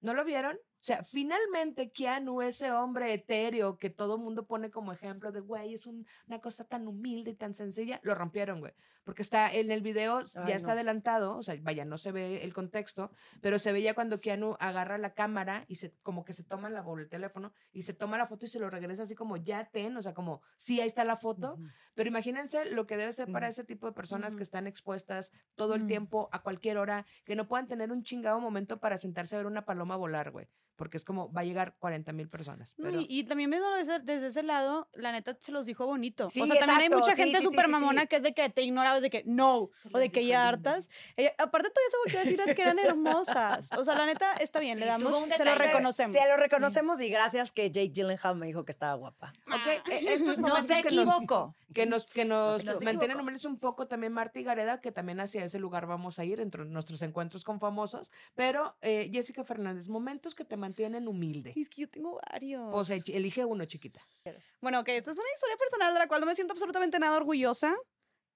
¿No 0.00 0.12
lo 0.14 0.24
vieron? 0.24 0.58
O 0.84 0.86
sea, 0.86 1.02
finalmente 1.02 1.90
Keanu, 1.92 2.42
ese 2.42 2.70
hombre 2.70 3.14
etéreo 3.14 3.78
que 3.78 3.88
todo 3.88 4.18
mundo 4.18 4.44
pone 4.46 4.70
como 4.70 4.92
ejemplo 4.92 5.32
de, 5.32 5.40
güey, 5.40 5.72
es 5.72 5.86
un- 5.86 6.06
una 6.26 6.40
cosa 6.42 6.64
tan 6.64 6.86
humilde 6.86 7.30
y 7.30 7.34
tan 7.34 7.54
sencilla, 7.54 8.00
lo 8.02 8.14
rompieron, 8.14 8.60
güey. 8.60 8.74
Porque 9.04 9.22
está 9.22 9.52
en 9.52 9.70
el 9.70 9.82
video, 9.82 10.20
Ay, 10.34 10.46
ya 10.48 10.54
está 10.56 10.68
no. 10.68 10.72
adelantado, 10.72 11.36
o 11.36 11.42
sea, 11.42 11.54
vaya, 11.62 11.84
no 11.84 11.98
se 11.98 12.10
ve 12.10 12.42
el 12.42 12.54
contexto, 12.54 13.10
pero 13.42 13.58
se 13.58 13.70
veía 13.72 13.94
cuando 13.94 14.20
Keanu 14.20 14.56
agarra 14.60 14.96
la 14.96 15.12
cámara 15.14 15.64
y 15.68 15.74
se, 15.76 15.94
como 16.02 16.24
que 16.24 16.32
se 16.32 16.42
toma 16.42 16.70
la, 16.70 16.80
o 16.82 16.98
el 16.98 17.08
teléfono 17.10 17.52
y 17.70 17.82
se 17.82 17.92
toma 17.92 18.16
la 18.16 18.26
foto 18.26 18.46
y 18.46 18.48
se 18.48 18.58
lo 18.58 18.70
regresa 18.70 19.02
así 19.02 19.14
como, 19.14 19.36
ya 19.36 19.66
ten, 19.70 19.96
o 19.96 20.02
sea, 20.02 20.14
como, 20.14 20.40
sí, 20.56 20.80
ahí 20.80 20.86
está 20.86 21.04
la 21.04 21.16
foto, 21.16 21.60
Ujú. 21.60 21.72
pero 21.94 22.08
imagínense 22.08 22.64
lo 22.70 22.86
que 22.86 22.96
debe 22.96 23.12
ser 23.12 23.30
para 23.30 23.46
Ujú. 23.46 23.48
ese 23.48 23.64
tipo 23.64 23.86
de 23.86 23.92
personas 23.92 24.34
Ujú. 24.34 24.36
que 24.36 24.42
están 24.42 24.66
expuestas 24.66 25.30
todo 25.54 25.74
el 25.74 25.80
Ujú. 25.80 25.86
tiempo, 25.86 26.28
a 26.32 26.42
cualquier 26.42 26.78
hora, 26.78 27.04
que 27.24 27.36
no 27.36 27.46
puedan 27.46 27.68
tener 27.68 27.92
un 27.92 28.02
chingado 28.04 28.40
momento 28.40 28.80
para 28.80 28.96
sentarse 28.96 29.34
a 29.34 29.38
ver 29.38 29.46
una 29.46 29.64
paloma 29.66 29.96
volar, 29.96 30.30
güey. 30.30 30.48
Porque 30.76 30.96
es 30.96 31.04
como, 31.04 31.32
va 31.32 31.42
a 31.42 31.44
llegar 31.44 31.76
40 31.78 32.12
mil 32.12 32.28
personas. 32.28 32.74
Pero, 32.80 33.00
y, 33.00 33.06
y 33.08 33.24
también 33.24 33.48
viéndolo 33.48 33.76
desde, 33.76 34.00
desde 34.00 34.26
ese 34.26 34.42
lado, 34.42 34.88
la 34.94 35.12
neta 35.12 35.36
se 35.40 35.52
los 35.52 35.66
dijo 35.66 35.86
bonito. 35.86 36.28
Sí, 36.30 36.42
o 36.42 36.46
sea, 36.46 36.56
también 36.58 36.80
hay 36.80 36.88
exacto, 36.88 36.96
mucha 36.96 37.14
sí, 37.14 37.22
gente 37.22 37.42
súper 37.42 37.66
sí, 37.66 37.72
mamona 37.72 38.06
que 38.06 38.16
es 38.16 38.22
de 38.24 38.34
que 38.34 38.48
te 38.48 38.62
de 39.02 39.10
que 39.10 39.22
no, 39.26 39.70
o 39.92 39.98
de 39.98 40.10
que 40.10 40.24
ya 40.26 40.48
hartas. 40.48 40.88
Ella- 41.16 41.34
aparte, 41.38 41.70
todavía 41.70 41.90
se 41.90 41.96
volvió 42.04 42.18
a 42.18 42.24
decir 42.24 42.40
es 42.46 42.54
que 42.56 42.62
eran 42.62 42.78
hermosas. 42.78 43.68
O 43.76 43.84
sea, 43.84 43.94
la 43.96 44.06
neta 44.06 44.32
está 44.34 44.60
bien, 44.60 44.78
le 44.80 44.86
damos, 44.86 45.14
un 45.22 45.30
se 45.30 45.44
lo 45.44 45.54
reconocemos. 45.54 46.16
Se 46.16 46.28
lo 46.28 46.36
reconocemos 46.36 47.00
y 47.00 47.08
gracias 47.08 47.52
que 47.52 47.70
Jake 47.70 47.90
Gyllenhaal 47.92 48.36
me 48.36 48.46
dijo 48.46 48.64
que 48.64 48.72
estaba 48.72 48.94
guapa. 48.94 49.32
ok, 49.46 49.88
e- 49.90 50.12
estos 50.14 50.38
No 50.38 50.60
se 50.60 50.82
que 50.82 50.90
nos, 50.90 51.08
equivocó. 51.08 51.54
que 51.72 51.86
nos, 51.86 52.06
que 52.06 52.24
nos 52.24 52.62
mantienen 52.82 53.20
humildes 53.20 53.44
un 53.44 53.58
poco 53.58 53.86
también 53.86 54.12
Marta 54.12 54.38
y 54.38 54.44
Gareda, 54.44 54.80
que 54.80 54.92
también 54.92 55.20
hacia 55.20 55.44
ese 55.44 55.58
lugar 55.58 55.86
vamos 55.86 56.18
a 56.18 56.24
ir, 56.24 56.40
entre 56.40 56.64
nuestros 56.64 57.02
encuentros 57.02 57.44
con 57.44 57.60
famosos. 57.60 58.10
Pero, 58.34 58.76
eh, 58.82 59.10
Jessica 59.12 59.44
Fernández, 59.44 59.88
momentos 59.88 60.34
que 60.34 60.44
te 60.44 60.56
mantienen 60.56 61.08
humilde. 61.08 61.52
Es 61.56 61.68
que 61.68 61.82
yo 61.82 61.88
tengo 61.88 62.20
varios. 62.30 62.70
Pues 62.72 62.90
elige 63.08 63.44
uno, 63.44 63.64
chiquita. 63.64 64.00
Bueno, 64.60 64.80
ok, 64.80 64.88
esta 64.88 65.10
es 65.10 65.18
una 65.18 65.28
historia 65.34 65.56
personal 65.56 65.92
de 65.92 65.98
la 66.00 66.06
cual 66.08 66.20
no 66.20 66.26
me 66.26 66.34
siento 66.34 66.52
absolutamente 66.52 66.98
nada 66.98 67.16
orgullosa, 67.16 67.74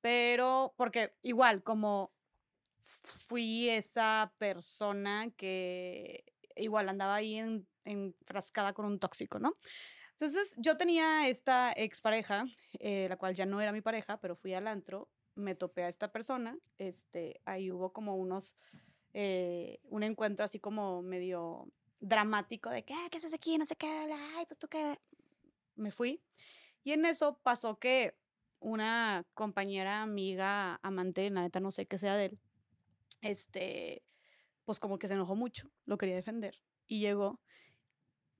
pero 0.00 0.74
porque 0.76 1.14
igual, 1.22 1.62
como 1.62 2.12
fui 3.28 3.68
esa 3.68 4.32
persona 4.38 5.30
que 5.37 6.24
igual 6.56 6.88
andaba 6.88 7.16
ahí 7.16 7.37
en, 7.37 7.66
enfrascada 7.84 8.72
con 8.72 8.87
un 8.87 8.98
tóxico, 8.98 9.38
¿no? 9.38 9.56
Entonces 10.12 10.56
yo 10.58 10.76
tenía 10.76 11.28
esta 11.28 11.72
expareja, 11.76 12.44
eh, 12.80 13.06
la 13.08 13.16
cual 13.16 13.34
ya 13.34 13.46
no 13.46 13.61
era 13.61 13.72
mi 13.72 13.80
pareja, 13.80 14.20
pero 14.20 14.34
fui 14.34 14.52
al 14.52 14.66
antro, 14.66 15.08
me 15.37 15.54
topé 15.54 15.84
a 15.84 15.88
esta 15.88 16.11
persona, 16.11 16.58
este, 16.78 17.40
ahí 17.44 17.70
hubo 17.70 17.92
como 17.92 18.16
unos, 18.16 18.56
eh, 19.14 19.78
un 19.84 20.02
encuentro 20.02 20.44
así 20.44 20.58
como 20.58 21.02
medio 21.02 21.68
dramático 22.00 22.70
de 22.70 22.84
que, 22.84 22.94
"Ah, 22.94 23.06
¿qué 23.11 23.18
haces 23.18 23.32
aquí? 23.34 23.58
No 23.58 23.66
sé 23.66 23.76
qué, 23.76 23.87
ay, 23.87 24.44
pues 24.46 24.58
tú 24.58 24.68
qué, 24.68 24.98
me 25.76 25.92
fui. 25.92 26.20
Y 26.84 26.92
en 26.92 27.04
eso 27.04 27.38
pasó 27.42 27.78
que 27.78 28.16
una 28.60 29.24
compañera, 29.34 30.02
amiga, 30.02 30.78
amante, 30.82 31.30
la 31.30 31.42
neta 31.42 31.60
no 31.60 31.70
sé 31.70 31.86
qué 31.86 31.98
sea 31.98 32.16
de 32.16 32.26
él, 32.26 32.38
este, 33.20 34.02
pues 34.64 34.80
como 34.80 34.98
que 34.98 35.08
se 35.08 35.14
enojó 35.14 35.36
mucho, 35.36 35.70
lo 35.84 35.98
quería 35.98 36.16
defender. 36.16 36.60
Y 36.86 37.00
llegó 37.00 37.40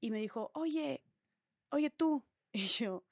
y 0.01 0.11
me 0.11 0.19
dijo, 0.19 0.51
oye, 0.55 1.03
oye 1.71 1.91
tú. 1.91 2.25
Y 2.51 2.67
yo, 2.67 3.05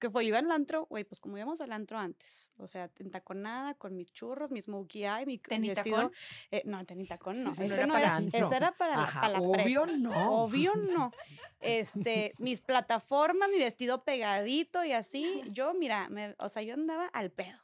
¿qué 0.00 0.10
fue? 0.10 0.24
Iba 0.24 0.38
al 0.38 0.50
antro, 0.50 0.86
güey, 0.86 1.04
pues 1.04 1.20
como 1.20 1.36
íbamos 1.36 1.60
al 1.60 1.72
antro 1.72 1.98
antes, 1.98 2.50
o 2.56 2.66
sea, 2.66 2.90
nada 3.34 3.74
con 3.74 3.94
mis 3.94 4.12
churros, 4.12 4.50
mi 4.50 4.60
smokey 4.60 5.04
eye, 5.04 5.26
mi, 5.26 5.40
mi 5.58 5.68
vestido. 5.68 6.10
Eh, 6.50 6.62
no, 6.64 6.84
tenitacón 6.84 7.44
no, 7.44 7.52
Ese 7.52 7.68
no 7.68 7.74
era 7.74 7.86
no 7.86 7.92
para 7.92 8.06
era, 8.06 8.16
antro. 8.16 8.46
ese 8.46 8.56
era 8.56 8.72
para 8.72 8.96
la, 8.96 9.06
para 9.20 9.40
obvio 9.40 9.86
no. 9.86 10.42
Obvio 10.42 10.74
no. 10.74 11.12
Este, 11.60 12.32
mis 12.38 12.60
plataformas, 12.62 13.50
mi 13.50 13.58
vestido 13.58 14.02
pegadito 14.02 14.82
y 14.82 14.92
así. 14.92 15.42
Yo, 15.50 15.74
mira, 15.74 16.08
me- 16.08 16.34
o 16.38 16.48
sea, 16.48 16.62
yo 16.62 16.72
andaba 16.72 17.04
al 17.06 17.30
pedo. 17.30 17.58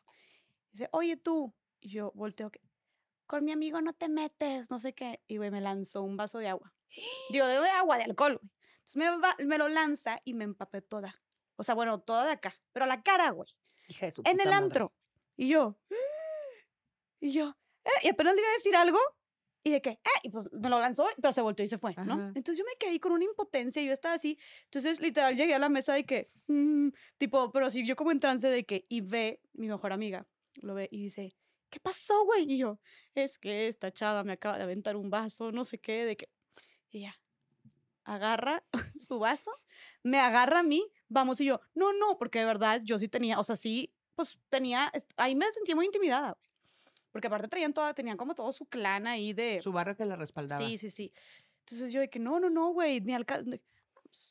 Dice, 0.71 0.89
oye 0.93 1.17
tú. 1.17 1.55
Y 1.81 1.89
yo 1.91 2.13
volteo, 2.15 2.51
que, 2.51 2.61
con 3.27 3.45
mi 3.45 3.53
amigo 3.53 3.81
no 3.81 3.95
te 3.95 4.11
metes, 4.11 4.71
no 4.71 4.79
sé 4.79 4.93
qué. 4.95 5.23
Y 5.27 5.39
güey, 5.39 5.51
me 5.51 5.63
lanzó 5.63 6.03
un 6.03 6.17
vaso 6.19 6.39
de 6.39 6.49
agua. 6.49 6.75
Digo, 7.31 7.47
de 7.47 7.57
agua, 7.71 7.97
de 7.97 8.05
alcohol, 8.05 8.37
güey. 8.39 8.51
Entonces 8.81 8.97
me, 8.97 9.11
va- 9.19 9.37
me 9.47 9.57
lo 9.59 9.69
lanza 9.69 10.21
y 10.25 10.35
me 10.35 10.45
empapé 10.45 10.83
toda. 10.83 11.17
O 11.57 11.63
sea, 11.63 11.75
bueno, 11.75 12.01
toda 12.01 12.25
de 12.27 12.33
acá. 12.33 12.55
Pero 12.73 12.87
la 12.87 13.03
cara, 13.03 13.31
güey. 13.31 13.49
Hija 13.89 14.07
de 14.07 14.13
su 14.13 14.23
En 14.25 14.33
puta 14.33 14.51
el 14.51 14.55
madre. 14.55 14.65
antro. 14.65 14.95
Y 15.37 15.49
yo, 15.49 15.81
y 17.21 17.33
yo, 17.33 17.57
"Eh", 17.85 17.91
y 18.05 18.09
apenas 18.09 18.35
le 18.35 18.41
iba 18.41 18.51
a 18.51 18.55
decir 18.55 18.77
algo. 18.77 18.99
Y 19.65 19.71
de 19.71 19.83
que, 19.83 19.91
eh, 19.91 19.99
y 20.23 20.31
pues 20.31 20.49
me 20.53 20.69
lo 20.71 20.79
lanzó, 20.79 21.09
pero 21.21 21.33
se 21.33 21.43
volteó 21.43 21.65
y 21.65 21.69
se 21.69 21.79
fue, 21.79 21.99
¿no? 22.05 22.15
Ajá. 22.15 22.31
Entonces 22.35 22.59
yo 22.59 22.65
me 22.65 22.77
quedé 22.79 23.01
con 23.01 23.11
una 23.13 23.25
impotencia 23.25 23.83
y 23.83 23.87
yo 23.87 23.93
estaba 23.93 24.15
así. 24.15 24.39
Entonces, 24.65 25.01
literal, 25.01 25.37
llegué 25.37 25.55
a 25.55 25.59
la 25.59 25.69
mesa 25.69 25.95
de 25.95 26.07
que, 26.07 26.31
mm, 26.47 26.91
tipo, 27.19 27.51
pero 27.53 27.69
sí, 27.71 27.85
yo 27.85 27.97
como 27.97 28.13
en 28.13 28.21
trance 28.21 28.49
de 28.49 28.65
que, 28.65 28.87
y 28.89 29.01
ve 29.01 29.41
mi 29.55 29.67
mejor 29.69 29.93
amiga, 29.93 30.29
lo 30.63 30.75
ve 30.75 30.89
y 30.93 31.03
dice, 31.05 31.37
¿qué 31.69 31.81
pasó, 31.81 32.25
güey? 32.25 32.45
Y 32.53 32.59
yo, 32.59 32.81
es 33.15 33.39
que 33.39 33.67
esta 33.69 33.91
chava 33.93 34.23
me 34.25 34.33
acaba 34.35 34.57
de 34.57 34.63
aventar 34.65 34.95
un 34.97 35.11
vaso, 35.11 35.51
no 35.53 35.65
sé 35.65 35.81
qué, 35.81 36.05
de 36.05 36.17
que, 36.17 36.31
y 36.91 36.99
ella 37.01 37.21
agarra 38.05 38.65
su 38.99 39.19
vaso, 39.19 39.53
me 40.03 40.19
agarra 40.21 40.61
a 40.61 40.63
mí, 40.63 40.87
vamos, 41.09 41.41
y 41.41 41.47
yo, 41.47 41.61
no, 41.75 41.93
no, 41.93 42.19
porque 42.19 42.39
de 42.41 42.45
verdad 42.45 42.81
yo 42.85 42.99
sí 42.99 43.09
tenía, 43.09 43.39
o 43.39 43.45
sea, 43.45 43.57
sí, 43.57 43.93
pues 44.15 44.39
tenía, 44.49 44.91
ahí 45.17 45.35
me 45.35 45.51
sentía 45.53 45.75
muy 45.75 45.87
intimidada, 45.87 46.33
güey. 46.33 46.51
Porque 47.13 47.29
aparte 47.29 47.49
traían 47.49 47.73
toda, 47.73 47.95
tenían 47.95 48.17
como 48.19 48.35
todo 48.35 48.53
su 48.53 48.67
clan 48.67 49.07
ahí 49.07 49.33
de... 49.33 49.61
Su 49.63 49.73
barra 49.73 49.95
que 49.95 50.05
la 50.05 50.17
respaldaba. 50.17 50.63
Sí, 50.65 50.77
sí, 50.77 50.91
sí. 50.91 51.13
Entonces 51.61 51.91
yo 51.93 52.01
de 52.01 52.11
que 52.11 52.19
no, 52.19 52.39
no, 52.41 52.51
no, 52.51 52.69
güey, 52.73 53.01
ni 53.01 53.15
al 53.15 53.25
caso. 53.25 53.45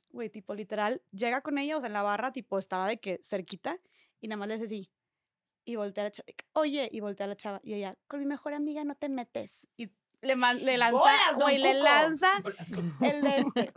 Güey, 0.09 0.29
tipo 0.29 0.53
literal, 0.53 1.01
llega 1.11 1.41
con 1.41 1.57
ella, 1.57 1.77
o 1.77 1.79
sea, 1.79 1.87
en 1.87 1.93
la 1.93 2.01
barra, 2.01 2.31
tipo, 2.31 2.57
estaba 2.59 2.87
de 2.87 2.99
que 2.99 3.19
cerquita, 3.23 3.79
y 4.21 4.27
nada 4.27 4.37
más 4.37 4.47
le 4.47 4.53
hace 4.55 4.65
así. 4.65 4.91
Y 5.63 5.75
voltea 5.77 6.03
a 6.03 6.05
la 6.05 6.11
chava, 6.11 6.27
oye, 6.53 6.89
y 6.91 6.99
voltea 6.99 7.25
a 7.25 7.29
la 7.29 7.35
chava, 7.35 7.59
y 7.63 7.73
ella, 7.73 7.97
con 8.07 8.19
mi 8.19 8.25
mejor 8.27 8.53
amiga 8.53 8.83
no 8.83 8.95
te 8.95 9.09
metes. 9.09 9.67
Y 9.77 9.89
le, 10.21 10.35
man- 10.35 10.63
le 10.63 10.77
lanza, 10.77 10.97
¡Bolas, 10.97 11.31
don 11.31 11.41
güey, 11.41 11.57
le 11.57 11.73
lanza 11.73 12.29
el 13.01 13.21
de 13.21 13.37
este. 13.39 13.73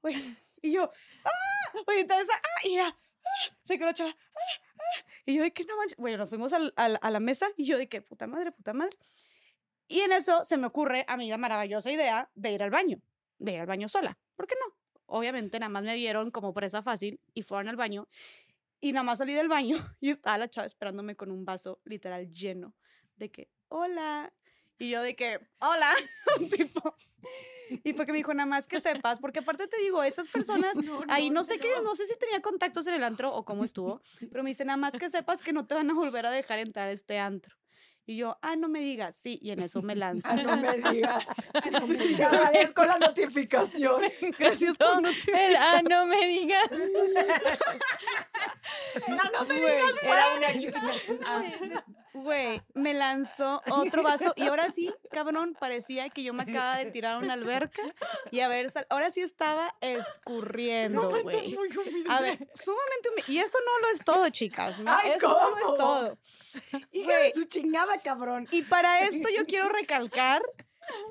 Güey, 0.00 0.36
y 0.62 0.72
yo, 0.72 0.90
¡ah! 1.24 1.61
Güey, 1.86 2.00
entonces, 2.00 2.28
¡ah! 2.34 2.66
Y 2.66 2.74
ya, 2.76 2.88
¡ah! 2.88 3.56
Se 3.62 3.76
quedó 3.76 3.86
la 3.86 3.94
chava, 3.94 4.10
¡ah! 4.10 4.38
¡ah! 4.78 5.04
Y 5.26 5.34
yo 5.36 5.42
de 5.42 5.52
que 5.52 5.64
no 5.64 5.76
manches. 5.76 5.96
Güey, 5.96 6.16
nos 6.16 6.28
fuimos 6.28 6.52
al- 6.52 6.72
al- 6.76 6.98
a 7.00 7.10
la 7.10 7.20
mesa, 7.20 7.46
y 7.56 7.64
yo 7.64 7.78
de 7.78 7.88
que, 7.88 8.02
puta 8.02 8.26
madre, 8.26 8.52
puta 8.52 8.72
madre. 8.72 8.96
Y 9.88 10.00
en 10.00 10.12
eso 10.12 10.44
se 10.44 10.56
me 10.56 10.66
ocurre 10.66 11.04
a 11.08 11.16
mí 11.16 11.28
la 11.28 11.36
maravillosa 11.38 11.90
idea 11.90 12.30
de 12.34 12.52
ir 12.52 12.62
al 12.62 12.70
baño, 12.70 13.00
de 13.38 13.52
ir 13.52 13.60
al 13.60 13.66
baño 13.66 13.88
sola. 13.88 14.18
¿Por 14.36 14.46
qué 14.46 14.54
no? 14.64 14.74
Obviamente 15.06 15.58
nada 15.60 15.68
más 15.68 15.82
me 15.82 15.94
vieron 15.94 16.30
como 16.30 16.54
presa 16.54 16.82
fácil 16.82 17.20
y 17.34 17.42
fueron 17.42 17.68
al 17.68 17.76
baño. 17.76 18.08
Y 18.80 18.92
nada 18.92 19.04
más 19.04 19.18
salí 19.18 19.34
del 19.34 19.48
baño 19.48 19.76
y 20.00 20.10
estaba 20.10 20.38
la 20.38 20.48
chava 20.48 20.66
esperándome 20.66 21.14
con 21.16 21.30
un 21.30 21.44
vaso 21.44 21.80
literal 21.84 22.30
lleno 22.30 22.74
de 23.16 23.30
que, 23.30 23.50
hola. 23.68 24.32
Y 24.78 24.90
yo 24.90 25.02
de 25.02 25.14
que, 25.14 25.38
hola, 25.60 25.92
tipo. 26.56 26.96
Y 27.84 27.92
fue 27.92 28.06
que 28.06 28.12
me 28.12 28.18
dijo, 28.18 28.34
nada 28.34 28.46
más 28.46 28.66
que 28.66 28.80
sepas, 28.80 29.20
porque 29.20 29.40
aparte 29.40 29.66
te 29.66 29.78
digo, 29.78 30.02
esas 30.02 30.28
personas, 30.28 30.76
ahí 31.08 31.30
no, 31.30 31.44
sé 31.44 31.58
qué, 31.58 31.68
no 31.82 31.94
sé 31.94 32.06
si 32.06 32.16
tenía 32.18 32.40
contactos 32.40 32.86
en 32.86 32.94
el 32.94 33.04
antro 33.04 33.34
o 33.34 33.44
cómo 33.44 33.64
estuvo, 33.64 34.00
pero 34.30 34.42
me 34.42 34.50
dice, 34.50 34.64
nada 34.64 34.76
más 34.76 34.92
que 34.92 35.10
sepas 35.10 35.42
que 35.42 35.52
no 35.52 35.66
te 35.66 35.74
van 35.74 35.90
a 35.90 35.94
volver 35.94 36.26
a 36.26 36.30
dejar 36.30 36.58
entrar 36.58 36.88
a 36.88 36.92
este 36.92 37.18
antro. 37.18 37.56
Y 38.04 38.16
yo, 38.16 38.36
ah, 38.42 38.56
no 38.56 38.68
me 38.68 38.80
digas, 38.80 39.14
sí, 39.14 39.38
y 39.40 39.52
en 39.52 39.62
eso 39.62 39.80
me 39.80 39.94
lanzo. 39.94 40.28
Ah, 40.28 40.34
no 40.34 40.56
me 40.56 40.76
digas. 40.90 41.24
Ah, 41.54 41.70
no 41.70 41.86
me 41.86 41.96
digas. 41.96 42.32
Agradezco 42.32 42.84
la 42.84 42.98
notificación. 42.98 44.02
Gracias 44.38 44.76
por 44.76 45.00
no 45.00 45.08
El, 45.08 45.56
ah, 45.56 45.82
no 45.88 46.06
me 46.06 46.26
digas. 46.26 46.68
No, 49.08 49.16
no 49.16 49.44
me 49.46 49.54
digas. 49.54 49.94
Era 50.02 50.36
una 50.36 50.58
chica. 50.58 50.82
Güey, 52.14 52.60
me 52.74 52.92
lanzó 52.94 53.62
otro 53.70 54.02
vaso 54.02 54.32
y 54.36 54.42
ahora 54.46 54.70
sí, 54.70 54.92
cabrón, 55.10 55.56
parecía 55.58 56.10
que 56.10 56.22
yo 56.22 56.34
me 56.34 56.42
acaba 56.42 56.76
de 56.76 56.86
tirar 56.90 57.14
a 57.14 57.18
una 57.18 57.32
alberca 57.34 57.82
y 58.30 58.40
a 58.40 58.48
ver, 58.48 58.72
ahora 58.90 59.10
sí 59.10 59.20
estaba 59.20 59.74
escurriendo, 59.80 61.10
güey. 61.22 61.56
A 62.08 62.20
ver, 62.20 62.48
sumamente 62.54 63.08
humi- 63.16 63.28
Y 63.28 63.38
eso 63.38 63.58
no 63.64 63.86
lo 63.86 63.92
es 63.94 64.04
todo, 64.04 64.28
chicas, 64.28 64.78
¿no? 64.80 64.92
Ay, 64.92 65.12
eso 65.16 65.28
no 65.28 65.50
lo 65.50 65.54
¿cómo? 65.56 65.72
es 65.72 65.78
todo. 65.78 66.18
Hija 66.92 67.16
de 67.16 67.32
su 67.32 67.44
chingada, 67.44 67.98
cabrón. 68.02 68.46
Y 68.50 68.62
para 68.62 69.00
esto 69.06 69.28
yo 69.34 69.46
quiero 69.46 69.68
recalcar 69.70 70.42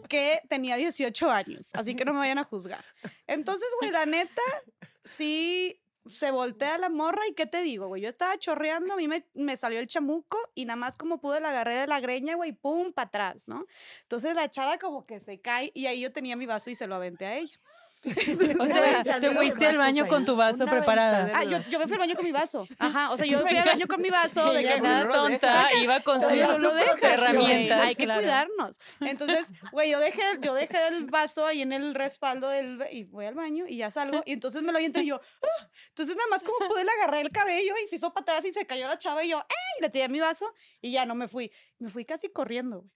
que 0.08 0.40
tenía 0.50 0.76
18 0.76 1.32
años, 1.32 1.72
así 1.74 1.96
que 1.96 2.06
no 2.06 2.14
me 2.14 2.20
vayan 2.20 2.38
a 2.38 2.44
juzgar. 2.44 2.84
Entonces, 3.26 3.68
güey, 3.80 3.92
la 3.92 4.06
neta, 4.06 4.42
sí 5.06 5.81
se 6.10 6.32
voltea 6.32 6.78
la 6.78 6.90
morra 6.90 7.22
y 7.30 7.34
¿qué 7.34 7.46
te 7.46 7.62
digo, 7.62 7.88
güey? 7.88 8.02
Yo 8.02 8.10
estaba 8.10 8.38
chorreando, 8.38 8.94
a 8.94 8.98
mí 8.98 9.08
me, 9.08 9.28
me 9.34 9.56
salió 9.56 9.80
el 9.80 9.88
chamuco 9.88 10.38
y 10.56 10.66
nada 10.66 10.76
más 10.78 10.98
como 10.98 11.22
pude 11.22 11.40
la 11.40 11.50
agarré 11.50 11.76
de 11.76 11.88
la 11.88 12.00
greña, 12.00 12.36
güey, 12.36 12.54
pum, 12.54 12.92
para 12.92 13.08
atrás, 13.08 13.48
¿no? 13.48 13.66
Entonces 14.04 14.36
la 14.36 14.50
chava 14.50 14.78
como 14.80 15.06
que 15.06 15.20
se 15.20 15.40
cae 15.40 15.72
y 15.76 15.86
ahí 15.86 16.02
yo 16.02 16.12
tenía 16.12 16.36
mi 16.36 16.48
vaso 16.48 16.70
y 16.70 16.76
se 16.76 16.88
lo 16.88 16.96
aventé 16.96 17.26
a 17.26 17.38
ella. 17.38 17.60
O 18.04 18.66
sea, 18.66 19.04
te 19.04 19.32
fuiste 19.32 19.68
al 19.68 19.78
baño 19.78 20.08
con 20.08 20.26
tu 20.26 20.36
vaso 20.36 20.66
preparada. 20.66 21.32
Ah, 21.36 21.44
yo, 21.44 21.60
yo 21.70 21.78
me 21.78 21.86
fui 21.86 21.94
al 21.94 22.00
baño 22.00 22.16
con 22.16 22.26
mi 22.26 22.32
vaso. 22.32 22.68
Ajá, 22.80 23.12
o 23.12 23.18
sea, 23.18 23.28
yo 23.28 23.42
fui 23.42 23.56
al 23.56 23.66
baño 23.66 23.88
con 23.88 24.02
mi 24.02 24.10
vaso 24.10 24.52
de 24.54 24.64
que... 24.64 24.82
nada 24.82 25.12
tonta, 25.12 25.70
iba 25.82 26.00
con 26.00 26.20
sus 26.20 26.32
herramientas. 26.32 27.82
Hay 27.82 27.96
que 27.96 28.06
claro. 28.06 28.22
cuidarnos. 28.22 28.80
Entonces, 29.02 29.48
güey, 29.72 29.92
yo 29.92 30.00
dejé, 30.00 30.22
yo 30.42 30.56
dejé 30.56 30.88
el 30.88 31.06
vaso 31.06 31.46
ahí 31.46 31.62
en 31.62 31.74
el 31.74 31.94
respaldo 31.94 32.50
del 32.50 32.84
y 32.92 33.04
voy 33.04 33.26
al 33.26 33.36
baño 33.36 33.66
y 33.68 33.78
ya 33.78 33.92
salgo 33.92 34.24
y 34.26 34.34
entonces 34.34 34.64
me 34.64 34.72
lo 34.72 34.78
aviento 34.78 35.00
y 35.00 35.08
yo, 35.08 35.22
¡ah! 35.44 35.70
entonces 35.90 36.16
nada 36.16 36.30
más 36.30 36.44
como 36.44 36.58
pude 36.68 36.84
le 36.84 36.92
agarré 36.92 37.22
el 37.22 37.32
cabello 37.32 37.74
y 37.84 37.88
se 37.88 37.98
hizo 37.98 38.12
para 38.14 38.24
atrás 38.24 38.46
y 38.46 38.52
se 38.52 38.66
cayó 38.66 38.88
la 38.88 38.98
chava 38.98 39.24
y 39.24 39.30
yo, 39.30 39.38
¡ay! 39.38 39.82
Le 39.82 39.90
tiré 39.90 40.10
mi 40.10 40.20
vaso 40.20 40.52
y 40.82 40.92
ya 40.92 41.06
no 41.06 41.14
me 41.14 41.28
fui. 41.28 41.52
Me 41.78 41.90
fui 41.90 42.06
casi 42.06 42.30
corriendo, 42.30 42.80
güey. 42.80 42.92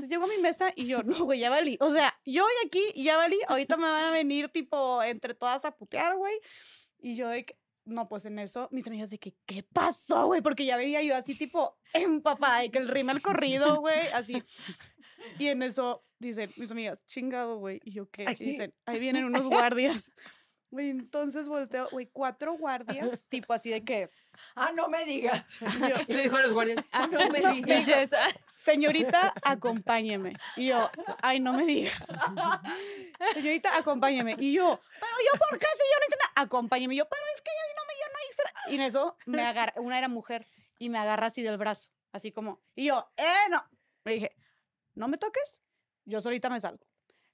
Entonces 0.00 0.16
llego 0.16 0.24
a 0.24 0.34
mi 0.34 0.42
mesa 0.42 0.72
y 0.76 0.86
yo, 0.86 1.02
no, 1.02 1.24
güey, 1.24 1.40
ya 1.40 1.50
valí. 1.50 1.76
O 1.80 1.90
sea, 1.90 2.18
yo 2.24 2.42
voy 2.42 2.52
aquí 2.64 3.02
ya 3.02 3.18
valí. 3.18 3.38
Ahorita 3.48 3.76
me 3.76 3.82
van 3.82 4.04
a 4.06 4.10
venir, 4.10 4.48
tipo, 4.48 5.02
entre 5.02 5.34
todas 5.34 5.66
a 5.66 5.76
putear, 5.76 6.16
güey. 6.16 6.32
Y 6.98 7.16
yo 7.16 7.28
de 7.28 7.44
que, 7.44 7.58
no, 7.84 8.08
pues 8.08 8.24
en 8.24 8.38
eso, 8.38 8.66
mis 8.70 8.86
amigas 8.86 9.10
de 9.10 9.18
que, 9.18 9.34
¿qué 9.44 9.62
pasó, 9.62 10.26
güey? 10.26 10.40
Porque 10.40 10.64
ya 10.64 10.78
veía 10.78 11.02
yo 11.02 11.14
así, 11.14 11.34
tipo, 11.34 11.78
empapada, 11.92 12.60
de 12.60 12.70
que 12.70 12.78
el 12.78 12.88
rímel 12.88 13.20
corrido, 13.20 13.80
güey, 13.80 14.08
así. 14.14 14.42
Y 15.38 15.48
en 15.48 15.62
eso 15.62 16.02
dicen 16.18 16.50
mis 16.56 16.70
amigas, 16.70 17.04
chingado, 17.06 17.58
güey. 17.58 17.78
Y 17.84 17.92
yo, 17.92 18.08
¿qué? 18.08 18.24
Y 18.38 18.44
dicen, 18.44 18.74
ahí 18.86 18.98
vienen 18.98 19.26
unos 19.26 19.44
guardias. 19.46 20.12
Güey, 20.70 20.88
entonces 20.88 21.46
volteo, 21.46 21.88
güey, 21.90 22.08
cuatro 22.10 22.54
guardias, 22.54 23.24
tipo 23.28 23.52
así 23.52 23.68
de 23.68 23.84
que, 23.84 24.08
Ah, 24.54 24.70
no 24.74 24.88
me 24.88 25.04
digas. 25.04 25.58
Y 26.08 26.12
le 26.12 26.22
dijo 26.22 26.36
a 26.36 26.42
los 26.42 26.52
guardias, 26.52 26.84
ah, 26.92 27.06
no 27.06 27.18
me 27.28 27.38
Y 27.56 27.62
digas. 27.62 28.10
Señorita, 28.54 29.32
acompáñeme. 29.42 30.34
Y 30.56 30.68
yo, 30.68 30.90
ay, 31.22 31.40
no 31.40 31.52
me 31.52 31.64
digas. 31.64 32.12
Señorita, 33.34 33.76
acompáñeme. 33.76 34.36
Y 34.38 34.52
yo, 34.52 34.80
pero 35.00 35.12
yo, 35.32 35.38
¿por 35.38 35.58
qué 35.58 35.66
si 35.66 35.82
yo 35.82 35.98
no 35.98 36.06
hice 36.08 36.18
nada? 36.18 36.32
Acompáñeme. 36.36 36.94
Y 36.94 36.98
yo, 36.98 37.08
pero 37.08 37.22
es 37.34 37.40
que 37.40 37.50
yo 37.50 37.74
no 37.76 37.86
me, 37.86 37.94
yo 37.94 38.12
no 38.12 38.18
hice 38.28 38.42
nada. 38.42 38.72
Y 38.72 38.74
en 38.74 38.80
eso 38.82 39.16
me 39.26 39.42
agarra, 39.42 39.72
una 39.76 39.96
era 39.96 40.08
mujer, 40.08 40.46
y 40.78 40.88
me 40.88 40.98
agarra 40.98 41.28
así 41.28 41.42
del 41.42 41.56
brazo, 41.58 41.90
así 42.12 42.32
como, 42.32 42.60
y 42.74 42.86
yo, 42.86 43.12
eh, 43.16 43.48
no. 43.50 43.64
Le 44.04 44.12
dije, 44.12 44.36
no 44.94 45.08
me 45.08 45.18
toques, 45.18 45.60
yo 46.04 46.20
solita 46.20 46.50
me 46.50 46.60
salgo. 46.60 46.89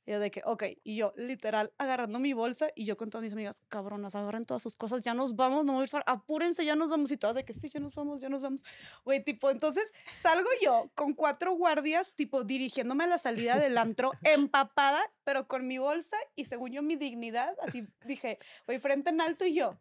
Y 0.06 0.12
yo 0.12 0.20
de 0.20 0.30
que, 0.30 0.40
ok, 0.44 0.62
y 0.84 0.96
yo 0.96 1.12
literal 1.16 1.72
agarrando 1.78 2.18
mi 2.20 2.32
bolsa 2.32 2.68
y 2.76 2.84
yo 2.84 2.96
con 2.96 3.10
todas 3.10 3.24
mis 3.24 3.32
amigas, 3.32 3.62
cabronas, 3.68 4.14
agarren 4.14 4.44
todas 4.44 4.62
sus 4.62 4.76
cosas, 4.76 5.00
ya 5.00 5.14
nos 5.14 5.34
vamos, 5.34 5.66
no 5.66 5.72
voy 5.72 5.86
a 5.92 5.98
apúrense, 6.10 6.64
ya 6.64 6.76
nos 6.76 6.88
vamos. 6.88 7.10
Y 7.10 7.16
todas 7.16 7.36
de 7.36 7.44
que 7.44 7.52
sí, 7.52 7.68
ya 7.68 7.80
nos 7.80 7.94
vamos, 7.94 8.20
ya 8.20 8.28
nos 8.28 8.40
vamos. 8.40 8.64
Güey, 9.04 9.22
tipo, 9.24 9.50
entonces 9.50 9.92
salgo 10.14 10.48
yo 10.62 10.90
con 10.94 11.14
cuatro 11.14 11.54
guardias, 11.54 12.14
tipo, 12.14 12.44
dirigiéndome 12.44 13.04
a 13.04 13.08
la 13.08 13.18
salida 13.18 13.58
del 13.58 13.76
antro, 13.78 14.12
empapada, 14.22 15.00
pero 15.24 15.48
con 15.48 15.66
mi 15.66 15.78
bolsa 15.78 16.16
y 16.36 16.44
según 16.44 16.70
yo 16.70 16.82
mi 16.82 16.96
dignidad, 16.96 17.56
así 17.62 17.88
dije, 18.04 18.38
güey, 18.66 18.78
frente 18.78 19.10
en 19.10 19.20
alto 19.20 19.44
y 19.44 19.54
yo. 19.54 19.76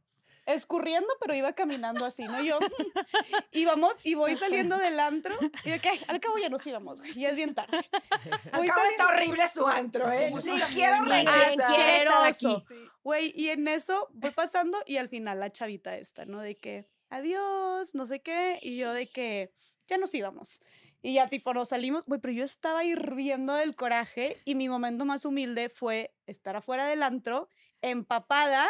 Escurriendo, 0.45 1.07
pero 1.19 1.33
iba 1.33 1.53
caminando 1.53 2.05
así, 2.05 2.23
¿no? 2.23 2.41
Yo 2.43 2.59
íbamos 3.51 3.93
y 4.03 4.13
voy 4.15 4.35
saliendo 4.35 4.77
del 4.77 4.99
antro 4.99 5.35
y 5.63 5.71
de 5.71 5.79
que 5.79 5.89
"Ay, 5.89 5.99
al 6.07 6.19
cabo 6.19 6.37
ya 6.37 6.49
nos 6.49 6.65
íbamos, 6.67 6.99
güey, 6.99 7.13
ya 7.13 7.29
es 7.29 7.35
bien 7.35 7.53
tarde. 7.55 7.77
Voy 8.53 8.67
Acá 8.69 8.75
saliendo- 8.75 8.89
está 8.91 9.07
horrible 9.07 9.47
su 9.53 9.67
antro, 9.67 10.11
¿eh? 10.11 10.31
La 10.31 10.67
quiero 10.67 11.03
regresar. 11.03 11.61
asqueroso. 11.61 12.65
Güey, 13.03 13.33
y 13.35 13.49
en 13.49 13.67
eso 13.67 14.07
voy 14.13 14.31
pasando 14.31 14.77
y 14.85 14.97
al 14.97 15.09
final 15.09 15.39
la 15.39 15.51
chavita 15.51 15.95
esta, 15.97 16.25
¿no? 16.25 16.39
De 16.41 16.55
que, 16.55 16.87
adiós, 17.09 17.93
no 17.95 18.05
sé 18.05 18.21
qué, 18.21 18.59
y 18.61 18.77
yo 18.77 18.93
de 18.93 19.07
que 19.09 19.51
ya 19.87 19.97
nos 19.97 20.13
íbamos. 20.13 20.61
Y 21.01 21.13
ya 21.15 21.27
tipo 21.27 21.53
nos 21.53 21.69
salimos, 21.69 22.05
güey, 22.05 22.19
pero 22.19 22.33
yo 22.33 22.43
estaba 22.43 22.83
hirviendo 22.83 23.53
del 23.53 23.75
coraje 23.75 24.41
y 24.45 24.55
mi 24.55 24.69
momento 24.69 25.05
más 25.05 25.23
humilde 25.25 25.69
fue 25.69 26.15
estar 26.25 26.55
afuera 26.55 26.85
del 26.87 27.03
antro, 27.03 27.47
empapada, 27.81 28.67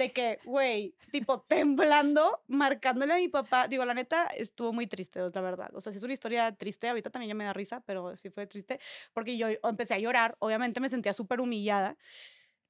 de 0.00 0.12
que, 0.12 0.38
güey, 0.44 0.94
tipo 1.12 1.42
temblando, 1.42 2.42
marcándole 2.48 3.12
a 3.12 3.16
mi 3.16 3.28
papá. 3.28 3.68
Digo, 3.68 3.84
la 3.84 3.94
neta, 3.94 4.26
estuvo 4.28 4.72
muy 4.72 4.86
triste, 4.86 5.20
la 5.20 5.40
verdad. 5.40 5.70
O 5.74 5.80
sea, 5.80 5.92
sí 5.92 5.98
es 5.98 6.04
una 6.04 6.14
historia 6.14 6.50
triste, 6.52 6.88
ahorita 6.88 7.10
también 7.10 7.28
ya 7.28 7.34
me 7.34 7.44
da 7.44 7.52
risa, 7.52 7.82
pero 7.84 8.16
sí 8.16 8.30
fue 8.30 8.46
triste, 8.46 8.80
porque 9.12 9.36
yo 9.36 9.48
empecé 9.62 9.94
a 9.94 9.98
llorar, 9.98 10.36
obviamente 10.38 10.80
me 10.80 10.88
sentía 10.88 11.12
súper 11.12 11.40
humillada. 11.40 11.96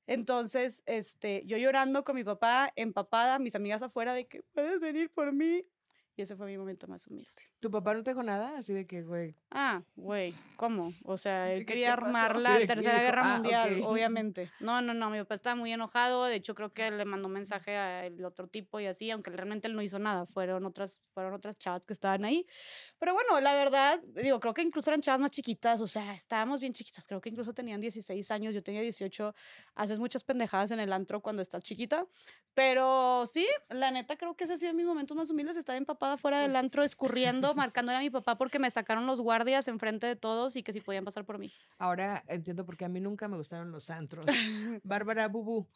Entonces, 0.07 0.83
este, 0.87 1.43
yo 1.47 1.57
llorando 1.57 2.03
con 2.03 2.17
mi 2.17 2.25
papá, 2.25 2.73
empapada, 2.75 3.39
mis 3.39 3.55
amigas 3.55 3.83
afuera 3.83 4.13
de 4.13 4.27
que 4.27 4.43
puedes 4.53 4.81
venir 4.81 5.11
por 5.11 5.33
mí. 5.33 5.65
Y 6.17 6.23
ese 6.23 6.35
fue 6.35 6.47
mi 6.47 6.59
momento 6.59 6.89
más 6.89 7.07
humilde. 7.07 7.50
¿Tu 7.61 7.71
papá 7.71 7.93
no 7.93 8.03
te 8.03 8.13
dijo 8.13 8.23
nada? 8.23 8.57
Así 8.57 8.73
de 8.73 8.87
que, 8.87 9.03
güey. 9.03 9.35
Ah, 9.51 9.83
güey, 9.95 10.33
¿cómo? 10.57 10.95
O 11.05 11.19
sea, 11.19 11.53
él 11.53 11.61
¿Qué- 11.61 11.67
quería 11.67 11.93
armar 11.93 12.37
Sí, 12.39 12.43
la 12.43 12.59
que 12.59 12.67
Tercera 12.67 12.95
dijo, 12.95 13.05
Guerra 13.05 13.23
"Ah, 13.23 13.35
Mundial, 13.37 13.81
ok". 13.83 13.87
obviamente. 13.91 14.51
No, 14.61 14.81
no, 14.81 14.95
no, 14.95 15.11
mi 15.11 15.19
papá 15.19 15.35
estaba 15.35 15.57
muy 15.57 15.71
enojado. 15.71 16.25
De 16.25 16.37
hecho, 16.37 16.55
creo 16.55 16.73
que 16.73 16.91
le 16.91 17.05
mandó 17.05 17.27
un 17.29 17.35
mensaje 17.35 17.77
al 17.77 18.25
otro 18.25 18.47
tipo 18.47 18.81
y 18.81 18.87
así, 18.87 19.11
aunque 19.11 19.31
realmente 19.31 19.69
él 19.69 19.75
no 19.77 19.83
hizo 19.83 19.99
nada. 19.99 20.25
Fueron 20.25 20.65
otras, 20.65 21.01
fueron 21.13 21.35
otras 21.35 21.59
chavas 21.59 21.85
que 21.85 21.93
estaban 21.93 22.25
ahí. 22.25 22.47
Pero 22.99 23.13
bueno, 23.13 23.39
la 23.43 23.53
verdad, 23.55 24.01
digo, 24.23 24.41
creo 24.41 24.55
que 24.55 24.63
incluso 24.63 24.89
eran 24.89 25.03
chavas 25.03 25.21
más 25.21 25.31
chiquitas. 25.31 25.83
O 25.83 25.87
sea, 25.87 26.15
estábamos 26.15 26.61
bien 26.61 26.73
chiquitas. 26.73 27.07
Creo 27.07 27.21
que 27.21 27.29
incluso 27.29 27.53
tenían 27.53 27.83
16 27.83 28.31
años. 28.31 28.55
Yo 28.55 28.63
tenía 28.63 28.81
18. 28.81 29.35
Haces 29.75 29.99
muchas 29.99 30.25
pendejadas 30.25 30.71
en 30.71 30.81
el 30.81 30.95
antro 30.95 31.21
cuando 31.21 31.43
estás 31.43 31.63
chiquita. 31.63 32.07
Pero 32.55 33.27
sí, 33.27 33.47
la 33.69 33.91
neta, 33.91 34.17
creo 34.17 34.35
que 34.35 34.45
ese 34.45 34.55
ha 34.55 34.57
sido 34.57 34.73
mis 34.73 34.87
momentos 34.87 35.15
más 35.17 35.29
humildes. 35.29 35.57
Estar 35.57 35.77
empapada 35.77 36.17
fuera 36.17 36.41
del 36.41 36.57
antro, 36.57 36.83
escurriendo, 36.85 37.50
marcándole 37.55 37.99
a 37.99 38.01
mi 38.01 38.11
papá 38.11 38.37
porque 38.37 38.59
me 38.59 38.71
sacaron 38.71 39.07
los 39.07 39.21
guardias 39.21 39.69
enfrente 39.69 40.07
de 40.07 40.17
todos 40.17 40.57
y 40.57 40.63
que 40.63 40.73
si 40.73 40.81
podían 40.81 41.05
pasar 41.05 41.25
por 41.25 41.39
mí. 41.39 41.53
Ahora 41.79 42.25
entiendo 42.29 42.65
por 42.67 42.77
qué 42.77 42.85
a 42.85 42.89
mí 42.89 43.01
nunca 43.01 43.29
me 43.29 43.37
gustaron 43.37 43.71
los 43.71 43.91
antros. 43.91 44.27
Bárbara 44.83 45.29
Bubu, 45.29 45.67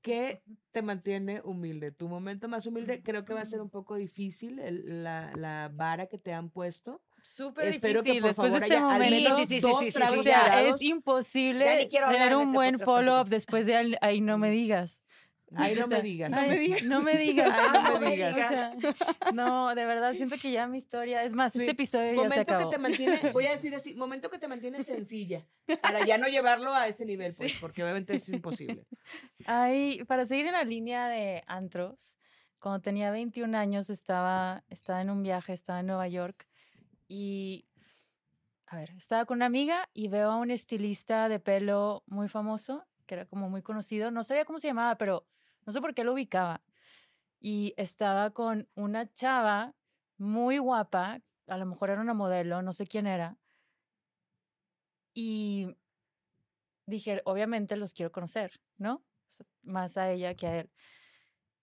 ¿qué 0.00 0.42
te 0.70 0.82
mantiene 0.82 1.40
humilde? 1.44 1.92
Tu 1.92 2.08
momento 2.08 2.48
más 2.48 2.66
humilde 2.66 3.02
creo 3.02 3.24
que 3.24 3.34
va 3.34 3.40
a 3.42 3.46
ser 3.46 3.60
un 3.60 3.70
poco 3.70 3.94
difícil 3.96 4.58
el- 4.58 5.02
la, 5.04 5.32
la 5.36 5.70
vara 5.72 6.06
que 6.06 6.18
te 6.18 6.32
han 6.32 6.50
puesto. 6.50 7.00
Súper 7.24 7.66
Espero 7.66 8.02
que 8.02 8.14
difícil. 8.14 8.22
por 8.22 8.30
Después 8.30 8.52
de 8.52 8.58
favor 8.58 8.62
este 8.64 8.76
haya 8.76 8.94
al 8.94 9.02
momento, 9.10 9.36
Sí, 9.36 9.46
sí, 9.46 9.54
sí, 9.54 9.60
dos 9.60 9.78
sí, 9.78 9.90
sí, 9.92 10.02
o 10.18 10.22
sea, 10.24 10.62
es 10.62 10.82
imposible 10.82 11.88
tener 11.88 12.32
en 12.32 12.36
un 12.36 12.42
este 12.42 12.52
buen 12.52 12.78
follow-up 12.80 13.28
después 13.28 13.64
de 13.66 13.96
ahí 14.00 14.20
no 14.20 14.38
me 14.38 14.50
digas. 14.50 15.04
Ay, 15.56 15.74
no 15.74 15.84
o 15.84 15.88
sea, 15.88 15.98
me 15.98 16.02
digas. 16.04 16.30
No 16.30 16.40
me 16.46 16.56
digas. 16.58 16.82
No 16.84 17.00
me 17.02 17.16
digas. 17.18 17.56
Ay, 17.58 17.92
no 17.94 18.00
me 18.00 18.10
digas. 18.12 18.34
O 18.34 18.38
sea, 18.48 19.32
no, 19.34 19.74
de 19.74 19.84
verdad, 19.84 20.14
siento 20.14 20.36
que 20.40 20.50
ya 20.52 20.66
mi 20.66 20.78
historia. 20.78 21.22
Es 21.24 21.34
más, 21.34 21.52
Sí. 21.52 21.60
este 21.60 21.72
episodio 21.72 22.06
ya 22.06 22.10
se 22.12 22.16
Momento 22.16 22.34
que 22.46 22.54
acabó. 22.54 22.68
te 22.70 22.78
mantiene, 22.78 23.18
voy 23.32 23.46
a 23.46 23.50
decir 23.52 23.74
así, 23.74 23.94
momento 23.94 24.30
que 24.30 24.38
te 24.38 24.48
mantiene 24.48 24.82
sencilla, 24.82 25.46
para 25.82 26.04
ya 26.06 26.16
no 26.18 26.26
llevarlo 26.28 26.74
a 26.74 26.88
ese 26.88 27.04
nivel, 27.04 27.34
pues, 27.36 27.52
porque 27.60 27.82
obviamente 27.82 28.14
es 28.14 28.28
imposible. 28.28 28.86
Ahí, 29.46 30.02
para 30.06 30.26
seguir 30.26 30.46
en 30.46 30.52
la 30.52 30.64
línea 30.64 31.08
de 31.08 31.42
antros, 31.46 32.16
cuando 32.58 32.80
tenía 32.80 33.10
21 33.10 33.54
años 33.56 33.90
estaba, 33.90 34.64
estaba 34.68 35.00
en 35.02 35.10
un 35.10 35.22
viaje, 35.22 35.52
estaba 35.52 35.80
en 35.80 35.86
Nueva 35.86 36.06
York 36.08 36.46
y, 37.08 37.66
a 38.66 38.76
ver, 38.76 38.90
estaba 38.96 39.24
con 39.26 39.38
una 39.38 39.46
amiga 39.46 39.88
y 39.92 40.08
veo 40.08 40.30
a 40.30 40.36
un 40.36 40.50
estilista 40.50 41.28
de 41.28 41.40
pelo 41.40 42.04
muy 42.06 42.28
famoso, 42.28 42.86
que 43.06 43.16
era 43.16 43.26
como 43.26 43.50
muy 43.50 43.62
conocido, 43.62 44.10
no 44.10 44.22
sabía 44.24 44.44
cómo 44.44 44.58
se 44.60 44.68
llamaba, 44.68 44.96
pero 44.96 45.26
no 45.66 45.72
sé 45.72 45.80
por 45.80 45.94
qué 45.94 46.04
lo 46.04 46.12
ubicaba. 46.14 46.62
y 47.40 47.74
estaba 47.76 48.30
con 48.32 48.68
una 48.74 49.12
chava 49.12 49.74
muy 50.18 50.58
guapa, 50.58 51.20
a 51.48 51.56
lo 51.58 51.66
mejor 51.66 51.90
era 51.90 52.00
una 52.00 52.14
modelo, 52.14 52.62
no 52.62 52.72
sé 52.72 52.86
quién 52.86 53.06
era. 53.06 53.38
Y 55.14 55.76
dije, 56.86 57.22
obviamente 57.24 57.76
los 57.76 57.94
quiero 57.94 58.12
conocer, 58.12 58.60
¿no? 58.76 58.94
O 58.96 59.02
sea, 59.28 59.46
más 59.62 59.96
a 59.96 60.10
ella 60.10 60.34
que 60.34 60.46
a 60.46 60.58
él. 60.60 60.70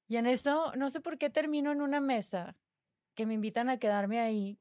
Y 0.08 0.18
en 0.18 0.28
eso, 0.28 0.74
no 0.76 0.90
sé 0.90 1.02
por 1.02 1.18
qué 1.18 1.30
termino 1.30 1.72
en 1.72 1.82
una 1.82 2.02
mesa 2.02 2.56
que 3.16 3.26
me 3.26 3.36
invitan 3.36 3.70
a 3.70 3.78
quedarme 3.80 4.20
ahí 4.20 4.60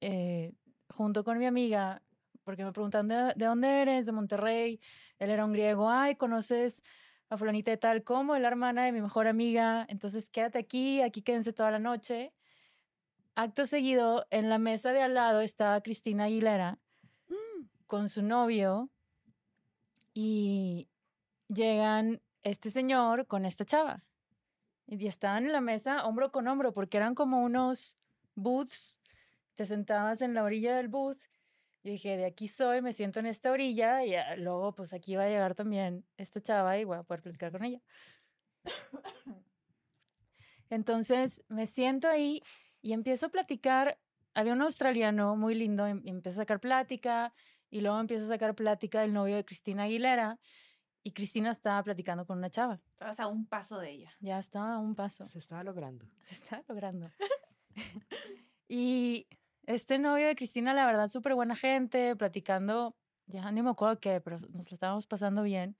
eh, 0.00 0.52
junto 0.88 1.24
con 1.24 1.38
mi 1.38 1.46
amiga, 1.46 2.02
porque 2.44 2.64
me 2.64 2.72
preguntan, 2.72 3.08
¿de, 3.08 3.32
de 3.36 3.46
dónde 3.46 3.82
eres? 3.82 4.06
De 4.06 4.12
Monterrey. 4.12 4.80
Él 5.18 5.30
era 5.30 5.44
un 5.46 5.52
griego. 5.52 5.88
Ay, 5.90 6.16
¿conoces 6.16 6.82
a 7.30 7.36
fulanita 7.36 7.70
de 7.70 7.76
tal 7.76 8.04
como? 8.04 8.34
Es 8.36 8.42
la 8.42 8.48
hermana 8.48 8.84
de 8.84 8.92
mi 8.92 9.00
mejor 9.00 9.26
amiga. 9.26 9.86
Entonces, 9.88 10.28
quédate 10.30 10.58
aquí, 10.58 11.02
aquí 11.02 11.22
quédense 11.22 11.52
toda 11.52 11.70
la 11.70 11.78
noche. 11.78 12.32
Acto 13.34 13.66
seguido, 13.66 14.26
en 14.30 14.48
la 14.48 14.58
mesa 14.58 14.92
de 14.92 15.02
al 15.02 15.14
lado 15.14 15.40
estaba 15.40 15.80
Cristina 15.80 16.24
Aguilera 16.24 16.78
con 17.86 18.08
su 18.08 18.22
novio 18.22 18.90
y 20.14 20.88
llegan 21.48 22.22
este 22.42 22.70
señor 22.70 23.26
con 23.26 23.44
esta 23.44 23.64
chava. 23.64 24.04
Y 24.86 25.06
estaban 25.06 25.46
en 25.46 25.52
la 25.52 25.60
mesa 25.60 26.04
hombro 26.04 26.30
con 26.30 26.46
hombro 26.46 26.72
porque 26.72 26.96
eran 26.98 27.14
como 27.14 27.42
unos 27.42 27.96
booths. 28.34 29.00
Te 29.54 29.64
sentabas 29.64 30.20
en 30.20 30.34
la 30.34 30.44
orilla 30.44 30.76
del 30.76 30.88
booth. 30.88 31.18
Yo 31.84 31.90
dije, 31.90 32.16
de 32.16 32.24
aquí 32.24 32.48
soy, 32.48 32.80
me 32.80 32.94
siento 32.94 33.20
en 33.20 33.26
esta 33.26 33.50
orilla 33.52 34.02
y 34.06 34.14
ah, 34.14 34.36
luego 34.36 34.74
pues 34.74 34.94
aquí 34.94 35.16
va 35.16 35.24
a 35.24 35.28
llegar 35.28 35.54
también 35.54 36.06
esta 36.16 36.40
chava 36.40 36.78
y 36.78 36.84
voy 36.84 36.96
a 36.96 37.02
poder 37.02 37.20
platicar 37.20 37.52
con 37.52 37.62
ella. 37.62 37.82
Entonces 40.70 41.44
me 41.48 41.66
siento 41.66 42.08
ahí 42.08 42.42
y 42.80 42.94
empiezo 42.94 43.26
a 43.26 43.28
platicar. 43.28 43.98
Había 44.32 44.54
un 44.54 44.62
australiano 44.62 45.36
muy 45.36 45.54
lindo 45.54 45.86
y 45.86 45.90
empieza 45.90 46.40
a 46.40 46.42
sacar 46.44 46.58
plática 46.58 47.34
y 47.68 47.82
luego 47.82 48.00
empieza 48.00 48.24
a 48.24 48.28
sacar 48.28 48.54
plática 48.54 49.02
del 49.02 49.12
novio 49.12 49.36
de 49.36 49.44
Cristina 49.44 49.82
Aguilera 49.82 50.40
y 51.02 51.12
Cristina 51.12 51.50
estaba 51.50 51.82
platicando 51.82 52.26
con 52.26 52.38
una 52.38 52.48
chava. 52.48 52.80
Estabas 52.92 53.20
a 53.20 53.26
un 53.26 53.46
paso 53.46 53.78
de 53.78 53.90
ella. 53.90 54.16
Ya 54.20 54.38
estaba 54.38 54.76
a 54.76 54.78
un 54.78 54.94
paso. 54.94 55.26
Se 55.26 55.38
estaba 55.38 55.62
logrando. 55.62 56.06
Se 56.22 56.34
estaba 56.34 56.64
logrando. 56.66 57.10
y 58.68 59.28
este 59.66 59.98
novio 59.98 60.26
de 60.26 60.34
Cristina, 60.36 60.74
la 60.74 60.86
verdad, 60.86 61.08
súper 61.08 61.34
buena 61.34 61.56
gente, 61.56 62.16
platicando, 62.16 62.96
ya 63.26 63.50
ni 63.52 63.62
me 63.62 63.70
acuerdo 63.70 63.98
qué, 64.00 64.20
pero 64.20 64.38
nos 64.38 64.70
lo 64.70 64.74
estábamos 64.74 65.06
pasando 65.06 65.42
bien. 65.42 65.76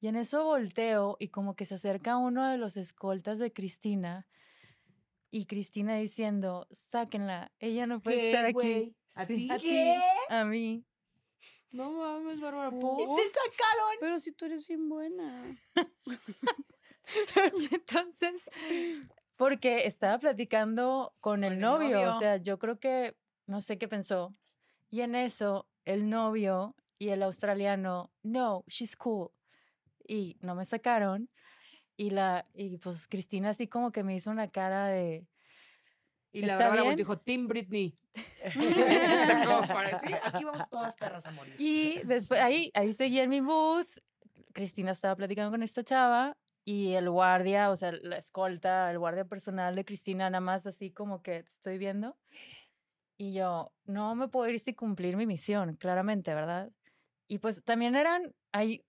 Y 0.00 0.08
en 0.08 0.16
eso 0.16 0.44
volteo 0.44 1.16
y 1.18 1.28
como 1.28 1.56
que 1.56 1.64
se 1.64 1.74
acerca 1.74 2.16
uno 2.16 2.46
de 2.48 2.56
los 2.56 2.76
escoltas 2.76 3.38
de 3.38 3.52
Cristina 3.52 4.26
y 5.30 5.46
Cristina 5.46 5.96
diciendo, 5.96 6.66
sáquenla, 6.70 7.52
ella 7.58 7.86
no 7.86 8.00
puede 8.00 8.16
¿Qué, 8.16 8.30
estar 8.30 8.44
aquí. 8.44 8.52
güey? 8.54 8.96
¿A 9.16 9.26
Sí, 9.26 9.34
ti? 9.34 9.50
A 9.50 9.58
¿Qué? 9.58 10.00
A 10.30 10.44
mí. 10.44 10.84
No 11.70 11.92
mames, 11.92 12.40
Bárbara. 12.40 12.70
Y 12.74 12.80
te 13.16 13.28
sacaron. 13.28 13.96
Pero 14.00 14.20
si 14.20 14.32
tú 14.32 14.46
eres 14.46 14.66
bien 14.68 14.88
buena. 14.88 15.42
Y 17.58 17.74
entonces, 17.74 18.50
porque 19.38 19.86
estaba 19.86 20.18
platicando 20.18 21.14
con 21.20 21.44
el 21.44 21.54
el 21.54 21.60
novio, 21.60 21.90
novio. 21.90 22.10
o 22.10 22.18
sea, 22.18 22.38
yo 22.38 22.58
creo 22.58 22.80
que 22.80 23.16
no 23.46 23.60
sé 23.60 23.78
qué 23.78 23.86
pensó. 23.86 24.34
Y 24.90 25.02
en 25.02 25.14
eso, 25.14 25.68
el 25.84 26.10
novio 26.10 26.74
y 26.98 27.10
el 27.10 27.22
australiano, 27.22 28.10
no, 28.24 28.64
she's 28.66 28.96
cool. 28.96 29.30
Y 30.06 30.36
no 30.40 30.56
me 30.56 30.64
sacaron. 30.64 31.30
Y 31.96 32.10
la, 32.10 32.46
y 32.52 32.78
pues 32.78 33.06
Cristina 33.06 33.50
así 33.50 33.68
como 33.68 33.92
que 33.92 34.02
me 34.02 34.14
hizo 34.16 34.30
una 34.32 34.48
cara 34.50 34.86
de, 34.86 35.28
Y 36.32 36.40
la 36.42 36.54
¿Está 36.54 36.68
Bárbara 36.70 36.96
dijo, 36.96 37.16
Team 37.16 37.46
Britney. 37.46 37.96
Para- 39.68 40.00
sí, 40.00 40.08
aquí 40.24 40.42
vamos 40.42 40.68
todas 40.68 40.96
perras 40.96 41.24
a 41.26 41.30
morir. 41.30 41.54
Y 41.58 42.00
después 42.04 42.40
ahí, 42.40 42.72
ahí 42.74 42.92
seguí 42.92 43.20
en 43.20 43.30
mi 43.30 43.40
booth. 43.40 43.98
Cristina 44.52 44.90
estaba 44.90 45.14
platicando 45.14 45.52
con 45.52 45.62
esta 45.62 45.84
chava 45.84 46.36
y 46.68 46.96
el 46.96 47.08
guardia, 47.08 47.70
o 47.70 47.76
sea, 47.76 47.92
la 47.92 48.18
escolta, 48.18 48.90
el 48.90 48.98
guardia 48.98 49.24
personal 49.24 49.74
de 49.74 49.86
Cristina, 49.86 50.28
nada 50.28 50.42
más 50.42 50.66
así 50.66 50.90
como 50.90 51.22
que 51.22 51.42
te 51.42 51.48
estoy 51.48 51.78
viendo. 51.78 52.18
Y 53.16 53.32
yo, 53.32 53.72
no 53.86 54.14
me 54.14 54.28
puedo 54.28 54.50
ir 54.50 54.60
sin 54.60 54.74
cumplir 54.74 55.16
mi 55.16 55.24
misión, 55.24 55.76
claramente, 55.76 56.34
¿verdad? 56.34 56.70
Y 57.26 57.38
pues 57.38 57.64
también 57.64 57.96
eran, 57.96 58.34
hay, 58.52 58.84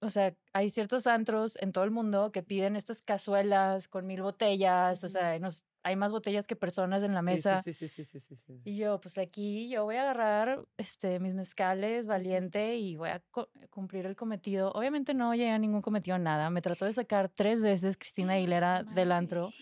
o 0.00 0.08
sea, 0.10 0.34
hay 0.52 0.68
ciertos 0.68 1.06
antros 1.06 1.56
en 1.60 1.70
todo 1.70 1.84
el 1.84 1.92
mundo 1.92 2.32
que 2.32 2.42
piden 2.42 2.74
estas 2.74 3.02
cazuelas 3.02 3.86
con 3.86 4.04
mil 4.04 4.22
botellas, 4.22 5.04
o 5.04 5.08
sea, 5.08 5.38
nos, 5.38 5.64
hay 5.86 5.94
más 5.94 6.10
botellas 6.10 6.48
que 6.48 6.56
personas 6.56 7.04
en 7.04 7.14
la 7.14 7.22
mesa. 7.22 7.62
Sí, 7.62 7.72
sí, 7.72 7.88
sí, 7.88 8.04
sí, 8.04 8.18
sí. 8.20 8.60
Y 8.64 8.76
yo, 8.76 9.00
pues 9.00 9.18
aquí 9.18 9.68
yo 9.68 9.84
voy 9.84 9.94
a 9.94 10.02
agarrar 10.02 10.66
este, 10.78 11.20
mis 11.20 11.34
mezcales 11.34 12.06
valiente 12.06 12.76
y 12.76 12.96
voy 12.96 13.10
a 13.10 13.22
cumplir 13.70 14.04
el 14.06 14.16
cometido. 14.16 14.72
Obviamente 14.72 15.14
no 15.14 15.32
llegué 15.32 15.50
a 15.50 15.58
ningún 15.58 15.82
cometido, 15.82 16.18
nada. 16.18 16.50
Me 16.50 16.60
trató 16.60 16.86
de 16.86 16.92
sacar 16.92 17.28
tres 17.28 17.62
veces 17.62 17.96
Cristina 17.96 18.32
Aguilera 18.32 18.82
del 18.82 19.12
antro. 19.12 19.52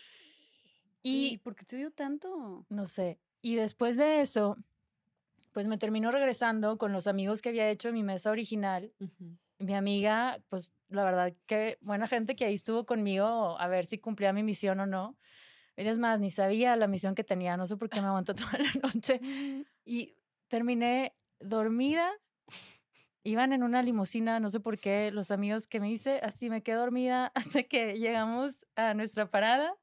¿Y 1.02 1.34
Y 1.34 1.38
por 1.38 1.54
qué 1.54 1.66
te 1.66 1.76
dio 1.76 1.90
tanto? 1.90 2.64
no 2.70 2.86
sé. 2.86 3.20
Y 3.42 3.56
después 3.56 3.98
de 3.98 4.22
eso, 4.22 4.56
pues 5.52 5.68
me 5.68 5.76
terminó 5.76 6.10
regresando 6.10 6.78
con 6.78 6.90
los 6.92 7.06
amigos 7.06 7.42
que 7.42 7.50
había 7.50 7.68
hecho 7.68 7.88
en 7.88 7.94
mi 7.96 8.02
mesa 8.02 8.30
original. 8.30 8.94
Mi 9.58 9.74
amiga, 9.74 10.42
pues 10.48 10.72
la 10.88 11.04
verdad 11.04 11.34
que 11.44 11.76
buena 11.82 12.08
gente 12.08 12.34
que 12.34 12.46
ahí 12.46 12.54
estuvo 12.54 12.86
conmigo 12.86 13.60
a 13.60 13.68
ver 13.68 13.84
si 13.84 13.98
cumplía 13.98 14.32
mi 14.32 14.42
misión 14.42 14.80
o 14.80 14.86
no. 14.86 15.18
Es 15.76 15.98
más, 15.98 16.20
ni 16.20 16.30
sabía 16.30 16.76
la 16.76 16.86
misión 16.86 17.14
que 17.14 17.24
tenía, 17.24 17.56
no 17.56 17.66
sé 17.66 17.76
por 17.76 17.90
qué 17.90 18.00
me 18.00 18.06
aguantó 18.08 18.34
toda 18.34 18.52
la 18.58 18.88
noche. 18.92 19.20
Y 19.84 20.16
terminé 20.48 21.16
dormida. 21.40 22.12
Iban 23.26 23.54
en 23.54 23.62
una 23.62 23.82
limusina, 23.82 24.38
no 24.38 24.50
sé 24.50 24.60
por 24.60 24.78
qué, 24.78 25.10
los 25.10 25.30
amigos 25.30 25.66
que 25.66 25.80
me 25.80 25.90
hice, 25.90 26.20
así 26.22 26.50
me 26.50 26.62
quedé 26.62 26.76
dormida 26.76 27.32
hasta 27.34 27.62
que 27.62 27.98
llegamos 27.98 28.66
a 28.76 28.92
nuestra 28.94 29.30
parada 29.30 29.74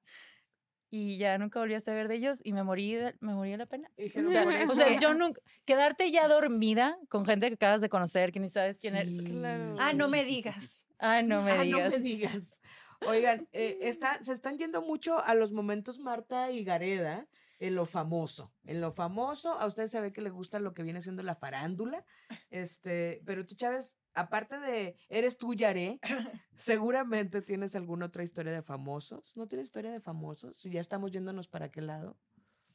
y 0.91 1.17
ya 1.17 1.37
nunca 1.37 1.59
volví 1.59 1.73
a 1.73 1.79
saber 1.81 2.07
de 2.07 2.15
ellos 2.15 2.41
y 2.43 2.53
me 2.53 2.63
morí 2.63 2.93
de, 2.93 3.15
me 3.21 3.33
morí 3.33 3.51
de 3.51 3.57
la 3.57 3.65
pena. 3.65 3.89
O 3.97 4.29
sea, 4.29 4.43
"Por 4.43 4.53
o 4.53 4.57
eso". 4.57 4.75
sea, 4.75 4.99
yo 4.99 5.13
nunca, 5.15 5.41
quedarte 5.65 6.11
ya 6.11 6.27
dormida 6.27 6.97
con 7.09 7.25
gente 7.25 7.47
que 7.47 7.55
acabas 7.55 7.81
de 7.81 7.89
conocer, 7.89 8.31
que 8.31 8.39
ni 8.41 8.49
sabes 8.49 8.77
quién 8.79 8.95
eres. 8.95 9.21
Claro. 9.21 9.75
Ah, 9.79 9.93
no 9.93 10.05
sí, 10.07 10.11
me 10.11 10.19
sí, 10.19 10.23
sí, 10.25 10.33
sí, 10.33 10.35
digas. 10.35 10.65
sí. 10.65 10.85
Ay, 10.99 11.23
no 11.23 11.41
me 11.41 11.51
Ah, 11.53 11.63
digas. 11.63 11.91
no 11.93 11.97
me 11.97 12.03
digas. 12.03 12.61
Oigan, 13.07 13.47
eh, 13.51 13.79
está, 13.81 14.21
se 14.23 14.33
están 14.33 14.57
yendo 14.57 14.81
mucho 14.81 15.19
a 15.23 15.33
los 15.33 15.51
momentos 15.51 15.99
Marta 15.99 16.51
y 16.51 16.63
Gareda 16.63 17.27
en 17.59 17.75
lo 17.75 17.85
famoso. 17.85 18.53
En 18.63 18.81
lo 18.81 18.91
famoso, 18.91 19.53
a 19.53 19.65
ustedes 19.67 19.91
se 19.91 20.01
ve 20.01 20.13
que 20.13 20.21
les 20.21 20.33
gusta 20.33 20.59
lo 20.59 20.73
que 20.73 20.83
viene 20.83 21.01
siendo 21.01 21.23
la 21.23 21.35
farándula. 21.35 22.05
Este, 22.49 23.21
pero 23.25 23.45
tú, 23.45 23.55
Chávez, 23.55 23.97
aparte 24.13 24.59
de 24.59 24.95
eres 25.09 25.37
tú, 25.37 25.53
Yaré, 25.53 25.99
seguramente 26.55 27.41
tienes 27.41 27.75
alguna 27.75 28.07
otra 28.07 28.23
historia 28.23 28.51
de 28.51 28.61
famosos. 28.61 29.35
¿No 29.35 29.47
tienes 29.47 29.67
historia 29.67 29.91
de 29.91 29.99
famosos? 29.99 30.53
Si 30.59 30.69
ya 30.69 30.81
estamos 30.81 31.11
yéndonos 31.11 31.47
para 31.47 31.69
qué 31.71 31.81
lado. 31.81 32.17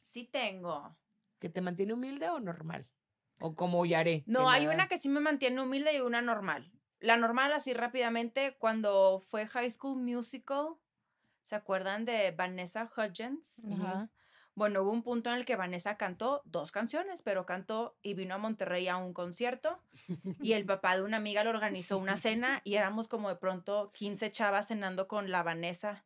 Sí 0.00 0.24
tengo. 0.24 0.96
¿Que 1.38 1.48
te 1.48 1.60
mantiene 1.60 1.92
humilde 1.92 2.28
o 2.30 2.40
normal? 2.40 2.88
O 3.40 3.54
como 3.54 3.84
Yaré. 3.84 4.24
No, 4.26 4.48
hay 4.48 4.62
nada- 4.64 4.74
una 4.74 4.88
que 4.88 4.98
sí 4.98 5.08
me 5.08 5.20
mantiene 5.20 5.60
humilde 5.60 5.94
y 5.96 6.00
una 6.00 6.22
normal. 6.22 6.72
La 7.06 7.16
normal, 7.16 7.52
así 7.52 7.72
rápidamente, 7.72 8.56
cuando 8.58 9.20
fue 9.20 9.46
High 9.46 9.70
School 9.70 10.02
Musical, 10.02 10.74
¿se 11.44 11.54
acuerdan 11.54 12.04
de 12.04 12.32
Vanessa 12.32 12.90
Hudgens? 12.96 13.64
Ajá. 13.72 14.10
Bueno, 14.56 14.82
hubo 14.82 14.90
un 14.90 15.04
punto 15.04 15.30
en 15.30 15.36
el 15.36 15.44
que 15.44 15.54
Vanessa 15.54 15.96
cantó 15.96 16.42
dos 16.46 16.72
canciones, 16.72 17.22
pero 17.22 17.46
cantó 17.46 17.96
y 18.02 18.14
vino 18.14 18.34
a 18.34 18.38
Monterrey 18.38 18.88
a 18.88 18.96
un 18.96 19.12
concierto 19.12 19.80
y 20.40 20.54
el 20.54 20.66
papá 20.66 20.96
de 20.96 21.04
una 21.04 21.18
amiga 21.18 21.44
le 21.44 21.50
organizó 21.50 21.96
una 21.96 22.16
cena 22.16 22.60
y 22.64 22.74
éramos 22.74 23.06
como 23.06 23.28
de 23.28 23.36
pronto 23.36 23.92
15 23.92 24.32
chavas 24.32 24.66
cenando 24.66 25.06
con 25.06 25.30
la 25.30 25.44
Vanessa 25.44 26.05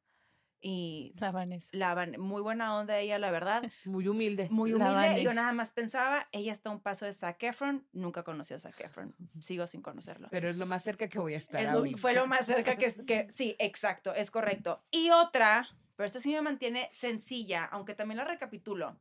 y 0.62 1.14
La 1.18 1.30
Vanessa. 1.30 1.70
la 1.72 1.94
Van- 1.94 2.20
muy 2.20 2.42
buena 2.42 2.76
onda 2.78 2.98
ella, 2.98 3.18
la 3.18 3.30
verdad, 3.30 3.62
Muy 3.84 4.06
humilde. 4.08 4.48
muy 4.50 4.72
humilde. 4.72 5.20
Y 5.20 5.24
Yo 5.24 5.32
nada 5.34 5.52
más 5.52 5.72
pensaba, 5.72 6.28
ella 6.32 6.52
está 6.52 6.70
a 6.70 6.72
un 6.72 6.80
paso 6.80 7.04
de 7.06 7.12
Zac 7.12 7.42
Efron, 7.42 7.86
nunca 7.92 8.22
conocí 8.24 8.52
a 8.54 8.58
Zac 8.58 8.78
Efron, 8.80 9.14
sigo 9.40 9.66
sin 9.66 9.80
conocerlo. 9.82 10.28
Pero 10.30 10.50
es 10.50 10.56
lo 10.56 10.66
más 10.66 10.82
cerca 10.84 11.08
que 11.08 11.18
voy 11.18 11.34
a 11.34 11.38
estar 11.38 11.60
Es 11.62 11.72
lo- 11.72 11.86
fue 11.98 12.12
lo 12.14 12.26
más 12.26 12.46
cerca 12.46 12.76
que, 12.76 12.92
que 13.06 13.26
sí, 13.30 13.56
exacto, 13.58 14.12
es 14.14 14.30
correcto. 14.30 14.82
Y 14.90 15.10
otra, 15.10 15.66
pero 15.96 16.06
esta 16.06 16.18
sí 16.20 16.32
me 16.32 16.42
mantiene 16.42 16.88
sencilla, 16.92 17.64
aunque 17.64 17.94
también 17.94 18.18
la 18.18 18.24
recapitulo. 18.24 18.98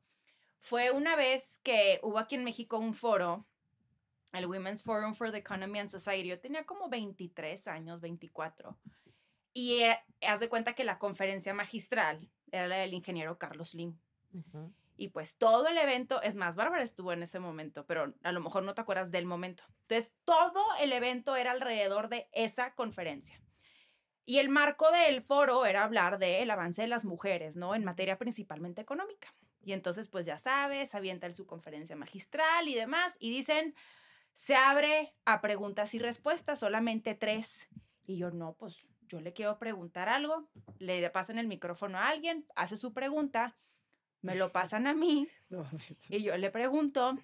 Fue 0.62 0.92
una 0.92 1.16
vez 1.16 1.60
que 1.64 2.00
hubo 2.04 2.20
aquí 2.20 2.36
en 2.36 2.44
México 2.44 2.78
un 2.78 2.94
foro, 2.94 3.46
el 4.34 4.46
Women's 4.46 4.84
Forum 4.84 5.16
for 5.16 5.32
the 5.32 5.38
Economy 5.38 5.80
and 5.80 5.90
Society. 5.90 6.28
Yo 6.30 6.40
tenía 6.40 6.66
como 6.66 6.90
23 6.90 7.68
años, 7.68 8.00
24. 8.02 8.78
Y 9.54 9.82
eh, 9.82 10.00
haz 10.22 10.40
de 10.40 10.50
cuenta 10.50 10.74
que 10.74 10.84
la 10.84 11.00
conferencia 11.00 11.54
magistral 11.54 12.30
era 12.52 12.68
la 12.68 12.78
del 12.78 12.94
ingeniero 12.94 13.38
Carlos 13.38 13.74
Lim. 13.74 13.98
Y 14.96 15.08
pues 15.08 15.38
todo 15.38 15.68
el 15.68 15.78
evento, 15.78 16.22
es 16.22 16.36
más, 16.36 16.56
Bárbara 16.56 16.84
estuvo 16.84 17.14
en 17.14 17.24
ese 17.24 17.40
momento, 17.40 17.86
pero 17.86 18.14
a 18.22 18.32
lo 18.32 18.42
mejor 18.42 18.64
no 18.64 18.76
te 18.76 18.82
acuerdas 18.82 19.12
del 19.12 19.26
momento. 19.26 19.64
Entonces, 19.84 20.14
todo 20.26 20.62
el 20.82 20.92
evento 20.92 21.36
era 21.36 21.52
alrededor 21.52 22.10
de 22.10 22.28
esa 22.34 22.76
conferencia. 22.76 23.42
Y 24.26 24.40
el 24.40 24.50
marco 24.50 24.92
del 24.92 25.22
foro 25.22 25.66
era 25.66 25.84
hablar 25.84 26.20
del 26.20 26.52
avance 26.52 26.82
de 26.82 26.88
las 26.88 27.06
mujeres, 27.06 27.56
¿no? 27.56 27.76
En 27.76 27.84
materia 27.84 28.18
principalmente 28.18 28.82
económica. 28.82 29.34
Y 29.64 29.72
entonces, 29.72 30.08
pues 30.08 30.26
ya 30.26 30.38
sabes, 30.38 30.94
avienta 30.94 31.28
en 31.28 31.34
su 31.34 31.46
conferencia 31.46 31.96
magistral 31.96 32.68
y 32.68 32.76
demás, 32.76 33.18
y 33.20 33.30
dicen, 33.30 33.76
se 34.34 34.56
abre 34.56 35.16
a 35.26 35.42
preguntas 35.42 35.94
y 35.94 36.00
respuestas, 36.00 36.60
solamente 36.60 37.16
tres. 37.16 37.68
Y 38.06 38.18
yo, 38.18 38.32
no, 38.32 38.54
pues 38.54 38.86
yo 39.10 39.20
le 39.20 39.34
quiero 39.34 39.58
preguntar 39.58 40.08
algo, 40.08 40.48
le 40.78 41.10
pasan 41.10 41.40
el 41.40 41.48
micrófono 41.48 41.98
a 41.98 42.08
alguien, 42.08 42.46
hace 42.56 42.78
su 42.78 42.94
pregunta, 42.94 43.58
me 44.22 44.36
lo 44.36 44.52
pasan 44.54 44.88
a 44.88 44.94
mí, 44.94 45.28
y 46.08 46.24
yo 46.24 46.38
le 46.38 46.52
pregunto, 46.52 47.18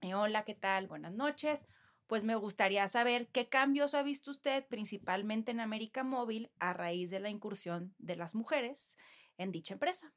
eh, 0.00 0.14
hola, 0.14 0.44
¿qué 0.44 0.54
tal? 0.54 0.88
Buenas 0.88 1.12
noches. 1.12 1.66
Pues 2.06 2.24
me 2.24 2.34
gustaría 2.34 2.86
saber 2.88 3.28
qué 3.28 3.48
cambios 3.48 3.94
ha 3.94 4.02
visto 4.02 4.30
usted 4.30 4.66
principalmente 4.66 5.50
en 5.52 5.60
América 5.60 6.04
Móvil 6.04 6.50
a 6.58 6.74
raíz 6.74 7.10
de 7.10 7.20
la 7.20 7.30
incursión 7.30 7.94
de 7.98 8.16
las 8.16 8.34
mujeres 8.34 8.96
en 9.38 9.52
dicha 9.52 9.74
empresa. 9.74 10.12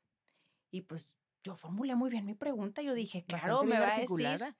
Y 0.69 0.82
pues 0.82 1.15
yo 1.43 1.56
formulé 1.56 1.95
muy 1.95 2.10
bien 2.10 2.26
mi 2.26 2.36
pregunta. 2.36 2.82
Yo 2.82 2.93
dije, 2.93 3.23
claro, 3.23 3.63
me 3.63 3.80
va 3.80 3.95
a 3.95 4.00
decir. 4.00 4.02
articulada. 4.02 4.58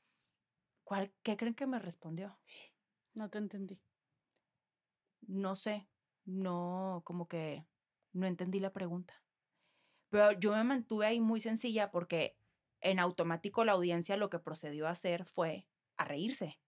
¿Cuál, 0.86 1.14
¿Qué 1.22 1.36
creen 1.36 1.54
que 1.54 1.68
me 1.68 1.80
respondió? 1.80 2.40
No 3.14 3.30
te 3.30 3.40
entendí. 3.40 3.82
No 5.28 5.56
sé, 5.56 5.86
no, 6.28 7.02
como 7.06 7.28
que 7.28 7.66
no 8.14 8.28
entendí 8.28 8.60
la 8.60 8.74
pregunta. 8.74 9.24
Pero 10.10 10.34
yo 10.34 10.52
me 10.54 10.64
mantuve 10.64 11.06
ahí 11.08 11.20
muy 11.20 11.40
sencilla 11.40 11.90
porque 11.90 12.38
en 12.82 13.00
automático 13.00 13.66
la 13.66 13.72
audiencia 13.72 14.18
lo 14.18 14.30
que 14.30 14.40
procedió 14.40 14.88
a 14.88 14.92
hacer 14.92 15.26
fue 15.26 15.68
a 15.98 16.06
reírse. 16.06 16.60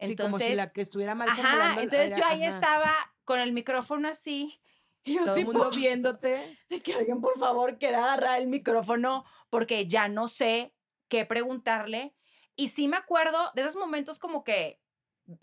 sí, 0.00 0.14
como 0.16 0.38
si 0.38 0.54
la 0.54 0.70
que 0.70 0.82
estuviera 0.82 1.14
mal 1.14 1.28
Ajá, 1.28 1.82
entonces 1.82 2.10
era- 2.12 2.18
yo 2.18 2.26
ahí 2.26 2.44
ajá. 2.44 2.54
estaba 2.54 2.92
con 3.24 3.40
el 3.40 3.52
micrófono 3.52 4.08
así. 4.08 4.60
Y 5.04 5.14
yo 5.14 5.24
Todo 5.24 5.36
el 5.36 5.44
mundo 5.44 5.70
viéndote. 5.70 6.58
de 6.68 6.82
que 6.82 6.94
alguien 6.94 7.20
por 7.20 7.38
favor 7.38 7.78
quiera 7.78 8.04
agarrar 8.04 8.40
el 8.40 8.46
micrófono 8.46 9.24
porque 9.50 9.86
ya 9.86 10.08
no 10.08 10.28
sé 10.28 10.74
qué 11.08 11.24
preguntarle. 11.26 12.14
Y 12.56 12.68
sí 12.68 12.88
me 12.88 12.96
acuerdo 12.96 13.50
de 13.54 13.62
esos 13.62 13.76
momentos 13.76 14.18
como 14.18 14.44
que 14.44 14.80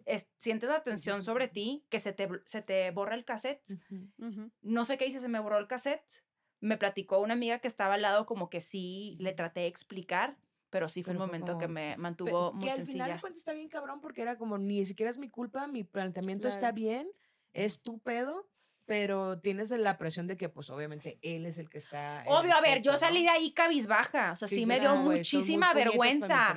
es- 0.06 0.28
sientes 0.38 0.70
la 0.70 0.76
atención 0.78 1.22
sobre 1.22 1.48
ti, 1.48 1.86
que 1.90 2.00
se 2.00 2.14
te, 2.14 2.28
se 2.46 2.62
te 2.62 2.92
borra 2.92 3.16
el 3.16 3.26
cassette. 3.26 3.78
Ujú. 4.18 4.52
No 4.62 4.86
sé 4.86 4.98
qué 4.98 5.06
hice, 5.08 5.20
se 5.20 5.28
me 5.30 5.40
borró 5.40 5.58
el 5.58 5.68
cassette. 5.68 6.24
Me 6.60 6.78
platicó 6.78 7.20
una 7.20 7.34
amiga 7.34 7.60
que 7.60 7.68
estaba 7.68 7.96
al 7.96 8.04
lado 8.04 8.26
como 8.26 8.50
que 8.50 8.62
sí 8.62 9.18
le 9.20 9.34
traté 9.34 9.62
de 9.62 9.68
explicar, 9.68 10.38
pero 10.70 10.88
sí 10.90 11.02
fue 11.04 11.14
Pero 11.14 11.24
un 11.24 11.28
momento 11.28 11.58
que 11.58 11.66
como- 11.66 11.74
me 11.74 11.92
Pe- 11.94 11.98
mantuvo 11.98 12.54
muy 12.54 12.64
que 12.66 12.70
al 12.72 12.76
final 12.76 12.86
sencilla. 12.88 13.14
de 13.16 13.22
cuentas 13.22 13.40
está 13.40 13.54
bien 13.54 13.68
cabrón 13.70 14.00
porque 14.02 14.22
era 14.22 14.38
como 14.38 14.58
ni 14.58 14.86
siquiera 14.86 15.10
es 15.10 15.18
mi 15.18 15.30
culpa, 15.30 15.66
mi 15.68 15.84
planteamiento 15.84 16.48
está 16.48 16.60
Claro. 16.60 16.76
bien, 16.76 17.12
es 17.54 17.82
tu 17.82 18.00
pedo, 18.00 18.48
pero 18.86 19.40
tienes 19.40 19.72
la 19.72 19.98
presión 19.98 20.28
de 20.28 20.38
que 20.38 20.50
pues 20.50 20.70
obviamente 20.70 21.20
él 21.22 21.46
es 21.46 21.58
el 21.58 21.70
que 21.70 21.78
está... 21.78 22.24
Obvio, 22.28 22.56
a 22.56 22.62
ver, 22.62 22.82
yo 22.82 22.98
salí 22.98 23.24
de 23.24 23.30
ahí 23.30 23.52
cabizbaja, 23.52 24.34
o 24.34 24.36
sea, 24.36 24.48
sí, 24.48 24.66
me 24.66 24.80
dio 24.80 24.96
muy 24.96 25.18
muchísima 25.18 25.74
vergüenza. 25.74 26.54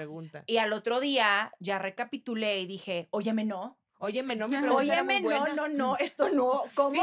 Y 0.46 0.56
al 0.56 0.72
otro 0.72 1.00
día 1.00 1.52
ya 1.60 1.78
recapitulé 1.78 2.60
y 2.60 2.66
dije, 2.66 3.08
óyeme, 3.10 3.44
no, 3.44 3.78
Óyeme, 3.98 4.36
no, 4.36 4.48
mi 4.48 4.56
pregunta 4.60 4.82
óyeme, 4.82 5.20
no, 5.20 5.28
buena. 5.28 5.54
no, 5.54 5.68
no, 5.68 5.96
esto 5.98 6.28
no, 6.28 6.64
¿cómo? 6.74 6.90
Sí, 6.90 7.00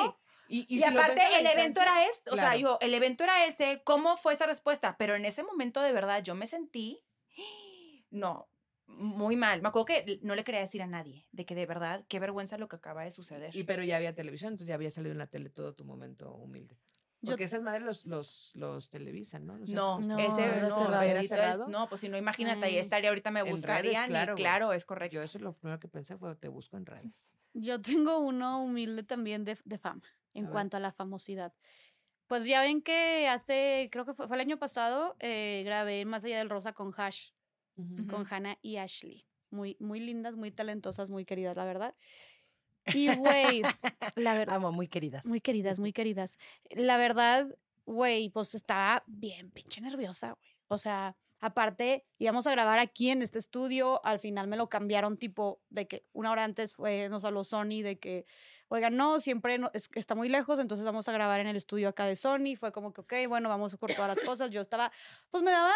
Y, 0.50 0.60
y 0.70 0.76
Y, 0.76 0.80
si 0.80 0.86
aparte, 0.86 1.22
el 1.40 1.48
evento 1.48 1.82
era 1.82 2.06
esto, 2.06 2.34
o 2.34 2.38
sea, 2.38 2.56
yo, 2.56 2.78
el 2.82 2.94
evento 2.94 3.24
era 3.24 3.46
ese, 3.46 3.82
¿cómo 3.84 4.18
fue 4.18 4.34
esa 4.34 4.46
respuesta? 4.46 4.96
Pero 4.98 5.16
en 5.16 5.26
ese 5.26 5.44
momento, 5.44 5.82
de 5.82 5.94
verdad, 5.94 6.22
yo 6.22 6.36
me 6.36 6.46
sentí, 6.46 7.04
no, 8.12 8.51
muy 8.98 9.36
mal. 9.36 9.62
Me 9.62 9.70
acuerdo 9.70 9.86
que 9.86 10.20
no 10.22 10.36
le 10.36 10.44
quería 10.44 10.62
decir 10.62 10.82
a 10.82 10.88
nadie, 10.88 11.26
de 11.32 11.46
que 11.46 11.56
de 11.56 11.66
verdad, 11.66 12.06
qué 12.08 12.20
vergüenza 12.20 12.58
lo 12.58 12.68
que 12.68 12.76
acaba 12.76 13.04
de 13.04 13.12
suceder. 13.12 13.56
Y 13.56 13.64
pero 13.64 13.84
ya 13.84 13.98
había 13.98 14.14
televisión, 14.16 14.54
entonces 14.54 14.68
ya 14.68 14.76
había 14.76 14.92
salido 14.92 15.12
en 15.12 15.18
la 15.18 15.28
tele 15.28 15.50
todo 15.50 15.74
tu 15.74 15.86
momento 15.86 16.34
humilde. 16.34 16.78
Yo- 17.24 17.32
Porque 17.34 17.44
esas 17.44 17.62
madres 17.62 17.84
los, 17.84 18.06
los, 18.08 18.52
los 18.56 18.90
televisan, 18.90 19.46
¿no? 19.46 19.56
Los 19.58 19.70
No, 19.70 19.98
eventos. 20.00 20.08
No, 20.18 20.20
ese 20.20 20.44
era 20.44 20.68
no, 20.70 20.78
cerrado. 20.78 20.94
Era 21.04 21.14
bendito 21.14 21.22
es- 21.22 21.30
cerrado. 21.30 21.68
no, 21.68 21.88
pues 21.88 22.02
si 22.02 22.10
no, 22.10 22.18
imagínate, 22.18 22.66
ahí 22.66 22.78
estaría, 22.78 23.10
ahorita 23.10 23.30
me 23.30 23.42
En 23.42 23.46
redes, 23.46 23.60
buscarían 23.62 24.10
claro, 24.10 24.34
y 24.34 24.36
claro, 24.38 24.74
es 24.74 24.86
correcto. 24.86 25.16
Yo 25.16 25.22
eso 25.22 25.38
lo 25.38 25.54
primero 25.54 25.80
que 25.80 25.88
pensé 25.88 26.18
fue 26.18 26.36
te 26.36 26.48
busco 26.48 26.78
en 26.78 26.86
redes. 26.88 27.30
Yo 27.54 27.80
tengo 27.82 28.18
uno 28.20 28.64
humilde 28.64 29.04
también 29.04 29.44
de, 29.44 29.58
de 29.66 29.78
fama, 29.78 30.02
en 30.34 30.46
A 30.46 30.48
ver. 30.48 30.52
cuanto 30.54 30.78
a 30.78 30.80
la 30.80 30.92
famosidad. 30.92 31.54
Pues 32.26 32.44
ya 32.46 32.62
ven 32.62 32.82
que 32.82 33.28
hace, 33.28 33.90
creo 33.92 34.06
que 34.06 34.14
fue, 34.14 34.26
fue 34.28 34.38
el 34.38 34.42
año 34.42 34.58
pasado, 34.58 35.16
eh, 35.20 35.62
grabé 35.66 36.06
Más 36.06 36.24
allá 36.24 36.38
del 36.40 36.50
rosa 36.50 36.72
con 36.74 36.92
Hash, 36.98 37.32
con 38.10 38.26
Hannah 38.30 38.58
y 38.62 38.78
Ashley. 38.78 39.26
Muy, 39.50 39.76
muy 39.80 40.00
lindas, 40.00 40.36
muy 40.36 40.52
talentosas, 40.52 41.10
muy 41.12 41.26
queridas, 41.26 41.58
la 41.58 41.66
verdad. 41.66 41.96
Y, 42.94 43.08
güey, 43.18 43.62
la 44.16 44.34
verdad, 44.34 44.56
Amo, 44.56 44.72
muy 44.72 44.88
queridas. 44.88 45.26
muy 45.26 45.42
queridas, 45.42 45.80
muy 45.80 45.94
queridas. 45.94 46.38
La 46.72 46.98
verdad, 46.98 47.48
güey, 47.86 48.30
pues 48.30 48.56
estaba 48.56 49.04
bien 49.08 49.52
pinche 49.52 49.82
nerviosa, 49.82 50.32
güey. 50.32 50.50
O 50.68 50.78
sea, 50.78 51.16
aparte, 51.42 52.06
íbamos 52.18 52.48
a 52.48 52.52
grabar 52.52 52.80
aquí 52.80 53.10
en 53.10 53.22
este 53.22 53.40
estudio, 53.40 54.04
al 54.06 54.20
final 54.20 54.48
me 54.48 54.56
lo 54.58 54.70
cambiaron 54.70 55.18
tipo 55.18 55.62
de 55.70 55.88
que 55.88 56.06
una 56.14 56.32
hora 56.32 56.44
antes 56.44 56.76
fue, 56.76 57.10
nos 57.10 57.26
habló 57.26 57.44
Sony 57.44 57.82
de 57.84 58.00
que, 58.00 58.26
oigan, 58.70 58.96
no, 58.96 59.20
siempre 59.20 59.58
no- 59.58 59.70
es- 59.74 59.90
está 59.96 60.16
muy 60.16 60.30
lejos, 60.30 60.60
entonces 60.60 60.86
vamos 60.86 61.10
a 61.10 61.12
grabar 61.12 61.42
en 61.42 61.48
el 61.48 61.58
estudio 61.58 61.90
acá 61.90 62.06
de 62.06 62.16
Sony. 62.16 62.56
Fue 62.58 62.72
como 62.72 62.94
que, 62.94 63.02
ok, 63.02 63.14
bueno, 63.28 63.50
vamos 63.50 63.76
por 63.76 63.94
todas 63.94 64.08
las 64.08 64.22
cosas. 64.26 64.50
Yo 64.52 64.62
estaba, 64.62 64.92
pues 65.30 65.44
me 65.44 65.52
daba 65.52 65.74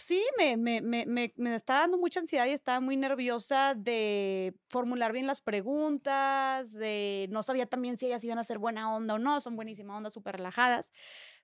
sí, 0.00 0.22
me, 0.38 0.56
me, 0.56 0.80
me, 0.80 1.06
me, 1.06 1.54
estaba 1.54 1.80
dando 1.80 1.98
mucha 1.98 2.20
ansiedad 2.20 2.46
y 2.46 2.50
estaba 2.50 2.80
muy 2.80 2.96
nerviosa 2.96 3.74
de 3.74 4.54
formular 4.68 5.12
bien 5.12 5.26
las 5.26 5.40
preguntas, 5.40 6.72
de 6.72 7.28
no 7.30 7.42
sabía 7.42 7.66
también 7.66 7.98
si 7.98 8.06
ellas 8.06 8.24
iban 8.24 8.38
a 8.38 8.44
ser 8.44 8.58
buena 8.58 8.94
onda 8.94 9.14
o 9.14 9.18
no, 9.18 9.40
son 9.40 9.56
buenísima 9.56 9.96
onda, 9.96 10.10
súper 10.10 10.36
relajadas. 10.36 10.92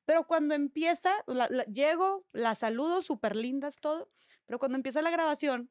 Pero 0.04 0.26
cuando 0.26 0.54
empieza, 0.54 1.12
llego, 1.72 2.24
las 2.32 2.58
saludo, 2.58 3.02
súper 3.02 3.36
lindas, 3.36 3.78
todo, 3.80 4.08
pero 4.46 4.58
cuando 4.58 4.76
empieza 4.76 5.02
la 5.02 5.10
grabación, 5.10 5.70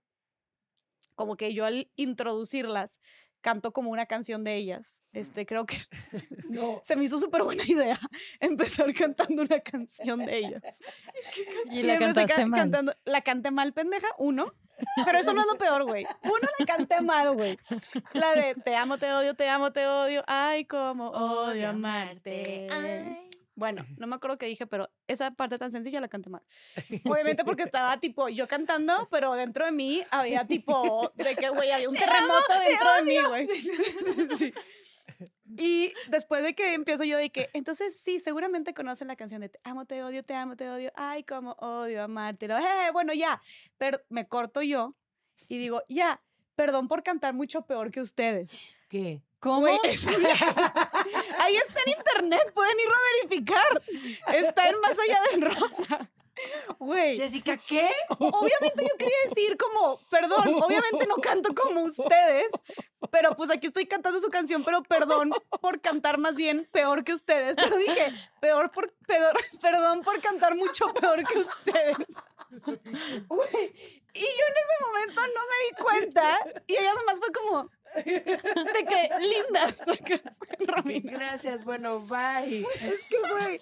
como 1.15 1.38
que 1.38 1.54
yo 1.54 1.65
al 1.65 1.89
introducirlas, 1.95 3.00
canto 3.45 3.71
como 3.73 3.91
una 3.91 4.08
canción 4.08 4.43
de 4.43 4.55
ellas. 4.55 5.03
Este, 5.13 5.45
creo 5.45 5.67
que 5.67 5.77
se 6.84 6.95
me 6.95 7.03
hizo 7.03 7.19
súper 7.19 7.43
buena 7.43 7.63
idea 7.63 7.99
empezar 8.39 8.91
cantando 8.93 9.43
una 9.43 9.60
canción 9.60 10.25
de 10.25 10.38
ellas. 10.38 10.63
Y 11.71 11.84
la 11.84 11.97
cantaste 11.99 12.34
ca- 12.34 12.45
mal. 12.47 12.60
cantando- 12.60 12.95
la 13.05 13.21
canté 13.21 13.51
mal, 13.51 13.71
pendeja, 13.71 14.08
uno. 14.17 14.51
Pero 15.05 15.17
eso 15.17 15.34
no 15.34 15.41
es 15.41 15.47
lo 15.47 15.58
peor, 15.58 15.84
güey. 15.86 16.05
Uno 16.23 16.47
la 16.60 16.65
canté 16.65 16.99
mal, 17.01 17.34
güey. 17.36 17.58
La 18.13 18.34
de 18.34 18.55
te 18.55 18.75
amo, 18.75 18.97
te 18.97 19.12
odio, 19.13 19.34
te 19.36 19.47
amo, 19.47 19.71
te 19.71 19.86
odio. 19.88 20.23
Ay, 20.27 20.65
cómo 20.65 21.10
odio 21.12 21.69
amarte. 21.69 22.67
Ay. 22.69 23.29
Bueno, 23.55 23.85
no 23.97 24.07
me 24.07 24.15
acuerdo 24.15 24.37
qué 24.37 24.45
dije, 24.45 24.67
pero 24.67 24.89
esa 25.07 25.31
parte 25.31 25.57
tan 25.57 25.71
sencilla 25.71 25.99
la 26.01 26.07
canté 26.07 26.29
mal. 26.29 26.43
Obviamente 27.05 27.43
porque 27.43 27.63
estaba 27.71 27.97
tipo 27.99 28.29
yo 28.29 28.47
cantando, 28.47 29.07
pero 29.09 29.33
dentro 29.33 29.65
de 29.65 29.71
mí 29.71 30.03
había 30.11 30.45
tipo 30.45 31.11
de 31.15 31.35
que, 31.35 31.49
güey, 31.49 31.71
había 31.71 31.89
un 31.89 31.95
terremoto 31.97 32.53
dentro 32.67 32.93
de 32.95 33.03
mí, 33.03 33.17
güey. 33.27 33.47
Sí. 34.37 34.53
Y 35.57 35.93
después 36.09 36.43
de 36.43 36.53
que 36.53 36.73
empiezo 36.73 37.03
yo 37.05 37.17
de 37.17 37.29
que, 37.29 37.49
entonces 37.53 37.97
sí, 37.97 38.19
seguramente 38.19 38.73
conocen 38.73 39.07
la 39.07 39.15
canción 39.15 39.39
de 39.41 39.47
Te 39.49 39.59
amo, 39.63 39.85
te 39.85 40.03
odio, 40.03 40.23
te 40.23 40.33
amo, 40.33 40.57
te 40.57 40.67
odio. 40.69 40.91
Ay, 40.95 41.23
cómo 41.23 41.51
odio 41.59 42.03
amarte. 42.03 42.47
Luego, 42.47 42.65
"Eh, 42.65 42.91
bueno, 42.91 43.13
ya. 43.13 43.41
Pero 43.77 43.99
me 44.09 44.27
corto 44.27 44.61
yo 44.61 44.95
y 45.47 45.57
digo, 45.57 45.83
ya, 45.87 46.21
perdón 46.55 46.87
por 46.87 47.03
cantar 47.03 47.33
mucho 47.33 47.61
peor 47.61 47.91
que 47.91 48.01
ustedes. 48.01 48.59
¿Qué? 48.89 49.21
¿Cómo? 49.39 49.67
Está 49.67 50.85
en 51.86 51.98
internet, 51.98 52.52
pueden 52.54 52.80
ir 52.80 52.88
a 52.88 53.28
verificar. 53.28 53.82
Está 54.34 54.69
en 54.69 54.80
Más 54.82 54.98
allá 55.00 55.19
del 55.32 55.41
rosa. 55.41 56.10
Güey, 56.80 57.15
Jessica, 57.15 57.58
¿qué? 57.58 57.89
obviamente 58.10 58.86
yo 58.88 58.98
quería 58.98 59.15
decir 59.30 59.58
como, 59.58 60.00
perdón, 60.10 60.56
obviamente 60.62 61.08
no 61.08 61.15
canto 61.15 61.56
como 61.56 61.82
ustedes, 61.84 62.48
pero 63.10 63.36
pues 63.36 63.50
aquí 63.50 63.67
estoy 63.67 63.86
cantando 63.86 64.19
su 64.19 64.30
canción, 64.30 64.63
pero 64.63 64.84
perdón 64.84 65.32
por 65.62 65.80
cantar 65.80 66.17
más 66.17 66.36
bien 66.36 66.67
peor 66.71 67.04
que 67.04 67.13
ustedes. 67.13 67.56
Pero 67.56 67.78
dije, 67.78 68.13
peor 68.41 68.71
por, 68.71 68.93
peor, 69.08 69.34
perdón 69.62 70.02
por 70.02 70.21
cantar 70.21 70.56
mucho 70.56 70.93
peor 70.93 71.24
que 71.26 71.39
ustedes. 71.39 71.98
Güey, 73.28 73.74
y 74.13 74.21
yo 74.21 74.45
en 74.48 74.56
ese 74.56 74.86
momento 74.86 75.21
no 75.21 75.41
me 75.41 75.65
di 75.65 75.84
cuenta 75.84 76.39
y 76.67 76.76
ella 76.76 76.93
nomás 76.93 77.19
fue 77.19 77.32
como, 77.32 77.69
de 78.03 78.86
que 78.88 79.10
lindas. 79.19 79.84
Romina. 80.67 81.12
Gracias, 81.13 81.63
bueno, 81.63 81.99
bye. 81.99 82.62
Es 82.62 83.01
que, 83.10 83.17
güey, 83.31 83.62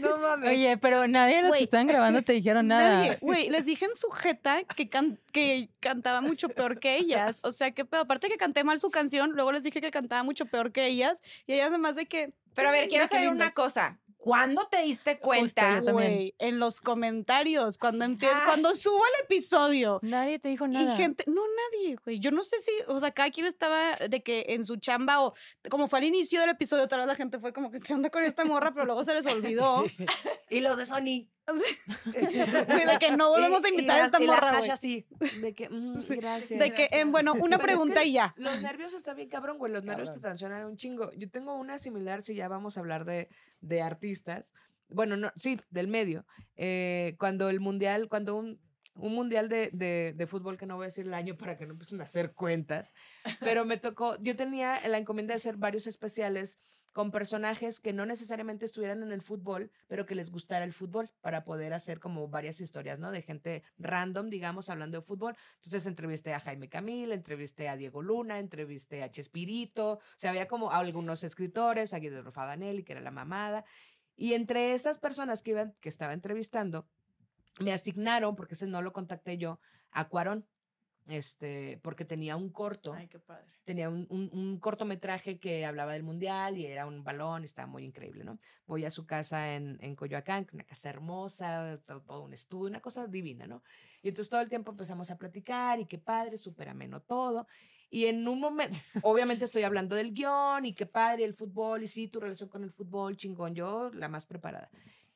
no 0.00 0.18
mames. 0.18 0.50
Oye, 0.50 0.76
pero 0.78 1.06
nadie 1.08 1.36
de 1.36 1.42
los 1.42 1.48
Güey. 1.50 1.60
que 1.60 1.64
estaban 1.64 1.86
grabando 1.86 2.22
te 2.22 2.32
dijeron 2.32 2.68
nada. 2.68 3.16
Güey, 3.20 3.50
les 3.50 3.64
dije 3.66 3.84
en 3.86 3.94
su 3.94 4.08
jeta 4.10 4.62
que, 4.64 4.88
can- 4.88 5.18
que 5.32 5.68
cantaba 5.80 6.20
mucho 6.20 6.48
peor 6.48 6.78
que 6.80 6.96
ellas. 6.96 7.40
O 7.42 7.52
sea, 7.52 7.70
que 7.72 7.84
pedo. 7.84 8.02
Aparte 8.02 8.28
que 8.28 8.36
canté 8.36 8.64
mal 8.64 8.78
su 8.80 8.90
canción, 8.90 9.32
luego 9.32 9.52
les 9.52 9.62
dije 9.62 9.80
que 9.80 9.90
cantaba 9.90 10.22
mucho 10.22 10.46
peor 10.46 10.72
que 10.72 10.86
ellas. 10.86 11.22
Y 11.46 11.54
ellas 11.54 11.68
además 11.68 11.96
de 11.96 12.06
que... 12.06 12.32
Pero 12.54 12.68
a 12.68 12.72
ver, 12.72 12.88
quiero 12.88 13.06
saber 13.06 13.28
una 13.28 13.50
cosa. 13.50 13.98
¿Cuándo 14.26 14.66
te 14.68 14.82
diste 14.82 15.20
cuenta? 15.20 15.78
Güey, 15.80 16.34
en 16.40 16.58
los 16.58 16.80
comentarios, 16.80 17.78
cuando 17.78 18.04
empieza, 18.04 18.38
Ah. 18.38 18.42
cuando 18.44 18.74
subo 18.74 19.00
el 19.04 19.24
episodio. 19.24 20.00
Nadie 20.02 20.40
te 20.40 20.48
dijo 20.48 20.66
nada. 20.66 20.94
Y 20.94 20.96
gente, 20.96 21.22
no 21.28 21.42
nadie, 21.72 21.94
güey. 22.04 22.18
Yo 22.18 22.32
no 22.32 22.42
sé 22.42 22.58
si, 22.58 22.72
o 22.88 22.98
sea, 22.98 23.12
cada 23.12 23.30
quien 23.30 23.46
estaba 23.46 23.94
de 23.94 24.24
que 24.24 24.46
en 24.48 24.64
su 24.64 24.78
chamba 24.78 25.22
o 25.22 25.32
como 25.70 25.86
fue 25.86 26.00
al 26.00 26.06
inicio 26.06 26.40
del 26.40 26.50
episodio, 26.50 26.88
tal 26.88 26.98
vez 26.98 27.06
la 27.06 27.14
gente 27.14 27.38
fue 27.38 27.52
como 27.52 27.70
que, 27.70 27.78
¿qué 27.78 27.94
onda 27.94 28.10
con 28.10 28.24
esta 28.24 28.44
morra? 28.44 28.72
Pero 28.74 28.84
luego 28.86 29.04
se 29.04 29.14
les 29.14 29.24
olvidó. 29.26 29.84
Y 30.50 30.60
los 30.60 30.76
de 30.76 30.86
Sony. 30.86 31.28
De 32.04 32.96
que 32.98 33.16
no 33.16 33.28
volvemos 33.30 33.64
a 33.64 33.68
Y- 33.68 33.72
y 33.72 33.74
invitar 33.74 33.96
a 33.96 33.98
las- 33.98 34.06
esta 34.12 34.22
y 34.22 34.26
las 34.26 34.40
morra, 34.40 34.58
güey. 34.58 34.70
así. 34.70 35.06
De 35.40 35.54
que, 35.54 35.68
mm, 35.68 36.00
gracias. 36.16 36.58
De 36.60 36.72
que, 36.72 36.88
em, 36.92 37.10
bueno, 37.12 37.34
una 37.34 37.56
Pero 37.58 37.60
es 37.60 37.62
pregunta 37.66 38.00
que 38.02 38.08
y 38.08 38.12
ya. 38.12 38.34
Los 38.36 38.60
nervios 38.62 38.94
está 38.94 39.14
bien 39.14 39.28
cabrón, 39.28 39.58
güey. 39.58 39.72
Los 39.72 39.84
nervios 39.84 40.12
te 40.12 40.20
tensionan 40.20 40.64
un 40.66 40.76
chingo. 40.76 41.12
Yo 41.12 41.30
tengo 41.30 41.54
una 41.56 41.78
similar, 41.78 42.22
si 42.22 42.34
ya 42.34 42.48
vamos 42.48 42.76
a 42.76 42.80
hablar 42.80 43.04
de, 43.04 43.28
de 43.60 43.82
artistas. 43.82 44.52
Bueno, 44.88 45.16
no, 45.16 45.32
sí, 45.36 45.60
del 45.70 45.88
medio. 45.88 46.24
Eh, 46.56 47.16
cuando 47.18 47.48
el 47.48 47.60
mundial, 47.60 48.08
cuando 48.08 48.36
un, 48.36 48.60
un 48.94 49.12
mundial 49.14 49.48
de, 49.48 49.70
de, 49.72 50.14
de 50.16 50.26
fútbol, 50.26 50.56
que 50.56 50.66
no 50.66 50.76
voy 50.76 50.84
a 50.84 50.86
decir 50.86 51.06
el 51.06 51.14
año 51.14 51.36
para 51.36 51.56
que 51.56 51.66
no 51.66 51.72
empiecen 51.72 52.00
a 52.00 52.04
hacer 52.04 52.32
cuentas, 52.32 52.92
pero 53.40 53.64
me 53.64 53.76
tocó, 53.78 54.16
yo 54.22 54.36
tenía 54.36 54.80
la 54.88 54.98
encomienda 54.98 55.34
de 55.34 55.38
hacer 55.38 55.56
varios 55.56 55.86
especiales 55.86 56.58
con 56.96 57.10
personajes 57.10 57.78
que 57.78 57.92
no 57.92 58.06
necesariamente 58.06 58.64
estuvieran 58.64 59.02
en 59.02 59.12
el 59.12 59.20
fútbol, 59.20 59.70
pero 59.86 60.06
que 60.06 60.14
les 60.14 60.30
gustara 60.30 60.64
el 60.64 60.72
fútbol, 60.72 61.10
para 61.20 61.44
poder 61.44 61.74
hacer 61.74 62.00
como 62.00 62.26
varias 62.28 62.58
historias, 62.62 62.98
¿no? 62.98 63.10
De 63.10 63.20
gente 63.20 63.62
random, 63.76 64.30
digamos, 64.30 64.70
hablando 64.70 64.96
de 64.96 65.04
fútbol. 65.04 65.36
Entonces 65.56 65.86
entrevisté 65.86 66.32
a 66.32 66.40
Jaime 66.40 66.70
Camil, 66.70 67.12
entrevisté 67.12 67.68
a 67.68 67.76
Diego 67.76 68.00
Luna, 68.00 68.38
entrevisté 68.38 69.02
a 69.02 69.10
Chespirito, 69.10 69.96
o 69.96 70.00
sea, 70.16 70.30
había 70.30 70.48
como 70.48 70.70
algunos 70.70 71.22
escritores, 71.22 71.92
a 71.92 71.98
Guido 71.98 72.22
Rofadanelli, 72.22 72.82
que 72.82 72.92
era 72.92 73.02
la 73.02 73.10
mamada. 73.10 73.66
Y 74.16 74.32
entre 74.32 74.72
esas 74.72 74.96
personas 74.96 75.42
que, 75.42 75.50
iban, 75.50 75.74
que 75.82 75.90
estaba 75.90 76.14
entrevistando, 76.14 76.88
me 77.60 77.74
asignaron, 77.74 78.36
porque 78.36 78.54
ese 78.54 78.68
no 78.68 78.80
lo 78.80 78.94
contacté 78.94 79.36
yo, 79.36 79.60
a 79.90 80.08
Cuarón, 80.08 80.46
este, 81.08 81.78
porque 81.82 82.04
tenía 82.04 82.36
un 82.36 82.50
corto 82.50 82.92
Ay, 82.94 83.06
qué 83.08 83.18
padre. 83.18 83.44
tenía 83.64 83.88
un, 83.88 84.06
un- 84.10 84.30
un 84.32 84.58
cortometraje 84.58 85.38
que 85.38 85.64
hablaba 85.64 85.92
del 85.92 86.02
mundial 86.02 86.58
y 86.58 86.66
era 86.66 86.86
un 86.86 87.04
balón, 87.04 87.42
y 87.42 87.46
estaba 87.46 87.66
muy 87.68 87.84
increíble, 87.84 88.24
¿no? 88.24 88.38
Voy 88.66 88.84
a 88.84 88.90
su 88.90 89.06
casa 89.06 89.54
en, 89.54 89.78
en 89.80 89.94
Coyoacán, 89.94 90.46
una 90.52 90.64
casa 90.64 90.90
hermosa, 90.90 91.80
todo, 91.86 92.00
todo 92.02 92.22
un 92.24 92.32
estudio, 92.32 92.68
una 92.70 92.80
cosa 92.80 93.06
divina, 93.06 93.46
¿no? 93.46 93.62
Y 94.02 94.08
entonces 94.08 94.28
todo 94.30 94.40
el 94.40 94.48
tiempo 94.48 94.72
empezamos 94.72 95.10
a 95.10 95.16
platicar 95.16 95.78
y 95.80 95.86
qué 95.86 95.98
padre, 95.98 96.38
súper 96.38 96.68
ameno 96.68 97.00
todo. 97.00 97.46
Y 97.88 98.06
en 98.06 98.26
un 98.26 98.40
momento, 98.40 98.76
obviamente 99.04 99.44
estoy 99.44 99.62
hablando 99.62 99.94
del 99.94 100.12
guion 100.12 100.66
y 100.66 100.74
qué 100.74 100.86
padre 100.86 101.24
el 101.24 101.34
fútbol 101.34 101.82
y 101.84 101.86
sí, 101.86 102.08
tu 102.08 102.18
relación 102.18 102.48
con 102.48 102.64
el 102.64 102.72
fútbol, 102.72 103.16
chingón, 103.16 103.54
yo 103.54 103.90
la 103.94 104.08
más 104.08 104.26
preparada. 104.26 104.70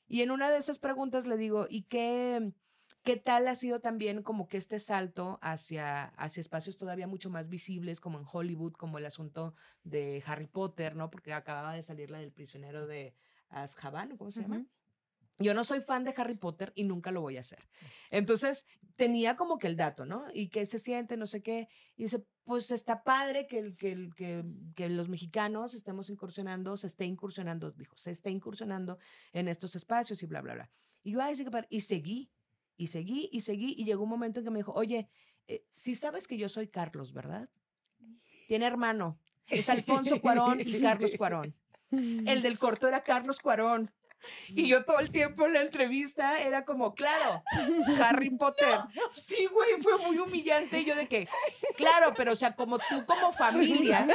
Y 0.07 0.23
en 0.23 0.31
una 0.31 0.51
de 0.51 0.59
esas 0.59 0.79
preguntas 0.79 1.27
le 1.27 1.37
digo, 1.37 1.67
¿y 1.71 1.83
qué, 1.83 2.53
qué 3.03 3.17
tal 3.17 3.49
ha 3.49 3.55
sido 3.55 3.81
también 3.81 4.23
como 4.23 4.47
que 4.49 4.57
este 4.59 4.79
salto 4.79 5.39
hacia, 5.43 6.05
hacia 6.05 6.41
espacios 6.41 6.77
todavía 6.77 7.07
mucho 7.07 7.31
más 7.31 7.49
visibles, 7.49 8.01
como 8.01 8.19
en 8.19 8.27
Hollywood, 8.31 8.73
como 8.75 8.99
el 8.99 9.07
asunto 9.07 9.55
de 9.85 10.23
Harry 10.27 10.47
Potter, 10.47 10.97
¿no? 10.97 11.11
Porque 11.11 11.33
acababa 11.33 11.73
de 11.75 11.83
salir 11.83 12.11
la 12.11 12.19
del 12.19 12.33
prisionero 12.33 12.87
de 12.87 13.15
Azkaban, 13.49 14.17
¿cómo 14.17 14.31
se 14.31 14.43
llama? 14.43 14.57
Yo 15.39 15.55
no 15.55 15.65
soy 15.65 15.81
fan 15.81 16.05
de 16.05 16.13
Harry 16.19 16.35
Potter 16.37 16.71
y 16.75 16.85
nunca 16.85 17.11
lo 17.11 17.23
voy 17.23 17.39
a 17.39 17.41
hacer. 17.41 17.67
Entonces, 18.11 18.67
tenía 18.97 19.37
como 19.37 19.57
que 19.59 19.69
el 19.69 19.77
dato, 19.77 20.05
¿no? 20.05 20.27
Y 20.35 20.51
qué 20.51 20.67
se 20.67 20.79
siente, 20.79 21.17
no 21.17 21.27
sé 21.27 21.43
qué. 21.43 21.69
Y 21.97 22.03
dice, 22.03 22.27
pues 22.45 22.71
está 22.71 23.03
padre 23.03 23.47
que, 23.47 23.59
el- 23.59 23.75
que, 23.77 24.11
que, 24.15 24.45
que 24.77 24.91
los 24.91 25.09
mexicanos 25.09 25.73
estemos 25.73 26.11
incursionando, 26.11 26.77
se 26.77 26.89
esté 26.89 27.07
incursionando, 27.07 27.71
dijo, 27.71 27.97
se 27.97 28.11
esté 28.11 28.29
incursionando 28.31 28.99
en 29.33 29.49
estos 29.49 29.75
espacios 29.77 30.23
y 30.23 30.27
bla, 30.27 30.43
bla, 30.43 30.55
bla. 30.55 30.71
Y 31.03 31.13
yo, 31.13 31.23
ay, 31.23 31.35
sí, 31.35 31.45
padre. 31.45 31.69
Y 31.71 31.81
seguí, 31.81 32.31
y 32.81 32.87
seguí, 32.87 33.29
y 33.31 33.41
seguí. 33.41 33.75
Y 33.77 33.85
llegó 33.85 34.05
un 34.05 34.09
momento 34.09 34.41
en 34.41 34.45
que 34.47 34.51
me 34.51 34.61
dijo, 34.61 34.73
oye, 34.73 35.07
eh, 35.47 35.67
si 35.75 35.95
sabes 35.95 36.27
que 36.27 36.39
yo 36.39 36.49
soy 36.49 36.67
Carlos, 36.67 37.13
¿verdad? 37.13 37.51
Tiene 38.49 38.67
hermano. 38.67 39.19
Es 39.49 39.69
Alfonso 39.69 40.19
Cuarón 40.19 40.61
y 40.61 40.81
Carlos 40.81 41.13
Cuarón. 41.19 41.55
El 41.91 42.41
del 42.43 42.59
corto 42.59 42.89
era 42.89 43.03
Carlos 43.03 43.39
Cuarón. 43.39 43.91
Y 44.49 44.67
yo 44.69 44.85
todo 44.85 44.99
el 44.99 45.11
tiempo 45.11 45.47
en 45.47 45.55
la 45.55 45.61
entrevista 45.63 46.41
era 46.41 46.65
como, 46.65 46.95
claro, 46.95 47.43
Harry 48.03 48.31
Potter. 48.39 48.79
Sí, 49.21 49.47
güey, 49.53 49.81
fue 49.81 49.97
muy 49.99 50.19
humillante. 50.19 50.81
Y 50.81 50.85
yo 50.85 50.95
de 50.95 51.07
que, 51.09 51.29
claro, 51.77 52.13
pero 52.17 52.33
o 52.33 52.37
sea, 52.37 52.55
como 52.55 52.79
tú 52.79 53.05
como 53.07 53.33
familia, 53.33 54.07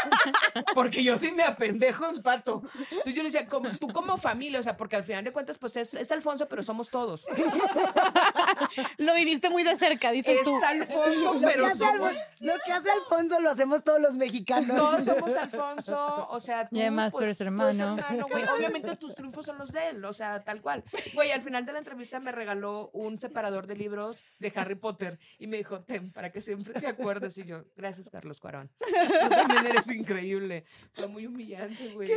porque 0.74 1.02
yo 1.02 1.18
sí 1.18 1.30
me 1.32 1.42
apendejo 1.42 2.06
en 2.08 2.22
pato. 2.22 2.62
Entonces 2.90 3.14
yo 3.14 3.22
le 3.22 3.28
decía, 3.30 3.46
como, 3.46 3.68
tú 3.78 3.88
como 3.88 4.16
familia, 4.16 4.60
o 4.60 4.62
sea, 4.62 4.76
porque 4.76 4.96
al 4.96 5.04
final 5.04 5.24
de 5.24 5.32
cuentas, 5.32 5.58
pues 5.58 5.76
es, 5.76 5.94
es 5.94 6.10
Alfonso, 6.12 6.46
pero 6.48 6.62
somos 6.62 6.88
todos. 6.90 7.24
Lo 8.98 9.14
viviste 9.14 9.50
muy 9.50 9.62
de 9.62 9.76
cerca, 9.76 10.10
dices 10.10 10.38
Es 10.38 10.42
tú. 10.44 10.58
Alfonso, 10.64 11.34
Lo 11.34 11.40
que, 11.40 11.46
pero 11.46 11.66
hace 11.66 11.78
somos, 11.78 12.10
Alfon- 12.12 12.18
lo 12.40 12.52
que 12.64 12.72
hace 12.72 12.90
Alfonso 12.90 13.40
lo 13.40 13.50
hacemos 13.50 13.82
todos 13.84 14.00
los 14.00 14.16
mexicanos. 14.16 14.76
todos 14.76 15.04
somos 15.04 15.36
Alfonso. 15.36 16.26
O 16.30 16.40
sea, 16.40 16.68
tú, 16.68 16.76
Y 16.76 16.80
además 16.80 17.12
tú 17.12 17.18
pues, 17.18 17.24
eres 17.24 17.38
tú 17.38 17.44
hermano. 17.44 17.96
güey. 18.30 18.44
Obviamente 18.44 18.96
tus 18.96 19.14
triunfos 19.14 19.33
son 19.42 19.58
los 19.58 19.72
de 19.72 19.88
él, 19.88 20.04
o 20.04 20.12
sea, 20.12 20.42
tal 20.44 20.60
cual. 20.60 20.84
Güey, 21.14 21.32
al 21.32 21.42
final 21.42 21.64
de 21.66 21.72
la 21.72 21.78
entrevista 21.78 22.20
me 22.20 22.32
regaló 22.32 22.90
un 22.92 23.18
separador 23.18 23.66
de 23.66 23.76
libros 23.76 24.24
de 24.38 24.52
Harry 24.56 24.74
Potter 24.74 25.18
y 25.38 25.46
me 25.46 25.56
dijo, 25.56 25.82
ten, 25.82 26.12
para 26.12 26.30
que 26.30 26.40
siempre 26.40 26.80
te 26.80 26.86
acuerdes. 26.86 27.36
Y 27.38 27.44
yo, 27.44 27.64
gracias, 27.76 28.10
Carlos 28.10 28.40
Cuarón. 28.40 28.70
Tú 28.78 29.28
también 29.28 29.66
eres 29.66 29.90
increíble. 29.90 30.64
Fue 30.92 31.06
muy 31.06 31.26
humillante, 31.26 31.92
güey. 31.94 32.10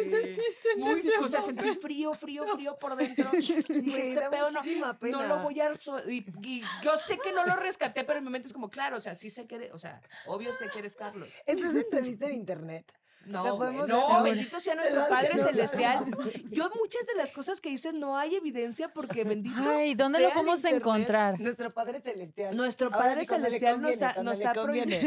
Muy, 0.78 1.02
o 1.22 1.28
sea, 1.28 1.42
sentí 1.42 1.70
frío, 1.76 2.14
frío, 2.14 2.46
frío 2.48 2.78
por 2.78 2.96
dentro. 2.98 3.30
Y 3.34 3.94
este 3.94 4.30
pedo 4.30 4.50
no, 4.50 4.62
muchísima 4.62 4.88
no 4.94 5.00
pena. 5.00 5.28
lo 5.28 5.40
voy 5.40 5.60
a... 5.60 5.72
Y, 6.08 6.26
y 6.44 6.62
yo 6.84 6.98
sé 6.98 7.18
que 7.18 7.32
no 7.32 7.46
lo 7.46 7.56
rescaté, 7.56 8.04
pero 8.04 8.20
en 8.20 8.26
mi 8.26 8.32
mente 8.32 8.48
es 8.48 8.54
como, 8.54 8.70
claro, 8.70 8.98
o 8.98 9.02
sea, 9.02 9.16
sí 9.16 9.30
sé 9.30 9.48
que 9.48 9.56
eres, 9.56 9.74
o 9.74 9.78
sea, 9.78 10.02
obvio 10.26 10.54
sé 10.54 10.68
que 10.72 10.80
eres 10.80 10.96
Carlos. 10.96 11.30
Esta 11.46 11.68
es 11.68 11.76
entrevista 11.76 12.26
en 12.28 12.34
internet. 12.34 12.92
No, 13.28 13.56
güey, 13.56 13.58
podemos 13.58 13.90
no, 13.90 14.24
bendito 14.24 14.60
sea 14.60 14.76
nuestro 14.76 15.08
Padre 15.08 15.36
no. 15.36 15.44
Celestial. 15.48 16.06
Yo 16.52 16.70
muchas 16.76 17.06
de 17.08 17.16
las 17.16 17.32
cosas 17.32 17.62
que 17.62 17.70
dices 17.70 17.94
no 17.94 18.18
hay 18.18 18.36
evidencia 18.36 18.88
porque 18.90 19.24
bendito 19.24 19.56
Ay, 19.60 19.96
¿dónde 19.96 20.20
lo 20.20 20.30
sea 20.30 20.40
a 20.40 20.42
internet. 20.42 20.74
encontrar? 20.76 21.40
Nuestro 21.40 21.74
Padre 21.74 22.02
Celestial. 22.02 22.56
Nuestro 22.56 22.88
Ahora 22.88 22.98
Padre 22.98 23.22
sí, 23.22 23.26
Celestial 23.28 23.82
nos 23.82 23.98
conviene, 23.98 24.14
ha, 24.16 24.24
nos 24.24 24.40
prohibido. 24.64 24.98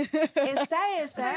Está 0.61 1.01
esa 1.01 1.33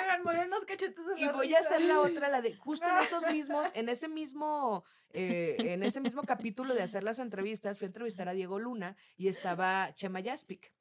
y 1.18 1.28
voy 1.28 1.56
a 1.56 1.60
hacer 1.60 1.82
la 1.82 2.00
otra, 2.02 2.30
la 2.30 2.42
de 2.42 2.56
justo 2.56 2.86
en 2.88 3.04
esos 3.04 3.24
mismos, 3.32 3.68
en 3.74 3.90
ese 3.90 4.08
mismo, 4.08 4.84
eh, 5.12 5.56
en 5.60 5.84
ese 5.84 6.02
mismo 6.02 6.24
capítulo 6.24 6.74
de 6.74 6.84
hacer 6.84 7.04
las 7.04 7.20
entrevistas, 7.20 7.78
fui 7.78 7.86
a 7.86 7.88
entrevistar 7.88 8.28
a 8.30 8.34
Diego 8.34 8.60
Luna 8.60 8.96
y 9.18 9.28
estaba 9.28 9.94
Chema 9.96 10.20
Yaspic. 10.20 10.72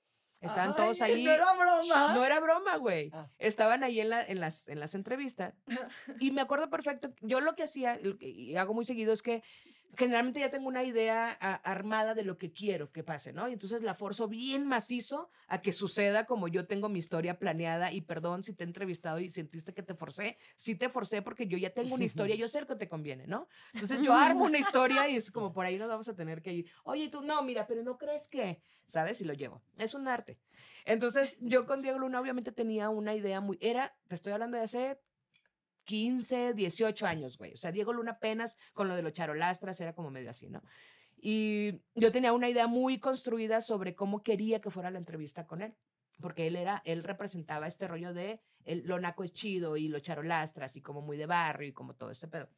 Estaban 0.42 0.70
Ay, 0.70 0.74
todos 0.76 1.00
ahí. 1.02 1.24
No 1.24 1.30
era 1.32 1.52
broma. 1.54 2.14
No 2.14 2.24
era 2.24 2.40
broma, 2.40 2.76
güey. 2.76 3.10
Ah. 3.12 3.28
Estaban 3.38 3.84
ahí 3.84 4.00
en, 4.00 4.10
la- 4.10 4.24
en, 4.24 4.40
las, 4.40 4.68
en 4.68 4.80
las 4.80 4.94
entrevistas. 4.94 5.54
Y 6.20 6.30
me 6.32 6.40
acuerdo 6.42 6.68
perfecto, 6.68 7.12
yo 7.20 7.40
lo 7.40 7.54
que 7.54 7.62
hacía, 7.62 7.98
lo 8.02 8.18
que- 8.18 8.28
y 8.28 8.56
hago 8.56 8.74
muy 8.74 8.84
seguido, 8.84 9.12
es 9.12 9.22
que 9.22 9.42
generalmente 9.96 10.40
ya 10.40 10.50
tengo 10.50 10.68
una 10.68 10.84
idea 10.84 11.36
a- 11.40 11.54
armada 11.54 12.14
de 12.14 12.24
lo 12.24 12.38
que 12.38 12.52
quiero 12.52 12.90
que 12.92 13.04
pase, 13.04 13.32
¿no? 13.32 13.48
Y 13.48 13.52
entonces 13.52 13.82
la 13.82 13.94
forzo 13.94 14.28
bien 14.28 14.66
macizo 14.66 15.30
a 15.48 15.60
que 15.60 15.72
suceda 15.72 16.24
como 16.26 16.48
yo 16.48 16.66
tengo 16.66 16.88
mi 16.88 16.98
historia 16.98 17.38
planeada. 17.38 17.92
Y 17.92 18.00
perdón 18.00 18.42
si 18.42 18.54
te 18.54 18.64
he 18.64 18.66
entrevistado 18.66 19.18
y 19.18 19.28
sentiste 19.28 19.74
que 19.74 19.82
te 19.82 19.94
forcé. 19.94 20.38
Sí 20.56 20.74
te 20.76 20.88
forcé 20.88 21.22
porque 21.22 21.46
yo 21.46 21.58
ya 21.58 21.70
tengo 21.70 21.94
una 21.94 22.04
historia, 22.04 22.34
yo 22.36 22.48
sé 22.48 22.60
lo 22.60 22.66
que 22.66 22.76
te 22.76 22.88
conviene, 22.88 23.26
¿no? 23.26 23.48
Entonces 23.74 24.00
yo 24.02 24.14
armo 24.14 24.44
una 24.44 24.58
historia 24.58 25.08
y 25.08 25.16
es 25.16 25.30
como 25.30 25.52
por 25.52 25.66
ahí 25.66 25.78
nos 25.78 25.88
vamos 25.88 26.08
a 26.08 26.14
tener 26.14 26.42
que 26.42 26.52
ir. 26.52 26.70
Oye, 26.84 27.08
tú, 27.08 27.22
no, 27.22 27.42
mira, 27.42 27.66
pero 27.66 27.82
no 27.82 27.98
crees 27.98 28.28
que, 28.28 28.62
¿sabes? 28.86 29.20
Y 29.20 29.24
lo 29.24 29.34
llevo. 29.34 29.62
Es 29.76 29.94
un 29.94 30.08
arte. 30.08 30.38
Entonces, 30.84 31.36
yo 31.40 31.66
con 31.66 31.82
Diego 31.82 31.98
Luna 31.98 32.20
obviamente 32.20 32.50
tenía 32.52 32.88
una 32.88 33.14
idea 33.14 33.40
muy, 33.40 33.58
era, 33.60 33.94
te 34.08 34.14
estoy 34.14 34.32
hablando 34.32 34.56
de 34.56 34.64
hace 34.64 35.00
15, 35.84 36.54
18 36.54 37.06
años, 37.06 37.38
güey. 37.38 37.52
O 37.54 37.56
sea, 37.56 37.72
Diego 37.72 37.92
Luna 37.92 38.12
apenas 38.12 38.56
con 38.72 38.88
lo 38.88 38.96
de 38.96 39.02
los 39.02 39.12
charolastras 39.12 39.80
era 39.80 39.94
como 39.94 40.10
medio 40.10 40.30
así, 40.30 40.48
¿no? 40.48 40.62
Y 41.16 41.80
yo 41.94 42.10
tenía 42.10 42.32
una 42.32 42.48
idea 42.48 42.66
muy 42.66 42.98
construida 42.98 43.60
sobre 43.60 43.94
cómo 43.94 44.22
quería 44.22 44.60
que 44.60 44.70
fuera 44.70 44.90
la 44.90 44.98
entrevista 44.98 45.46
con 45.46 45.62
él. 45.62 45.74
Porque 46.20 46.46
él 46.46 46.56
era, 46.56 46.82
él 46.84 47.04
representaba 47.04 47.66
este 47.66 47.88
rollo 47.88 48.12
de 48.12 48.40
el, 48.64 48.82
lo 48.86 48.98
naco 49.00 49.24
es 49.24 49.32
chido 49.32 49.76
y 49.76 49.88
los 49.88 50.02
charolastras 50.02 50.76
y 50.76 50.82
como 50.82 51.00
muy 51.00 51.16
de 51.16 51.26
barrio 51.26 51.68
y 51.68 51.72
como 51.72 51.94
todo 51.94 52.10
ese 52.10 52.28
pedo. 52.28 52.48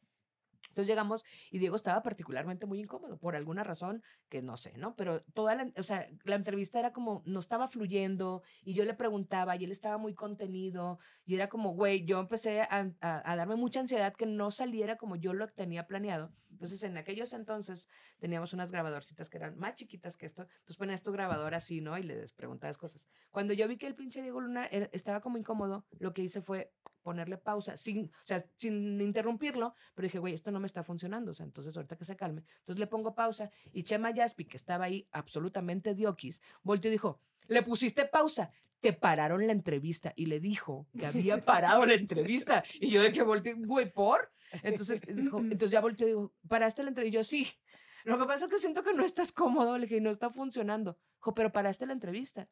Entonces 0.69 0.87
llegamos 0.87 1.23
y 1.51 1.59
Diego 1.59 1.75
estaba 1.75 2.01
particularmente 2.03 2.65
muy 2.65 2.79
incómodo 2.79 3.17
por 3.17 3.35
alguna 3.35 3.63
razón 3.63 4.03
que 4.29 4.41
no 4.41 4.57
sé, 4.57 4.77
¿no? 4.77 4.95
Pero 4.95 5.21
toda 5.33 5.55
la, 5.55 5.71
o 5.77 5.83
sea, 5.83 6.07
la 6.23 6.35
entrevista 6.35 6.79
era 6.79 6.91
como, 6.91 7.23
no 7.25 7.39
estaba 7.39 7.67
fluyendo 7.67 8.43
y 8.63 8.73
yo 8.73 8.83
le 8.85 8.93
preguntaba 8.93 9.55
y 9.55 9.63
él 9.63 9.71
estaba 9.71 9.97
muy 9.97 10.13
contenido 10.13 10.99
y 11.25 11.35
era 11.35 11.47
como, 11.49 11.73
güey, 11.73 12.05
yo 12.05 12.19
empecé 12.19 12.61
a, 12.61 12.91
a- 13.01 13.35
darme 13.35 13.55
mucha 13.55 13.79
ansiedad 13.79 14.13
que 14.13 14.25
no 14.25 14.51
saliera 14.51 14.97
como 14.97 15.15
yo 15.15 15.33
lo 15.33 15.47
tenía 15.47 15.87
planeado. 15.87 16.33
Entonces 16.51 16.83
en 16.83 16.97
aquellos 16.97 17.33
entonces 17.33 17.85
teníamos 18.19 18.53
unas 18.53 18.71
grabadorcitas 18.71 19.29
que 19.29 19.37
eran 19.37 19.57
más 19.57 19.75
chiquitas 19.75 20.17
que 20.17 20.25
esto, 20.25 20.43
entonces 20.43 20.77
ponías 20.77 21.03
tu 21.03 21.11
grabador 21.11 21.53
así, 21.53 21.81
¿no? 21.81 21.97
Y 21.97 22.03
le 22.03 22.25
preguntabas 22.35 22.77
cosas. 22.77 23.07
Cuando 23.31 23.53
yo 23.53 23.67
vi 23.67 23.77
que 23.77 23.87
el 23.87 23.95
pinche 23.95 24.21
Diego 24.21 24.39
Luna 24.41 24.65
estaba 24.65 25.19
como 25.21 25.37
incómodo, 25.37 25.85
lo 25.99 26.13
que 26.13 26.21
hice 26.23 26.41
fue 26.41 26.71
ponerle 27.05 27.37
pausa, 27.37 27.77
sin, 27.77 28.05
o 28.05 28.25
sea, 28.25 28.43
sin 28.55 28.99
interrumpirlo, 28.99 29.75
pero 29.93 30.07
dije, 30.07 30.17
güey, 30.17 30.33
esto 30.33 30.49
no 30.49 30.59
me 30.59 30.65
está 30.65 30.83
funcionando, 30.83 31.29
o 31.29 31.33
sea, 31.35 31.45
entonces 31.45 31.77
ahorita 31.77 31.95
que 31.95 32.03
se 32.03 32.15
calme. 32.15 32.43
Entonces 32.57 32.79
le 32.79 32.87
pongo 32.87 33.13
pausa 33.13 33.51
y 33.71 33.83
Chema 33.83 34.09
Yaspi, 34.09 34.45
que 34.45 34.57
estaba 34.57 34.85
ahí 34.85 35.07
absolutamente 35.11 35.93
diokis, 35.93 36.41
volteó 36.63 36.89
y 36.89 36.93
dijo, 36.93 37.19
le 37.47 37.61
pusiste 37.61 38.05
pausa, 38.05 38.51
te 38.81 38.91
pararon 38.91 39.45
la 39.45 39.53
entrevista 39.53 40.13
y 40.15 40.25
le 40.25 40.39
dijo 40.39 40.87
que 40.97 41.05
había 41.05 41.37
parado 41.53 41.85
la 41.85 41.93
entrevista. 41.93 42.63
Y 42.79 42.89
yo 42.89 43.03
de 43.03 43.11
que 43.11 43.21
volteé, 43.21 43.53
güey, 43.53 43.93
¿por? 43.93 44.31
Entonces, 44.63 44.99
dijo, 45.07 45.37
entonces 45.37 45.69
ya 45.69 45.81
volteó 45.81 46.07
y 46.07 46.09
dijo, 46.09 46.33
¿paraste 46.47 46.81
la 46.81 46.89
entrevista? 46.89 47.15
Y 47.15 47.19
yo, 47.19 47.23
sí. 47.23 47.47
Lo 48.03 48.17
que 48.17 48.25
pasa 48.25 48.45
es 48.45 48.51
que 48.51 48.57
siento 48.57 48.81
que 48.81 48.93
no 48.93 49.05
estás 49.05 49.31
cómodo, 49.31 49.77
le 49.77 49.85
dije, 49.85 50.01
no 50.01 50.09
está 50.09 50.31
funcionando. 50.31 50.97
Dijo, 51.17 51.35
pero 51.35 51.51
paraste 51.51 51.85
la 51.85 51.93
entrevista. 51.93 52.49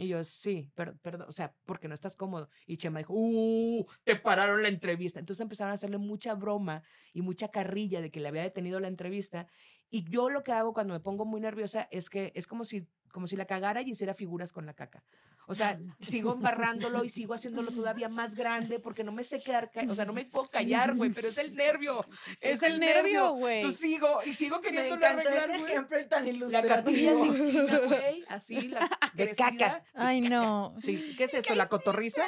Y 0.00 0.08
yo, 0.08 0.24
sí, 0.24 0.70
pero, 0.74 0.96
perdón, 1.02 1.28
o 1.28 1.32
sea, 1.32 1.54
porque 1.66 1.86
no 1.86 1.92
estás 1.92 2.16
cómodo. 2.16 2.48
Y 2.66 2.78
Chema 2.78 3.00
dijo, 3.00 3.12
¡uh! 3.14 3.86
Te 4.02 4.16
pararon 4.16 4.62
la 4.62 4.68
entrevista. 4.68 5.20
Entonces 5.20 5.42
empezaron 5.42 5.72
a 5.72 5.74
hacerle 5.74 5.98
mucha 5.98 6.34
broma 6.34 6.82
y 7.12 7.20
mucha 7.20 7.48
carrilla 7.48 8.00
de 8.00 8.10
que 8.10 8.18
le 8.18 8.28
había 8.28 8.42
detenido 8.42 8.80
la 8.80 8.88
entrevista. 8.88 9.46
Y 9.90 10.08
yo 10.08 10.30
lo 10.30 10.42
que 10.42 10.52
hago 10.52 10.72
cuando 10.72 10.94
me 10.94 11.00
pongo 11.00 11.26
muy 11.26 11.42
nerviosa 11.42 11.86
es 11.90 12.08
que 12.08 12.32
es 12.34 12.46
como 12.46 12.64
si, 12.64 12.88
como 13.12 13.26
si 13.26 13.36
la 13.36 13.44
cagara 13.44 13.82
y 13.82 13.90
hiciera 13.90 14.14
figuras 14.14 14.54
con 14.54 14.64
la 14.64 14.72
caca. 14.72 15.04
O 15.50 15.54
sea, 15.54 15.76
sigo 16.00 16.32
embarrándolo 16.32 17.02
y 17.02 17.08
sigo 17.08 17.34
haciéndolo 17.34 17.72
todavía 17.72 18.08
más 18.08 18.36
grande 18.36 18.78
porque 18.78 19.02
no 19.02 19.10
me 19.10 19.24
sé 19.24 19.42
quedar, 19.42 19.68
o 19.88 19.94
sea, 19.96 20.04
no 20.04 20.12
me 20.12 20.24
puedo 20.26 20.46
callar, 20.48 20.94
güey, 20.94 21.10
pero 21.10 21.28
es 21.28 21.38
el 21.38 21.54
nervio. 21.56 22.04
Es 22.40 22.62
el 22.62 22.78
nervio, 22.78 23.32
güey. 23.32 23.56
Entonces 23.56 23.80
sigo 23.80 24.08
y 24.24 24.32
sigo 24.32 24.60
queriendo 24.60 24.94
arreglar, 25.04 25.50
ese 25.50 25.58
güey. 25.58 25.72
ejemplo 25.72 25.98
tan 26.08 26.50
La 26.52 26.62
capilla 26.62 27.10
ilustrativo. 27.12 27.24
Sixtina, 27.36 27.78
güey, 27.88 28.24
así, 28.28 28.60
la 28.68 28.88
De 29.14 29.24
crecida, 29.24 29.50
caca. 29.50 29.84
Ay, 29.94 30.20
no. 30.20 30.76
Sí, 30.84 31.14
¿qué 31.18 31.24
es 31.24 31.34
esto? 31.34 31.54
¿La 31.56 31.68
cotorriza? 31.68 32.22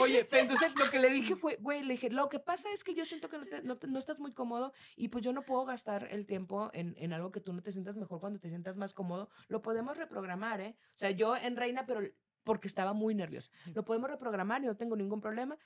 Oye, 0.00 0.24
pero 0.30 0.42
entonces 0.42 0.74
lo 0.76 0.88
que 0.90 0.98
le 0.98 1.10
dije 1.12 1.36
fue, 1.36 1.56
güey, 1.60 1.82
le 1.82 1.92
dije, 1.94 2.08
lo 2.08 2.28
que 2.30 2.38
pasa 2.38 2.72
es 2.72 2.82
que 2.84 2.94
yo 2.94 3.04
siento 3.04 3.28
que 3.28 3.36
no, 3.38 3.44
te- 3.46 3.62
no 3.62 3.76
te- 3.76 3.86
no 3.86 3.98
estás 3.98 4.18
muy 4.18 4.32
cómodo 4.32 4.72
y 4.96 5.08
pues 5.08 5.22
yo 5.24 5.32
no 5.34 5.42
puedo 5.44 5.66
gastar 5.66 6.08
el 6.10 6.24
tiempo 6.26 6.70
en, 6.72 6.94
en 6.98 7.12
algo 7.12 7.30
que 7.32 7.40
tú 7.40 7.52
no 7.52 7.62
te 7.62 7.70
sientas 7.72 7.96
mejor 7.96 8.18
cuando 8.20 8.38
te 8.40 8.48
sientas 8.48 8.76
más 8.76 8.94
cómodo. 8.94 9.28
Lo 9.48 9.60
podemos 9.60 9.98
reprogramar, 9.98 10.60
¿eh? 10.62 10.76
O 10.94 10.98
sea, 10.98 11.10
yo 11.10 11.36
en 11.36 11.56
Reina, 11.56 11.84
pero 11.86 12.00
porque 12.44 12.68
estaba 12.68 12.92
muy 12.92 13.14
nerviosa. 13.14 13.50
Lo 13.74 13.84
podemos 13.84 14.10
reprogramar 14.10 14.62
y 14.62 14.66
no 14.66 14.76
tengo 14.76 14.96
ningún 14.96 15.20
problema. 15.20 15.56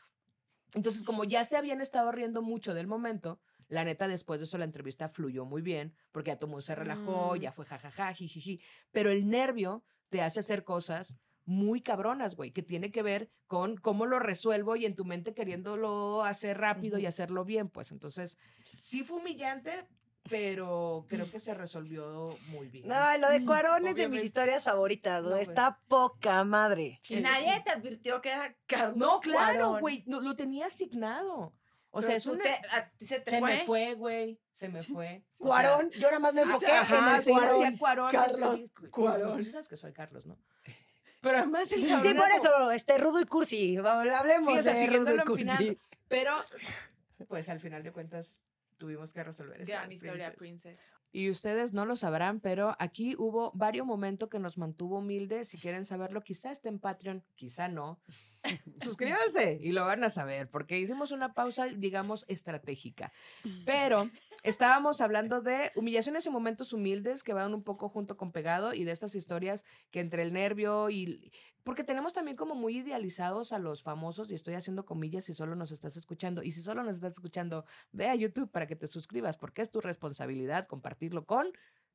Entonces, 0.75 1.05
como 1.05 1.25
ya 1.25 1.45
se 1.45 1.57
habían 1.57 1.81
estado 1.81 2.13
riendo 2.13 2.43
mucho 2.43 2.75
del 2.75 2.87
momento, 2.87 3.41
la 3.69 3.85
neta, 3.85 4.09
después 4.09 4.41
de 4.41 4.45
eso 4.45 4.59
la 4.59 4.65
entrevista 4.65 5.09
fluyó 5.09 5.45
muy 5.45 5.63
bien, 5.63 5.95
porque 6.13 6.29
ya 6.31 6.37
todo 6.39 6.49
mundo 6.49 6.61
se 6.63 6.75
relajó, 6.75 7.35
Mm. 7.35 7.39
ya 7.39 7.53
fue 7.53 7.65
jajaja, 7.65 8.13
jijiji. 8.13 8.61
Pero 8.93 9.11
el 9.11 9.29
nervio 9.29 9.85
te 10.11 10.23
hace 10.23 10.41
hacer 10.41 10.65
cosas 10.65 11.17
muy 11.45 11.81
cabronas, 11.81 12.35
güey, 12.37 12.51
que 12.51 12.63
tiene 12.63 12.91
que 12.91 13.03
ver 13.03 13.31
con 13.47 13.77
cómo 13.77 14.05
lo 14.07 14.19
resuelvo 14.19 14.75
y 14.77 14.85
en 14.85 14.97
tu 14.97 15.05
mente 15.05 15.33
queriéndolo 15.35 16.25
hacer 16.25 16.59
rápido 16.59 16.99
y 16.99 17.07
hacerlo 17.07 17.45
bien, 17.45 17.69
pues 17.69 17.93
entonces 17.93 18.37
sí 18.81 19.05
fue 19.05 19.19
humillante, 19.19 19.87
pero 20.29 21.05
creo 21.09 21.31
que 21.31 21.39
se 21.41 21.55
resolvió 21.55 22.37
muy 22.49 22.69
bien. 22.69 22.89
No, 22.89 23.19
lo 23.19 23.29
de 23.31 23.41
Mm, 23.41 23.47
Cuarón 23.47 23.87
es 23.87 23.95
de 23.97 24.09
mis 24.09 24.25
historias 24.25 24.65
favoritas, 24.65 25.23
No, 25.23 25.29
güey. 25.31 25.39
pues. 25.45 25.49
Está 25.49 25.81
poca 25.89 26.45
madre. 26.45 26.99
Y 27.09 27.19
Eso 27.19 27.29
nadie 27.29 27.55
sí. 27.57 27.63
te 27.65 27.71
advirtió 27.71 28.21
que 28.21 28.31
era 28.31 28.55
Carlos 28.67 28.97
No, 28.97 29.21
claro, 29.21 29.59
Cuarón. 29.59 29.81
güey, 29.81 30.05
no, 30.07 30.21
lo 30.21 30.37
tenía 30.37 30.67
asignado. 30.67 31.53
O 31.91 32.01
Pero 32.01 32.07
sea, 32.09 32.17
es 32.17 32.27
una... 32.27 32.43
te- 32.43 32.51
a 32.71 32.93
se 33.01 33.21
te 33.21 33.31
se 33.31 33.39
fue. 33.41 33.55
me 33.55 33.65
fue, 33.65 33.95
güey, 33.95 34.39
se 34.53 34.69
me 34.69 34.83
fue. 34.83 35.25
O 35.39 35.45
sea, 35.45 35.47
Cuarón, 35.47 35.91
yo 35.93 36.09
nada 36.09 36.19
más 36.19 36.35
me 36.35 36.43
enfoqué 36.43 36.67
Ajá, 36.71 37.09
en 37.11 37.15
el 37.17 37.23
sí, 37.25 37.31
Cuarón. 37.31 37.77
Cuarón. 37.79 38.11
Carlos 38.11 38.61
Cuarón. 38.91 39.45
Sí 39.45 39.51
sabes 39.51 39.69
que 39.69 39.77
soy 39.77 39.93
Carlos, 39.95 40.27
¿no? 40.27 40.37
Pero 41.23 41.39
además 41.39 41.73
el 41.73 41.81
Sí, 41.83 41.89
cabrón 41.89 42.17
por 42.17 42.27
era 42.29 42.39
como- 42.39 42.51
eso, 42.51 42.71
este 42.73 42.99
Rudo 42.99 43.21
y 43.21 43.25
Cursi. 43.25 43.77
Hablemos 43.79 44.53
Sí, 44.53 44.59
o 44.59 44.63
sea, 44.63 44.75
de 44.75 44.87
Rudo 44.89 45.15
y 45.15 45.19
Cursi. 45.25 45.79
Pero, 46.09 46.35
pues 47.29 47.49
al 47.49 47.61
final 47.61 47.83
de 47.83 47.93
cuentas, 47.93 48.41
tuvimos 48.79 49.13
que 49.13 49.23
resolver 49.23 49.61
eso. 49.61 49.73
Gran 49.73 49.91
historia, 49.91 50.35
Princess. 50.35 50.81
Y 51.13 51.31
ustedes 51.31 51.73
no 51.73 51.87
lo 51.87 51.97
sabrán, 51.97 52.41
pero 52.41 52.77
aquí 52.79 53.15
hubo 53.17 53.53
varios 53.55 53.87
momentos 53.87 54.29
que 54.29 54.39
nos 54.39 54.59
mantuvo 54.59 54.99
humildes. 54.99 55.49
Si 55.49 55.59
quieren 55.59 55.85
saberlo, 55.85 56.23
quizá 56.23 56.51
esté 56.51 56.69
en 56.69 56.79
Patreon, 56.79 57.25
quizá 57.37 57.69
no. 57.69 58.01
Suscríbanse 58.83 59.59
y 59.61 59.73
lo 59.73 59.85
van 59.85 60.05
a 60.05 60.11
saber, 60.11 60.49
porque 60.49 60.79
hicimos 60.79 61.11
una 61.11 61.35
pausa, 61.35 61.67
digamos, 61.67 62.25
estratégica. 62.29 63.13
Pero 63.65 64.11
estábamos 64.43 65.01
hablando 65.01 65.41
de 65.41 65.73
humillaciones 65.75 66.27
y 66.27 66.31
momentos 66.31 66.73
humildes 66.73 67.23
que 67.23 67.35
van 67.35 67.55
un 67.55 67.63
poco 67.63 67.89
junto 67.89 68.17
con 68.17 68.33
pegado 68.33 68.75
y 68.75 68.85
de 68.85 68.93
estas 68.93 69.15
historias 69.15 69.65
que 69.91 70.01
entre 70.01 70.23
el 70.23 70.33
nervio 70.33 70.91
y... 70.91 71.33
Porque 71.65 71.83
tenemos 71.83 72.13
también 72.13 72.37
como 72.37 72.55
muy 72.55 72.79
idealizados 72.79 73.53
a 73.53 73.59
los 73.59 73.83
famosos, 73.83 74.31
y 74.31 74.35
estoy 74.35 74.55
haciendo 74.55 74.85
comillas 74.85 75.25
si 75.25 75.35
solo 75.35 75.57
nos 75.57 75.73
estás 75.73 75.97
escuchando. 75.97 76.45
Y 76.45 76.53
si 76.53 76.63
solo 76.63 76.85
nos 76.85 76.95
estás 76.95 77.13
escuchando, 77.13 77.65
ve 77.91 78.09
a 78.09 78.15
YouTube 78.15 78.53
para 78.53 78.69
que 78.69 78.77
te 78.77 78.87
suscribas, 78.87 79.37
porque 79.37 79.63
es 79.63 79.71
tu 79.73 79.81
responsabilidad 79.81 80.69
compartirlo 80.69 81.27
con 81.27 81.49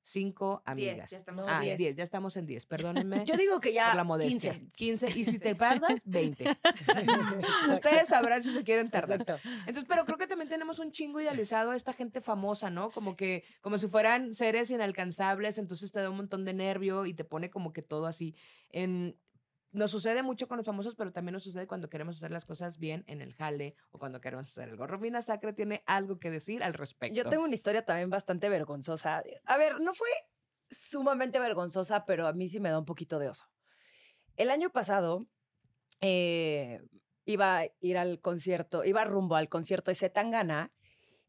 cinco 0.03 0.61
amigas. 0.65 1.09
ya 1.09 1.17
estamos 1.17 1.45
ah, 1.47 1.57
en 1.57 1.61
diez. 1.61 1.77
10, 1.77 1.95
ya 1.95 2.03
estamos 2.03 2.37
en 2.37 2.45
10, 2.45 2.65
perdónenme. 2.67 3.25
Yo 3.25 3.37
digo 3.37 3.59
que 3.59 3.69
por 3.69 3.75
ya 3.75 3.95
la 3.95 4.03
modestia. 4.03 4.53
15. 4.53 5.07
15. 5.07 5.19
Y 5.19 5.25
si 5.25 5.39
te 5.39 5.55
tardas, 5.61 6.03
20. 6.05 6.45
Ustedes 7.73 8.07
sabrán 8.07 8.43
si 8.43 8.53
se 8.53 8.63
quieren 8.63 8.89
tardar. 8.89 9.21
Exacto. 9.21 9.49
Entonces, 9.59 9.85
pero 9.87 10.05
creo 10.05 10.17
que 10.17 10.27
también 10.27 10.49
tenemos 10.49 10.79
un 10.79 10.91
chingo 10.91 11.19
idealizado 11.19 11.71
a 11.71 11.75
esta 11.75 11.93
gente 11.93 12.21
famosa, 12.21 12.69
¿no? 12.69 12.89
Como 12.89 13.15
que, 13.15 13.43
como 13.61 13.77
si 13.77 13.87
fueran 13.87 14.33
seres 14.33 14.71
inalcanzables, 14.71 15.57
entonces 15.57 15.91
te 15.91 15.99
da 15.99 16.09
un 16.09 16.17
montón 16.17 16.45
de 16.45 16.53
nervio 16.53 17.05
y 17.05 17.13
te 17.13 17.23
pone 17.23 17.49
como 17.49 17.73
que 17.73 17.81
todo 17.81 18.05
así 18.05 18.35
en... 18.69 19.17
Nos 19.73 19.91
sucede 19.91 20.21
mucho 20.21 20.47
con 20.47 20.57
los 20.57 20.65
famosos, 20.65 20.95
pero 20.95 21.13
también 21.13 21.33
nos 21.33 21.43
sucede 21.43 21.65
cuando 21.65 21.89
queremos 21.89 22.17
hacer 22.17 22.31
las 22.31 22.45
cosas 22.45 22.77
bien 22.77 23.05
en 23.07 23.21
el 23.21 23.33
jale 23.33 23.75
o 23.91 23.99
cuando 23.99 24.19
queremos 24.19 24.49
hacer 24.49 24.69
algo. 24.69 24.85
Romina 24.85 25.21
Sacre 25.21 25.53
tiene 25.53 25.81
algo 25.85 26.19
que 26.19 26.29
decir 26.29 26.61
al 26.61 26.73
respecto. 26.73 27.15
Yo 27.15 27.29
tengo 27.29 27.43
una 27.43 27.53
historia 27.53 27.85
también 27.85 28.09
bastante 28.09 28.49
vergonzosa. 28.49 29.23
A 29.45 29.57
ver, 29.57 29.79
no 29.79 29.93
fue 29.93 30.09
sumamente 30.69 31.39
vergonzosa, 31.39 32.05
pero 32.05 32.27
a 32.27 32.33
mí 32.33 32.49
sí 32.49 32.59
me 32.59 32.69
da 32.69 32.79
un 32.79 32.85
poquito 32.85 33.17
de 33.17 33.29
oso. 33.29 33.45
El 34.35 34.49
año 34.49 34.71
pasado 34.71 35.27
eh, 36.01 36.81
iba 37.25 37.59
a 37.59 37.67
ir 37.79 37.97
al 37.97 38.19
concierto, 38.19 38.83
iba 38.83 39.05
rumbo 39.05 39.35
al 39.35 39.49
concierto 39.49 39.91
de 39.91 39.95
Zetangana 39.95 40.73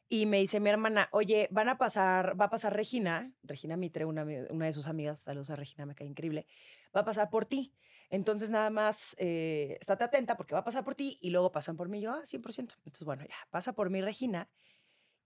y 0.08 0.26
me 0.26 0.38
dice 0.38 0.60
mi 0.60 0.68
hermana, 0.68 1.08
oye, 1.12 1.48
van 1.50 1.68
a 1.68 1.78
pasar, 1.78 2.38
va 2.40 2.46
a 2.46 2.50
pasar 2.50 2.74
Regina, 2.74 3.32
Regina 3.42 3.76
Mitre, 3.76 4.04
una, 4.04 4.26
una 4.50 4.66
de 4.66 4.72
sus 4.72 4.86
amigas, 4.86 5.20
saludos 5.20 5.50
a 5.50 5.56
Regina, 5.56 5.86
me 5.86 5.94
cae 5.94 6.06
increíble, 6.06 6.46
va 6.94 7.02
a 7.02 7.04
pasar 7.04 7.30
por 7.30 7.46
ti. 7.46 7.74
Entonces 8.12 8.50
nada 8.50 8.68
más, 8.68 9.16
eh, 9.18 9.78
estate 9.80 10.04
atenta 10.04 10.36
porque 10.36 10.52
va 10.54 10.60
a 10.60 10.64
pasar 10.64 10.84
por 10.84 10.94
ti 10.94 11.18
y 11.22 11.30
luego 11.30 11.50
pasan 11.50 11.78
por 11.78 11.88
mí. 11.88 12.02
Yo, 12.02 12.12
ah, 12.12 12.20
100%. 12.26 12.74
Entonces, 12.84 13.06
bueno, 13.06 13.24
ya, 13.24 13.34
pasa 13.48 13.72
por 13.72 13.88
mí 13.88 14.02
Regina 14.02 14.50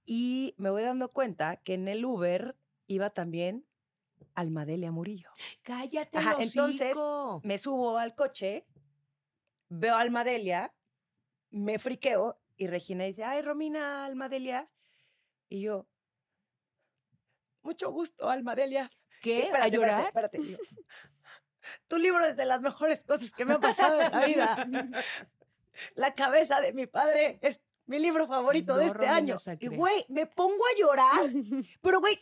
y 0.04 0.54
me 0.56 0.70
voy 0.70 0.84
dando 0.84 1.12
cuenta 1.12 1.56
que 1.56 1.74
en 1.74 1.88
el 1.88 2.04
Uber 2.04 2.56
iba 2.86 3.10
también 3.10 3.66
Almadelia 4.36 4.92
Murillo. 4.92 5.30
Cállate, 5.62 6.16
Ajá, 6.16 6.36
entonces. 6.38 6.96
Me 7.42 7.58
subo 7.58 7.98
al 7.98 8.14
coche, 8.14 8.68
veo 9.68 9.96
a 9.96 10.00
Almadelia, 10.00 10.72
me 11.50 11.80
friqueo 11.80 12.38
y 12.56 12.68
Regina 12.68 13.02
dice, 13.02 13.24
ay, 13.24 13.42
Romina, 13.42 14.04
Almadelia. 14.04 14.70
Y 15.48 15.62
yo, 15.62 15.88
mucho 17.62 17.90
gusto, 17.90 18.30
Almadelia. 18.30 18.88
¿Qué? 19.20 19.40
Espérate, 19.40 19.66
¿A 19.66 19.70
llorar? 19.70 20.04
Espérate, 20.06 20.36
espérate. 20.36 20.64
Tu 21.88 21.98
libro 21.98 22.24
es 22.24 22.36
de 22.36 22.46
las 22.46 22.60
mejores 22.60 23.04
cosas 23.04 23.32
que 23.32 23.44
me 23.44 23.54
ha 23.54 23.58
pasado 23.58 24.00
en 24.00 24.12
la 24.12 24.26
vida. 24.26 24.66
La 25.94 26.14
cabeza 26.14 26.60
de 26.60 26.72
mi 26.72 26.86
padre 26.86 27.38
es 27.42 27.60
mi 27.86 27.98
libro 27.98 28.26
favorito 28.26 28.76
de 28.76 28.86
este 28.86 29.06
año. 29.06 29.36
Y 29.60 29.68
güey, 29.68 30.04
me 30.08 30.26
pongo 30.26 30.64
a 30.64 30.78
llorar. 30.78 31.24
Pero 31.82 32.00
güey, 32.00 32.18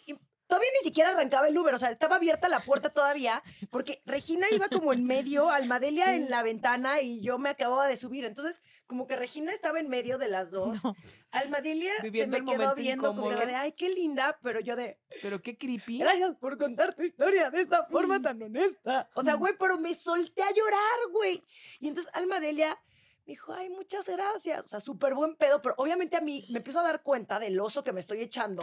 todavía 0.46 0.68
ni 0.80 0.84
siquiera 0.84 1.10
arrancaba 1.10 1.48
el 1.48 1.56
Uber, 1.56 1.74
o 1.74 1.78
sea, 1.78 1.90
estaba 1.90 2.16
abierta 2.16 2.48
la 2.48 2.60
puerta 2.60 2.90
todavía, 2.90 3.42
porque 3.70 4.02
Regina 4.06 4.46
iba 4.50 4.68
como 4.68 4.92
en 4.92 5.04
medio, 5.04 5.50
Almadelia 5.50 6.14
en 6.14 6.30
la 6.30 6.42
ventana 6.42 7.00
y 7.00 7.20
yo 7.22 7.38
me 7.38 7.50
acababa 7.50 7.86
de 7.86 7.96
subir. 7.96 8.24
Entonces, 8.24 8.62
como 8.86 9.06
que 9.06 9.16
Regina 9.16 9.52
estaba 9.52 9.80
en 9.80 9.88
medio 9.88 10.18
de 10.18 10.28
las 10.28 10.50
dos. 10.50 10.84
No. 10.84 10.94
Almadelia 11.30 11.92
Viviendo 12.02 12.36
se 12.36 12.42
me 12.42 12.52
quedó 12.52 12.74
viendo 12.74 13.14
con 13.14 13.30
cara 13.30 13.46
de, 13.46 13.54
ay, 13.54 13.72
qué 13.72 13.88
linda, 13.88 14.38
pero 14.42 14.60
yo 14.60 14.76
de, 14.76 14.98
Pero 15.22 15.42
qué 15.42 15.56
creepy. 15.56 15.98
Gracias 15.98 16.36
por 16.36 16.58
contar 16.58 16.94
tu 16.94 17.02
historia 17.02 17.50
de 17.50 17.60
esta 17.60 17.84
forma 17.86 18.20
tan 18.20 18.40
honesta. 18.42 19.08
O 19.14 19.22
sea, 19.22 19.34
güey, 19.34 19.54
pero 19.58 19.78
me 19.78 19.94
solté 19.94 20.42
a 20.42 20.52
llorar, 20.52 20.98
güey. 21.12 21.42
Y 21.80 21.88
entonces 21.88 22.14
Alma 22.14 22.38
Delia 22.40 22.78
me 23.26 23.32
dijo, 23.32 23.52
ay, 23.54 23.70
muchas 23.70 24.06
gracias. 24.06 24.64
O 24.64 24.68
sea, 24.68 24.80
súper 24.80 25.14
buen 25.14 25.34
pedo, 25.36 25.62
pero 25.62 25.74
obviamente 25.78 26.16
a 26.16 26.20
mí 26.20 26.46
me 26.50 26.58
empiezo 26.58 26.80
a 26.80 26.82
dar 26.82 27.02
cuenta 27.02 27.38
del 27.38 27.58
oso 27.58 27.82
que 27.82 27.92
me 27.92 28.00
estoy 28.00 28.20
echando. 28.20 28.62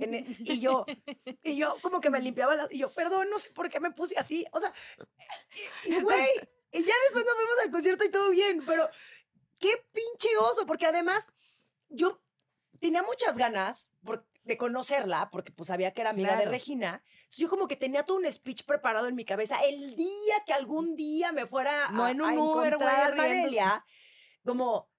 en 0.00 0.14
el- 0.14 0.36
y 0.40 0.60
yo, 0.60 0.84
y 1.42 1.56
yo 1.56 1.76
como 1.82 2.00
que 2.00 2.10
me 2.10 2.18
limpiaba 2.20 2.56
las, 2.56 2.72
y 2.72 2.78
yo, 2.78 2.92
perdón, 2.92 3.28
no 3.30 3.38
sé 3.38 3.50
por 3.50 3.68
qué 3.70 3.78
me 3.80 3.92
puse 3.92 4.18
así. 4.18 4.44
O 4.52 4.60
sea, 4.60 4.72
y 5.84 5.94
y, 5.94 6.00
güey, 6.00 6.26
y 6.72 6.82
ya 6.82 6.94
después 7.04 7.24
nos 7.24 7.34
fuimos 7.34 7.56
al 7.64 7.70
concierto 7.70 8.04
y 8.04 8.10
todo 8.10 8.30
bien, 8.30 8.64
pero 8.66 8.88
qué 9.58 9.70
pinche 9.92 10.36
oso, 10.38 10.66
porque 10.66 10.86
además 10.86 11.28
yo 11.88 12.20
tenía 12.80 13.02
muchas 13.02 13.36
ganas 13.38 13.88
por- 14.04 14.26
de 14.42 14.56
conocerla, 14.56 15.28
porque 15.30 15.52
pues 15.52 15.68
sabía 15.68 15.92
que 15.92 16.00
era 16.00 16.10
amiga 16.10 16.30
de 16.30 16.36
Claro. 16.38 16.50
Regina. 16.50 17.04
Entonces, 17.04 17.36
yo 17.36 17.48
como 17.50 17.68
que 17.68 17.76
tenía 17.76 18.04
todo 18.04 18.16
un 18.16 18.32
speech 18.32 18.64
preparado 18.64 19.06
en 19.06 19.14
mi 19.14 19.24
cabeza. 19.24 19.60
El 19.62 19.94
día 19.94 20.34
que 20.46 20.52
algún 20.54 20.96
día 20.96 21.30
me 21.30 21.46
fuera 21.46 21.90
No 21.90 22.06
a, 22.06 22.10
en 22.10 22.20
a 22.22 22.24
un 22.24 22.38
Uber, 22.38 22.72
encontrar 22.72 23.12
a 23.12 23.14
güey, 23.14 23.28
riéndose. 23.28 23.60
Almadelia, 23.60 23.84
como 24.44 24.90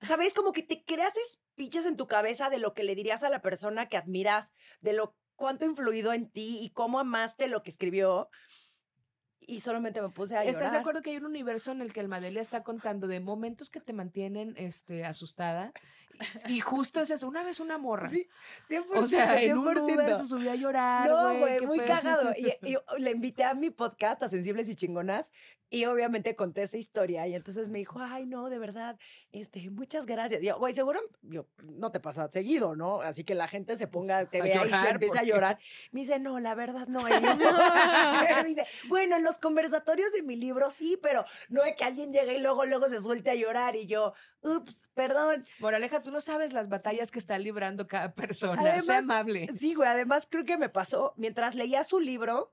¿sabes? 0.00 0.34
Como 0.34 0.52
que 0.52 0.62
te 0.62 0.84
creas 0.84 1.14
speeches 1.32 1.86
en 1.86 1.96
tu 1.96 2.06
cabeza 2.06 2.50
de 2.50 2.58
lo 2.58 2.74
que 2.74 2.84
le 2.84 2.94
dirías 2.94 3.22
a 3.22 3.30
la 3.30 3.40
persona 3.40 3.88
que 3.88 3.96
admiras, 3.96 4.52
de 4.80 4.92
lo 4.92 5.16
cuánto 5.36 5.64
influido 5.64 6.12
en 6.12 6.30
ti 6.30 6.58
y 6.60 6.70
cómo 6.70 6.98
amaste 6.98 7.48
lo 7.48 7.62
que 7.62 7.70
escribió. 7.70 8.30
Y 9.40 9.60
solamente 9.60 10.02
me 10.02 10.08
puse 10.08 10.34
a 10.34 10.40
llorar. 10.40 10.50
¿Estás 10.50 10.72
de 10.72 10.78
acuerdo 10.78 11.02
que 11.02 11.10
hay 11.10 11.18
un 11.18 11.26
universo 11.26 11.70
en 11.70 11.80
el 11.80 11.92
que 11.92 12.00
el 12.00 12.08
Madelia 12.08 12.40
está 12.40 12.64
contando 12.64 13.06
de 13.06 13.20
momentos 13.20 13.70
que 13.70 13.80
te 13.80 13.92
mantienen 13.92 14.54
este, 14.56 15.04
asustada? 15.04 15.72
Y 16.48 16.60
justo 16.60 17.00
es 17.00 17.10
eso, 17.10 17.28
una 17.28 17.42
vez 17.42 17.60
una 17.60 17.78
morra. 17.78 18.08
Sí, 18.08 18.28
100%. 18.68 18.84
o 18.96 19.06
sea, 19.06 19.42
en 19.42 19.58
un 19.58 19.74
100%. 19.74 19.94
Uber 19.94 20.14
se 20.14 20.26
subió 20.26 20.52
a 20.52 20.54
llorar, 20.54 21.08
No, 21.08 21.38
güey. 21.38 21.66
muy 21.66 21.78
pedo. 21.78 21.86
cagado. 21.88 22.32
Y, 22.36 22.48
y 22.68 22.76
le 22.98 23.10
invité 23.10 23.44
a 23.44 23.54
mi 23.54 23.70
podcast, 23.70 24.22
a 24.22 24.28
Sensibles 24.28 24.68
y 24.68 24.76
Chingonas, 24.76 25.32
y 25.68 25.84
obviamente 25.86 26.36
conté 26.36 26.62
esa 26.62 26.76
historia. 26.76 27.26
Y 27.26 27.34
entonces 27.34 27.68
me 27.68 27.78
dijo, 27.78 27.98
ay, 28.00 28.24
no, 28.26 28.48
de 28.48 28.58
verdad, 28.58 28.98
este, 29.32 29.68
muchas 29.70 30.06
gracias. 30.06 30.42
Y 30.42 30.46
yo, 30.46 30.58
güey, 30.58 30.72
seguro, 30.72 31.00
yo, 31.22 31.46
no 31.64 31.90
te 31.90 31.98
pasa 31.98 32.28
seguido, 32.30 32.76
¿no? 32.76 33.00
Así 33.00 33.24
que 33.24 33.34
la 33.34 33.48
gente 33.48 33.76
se 33.76 33.88
ponga, 33.88 34.26
te 34.26 34.42
vea 34.42 34.64
y 34.64 34.70
se 34.70 34.88
empieza 34.88 35.20
a 35.20 35.24
llorar. 35.24 35.58
Me 35.90 36.02
dice, 36.02 36.20
no, 36.20 36.38
la 36.38 36.54
verdad 36.54 36.86
no. 36.86 37.00
Y 37.08 37.12
yo, 37.12 37.18
me 38.42 38.44
dice, 38.44 38.64
bueno, 38.88 39.16
en 39.16 39.24
los 39.24 39.38
conversatorios 39.38 40.12
de 40.12 40.22
mi 40.22 40.36
libro 40.36 40.70
sí, 40.70 40.98
pero 41.02 41.24
no 41.48 41.64
es 41.64 41.74
que 41.74 41.84
alguien 41.84 42.12
llegue 42.12 42.36
y 42.36 42.40
luego, 42.40 42.64
luego 42.64 42.88
se 42.88 43.00
suelte 43.00 43.30
a 43.30 43.34
llorar. 43.34 43.74
Y 43.74 43.86
yo, 43.86 44.14
ups, 44.46 44.88
perdón. 44.94 45.44
Moraleja, 45.58 46.00
tú 46.00 46.10
no 46.10 46.20
sabes 46.20 46.52
las 46.52 46.68
batallas 46.68 47.10
que 47.10 47.18
está 47.18 47.38
librando 47.38 47.86
cada 47.86 48.14
persona. 48.14 48.62
Además, 48.62 48.86
sea 48.86 48.98
amable. 48.98 49.48
Sí, 49.58 49.74
güey, 49.74 49.88
además 49.88 50.26
creo 50.30 50.44
que 50.44 50.56
me 50.56 50.68
pasó, 50.68 51.12
mientras 51.16 51.54
leía 51.54 51.82
su 51.82 52.00
libro, 52.00 52.52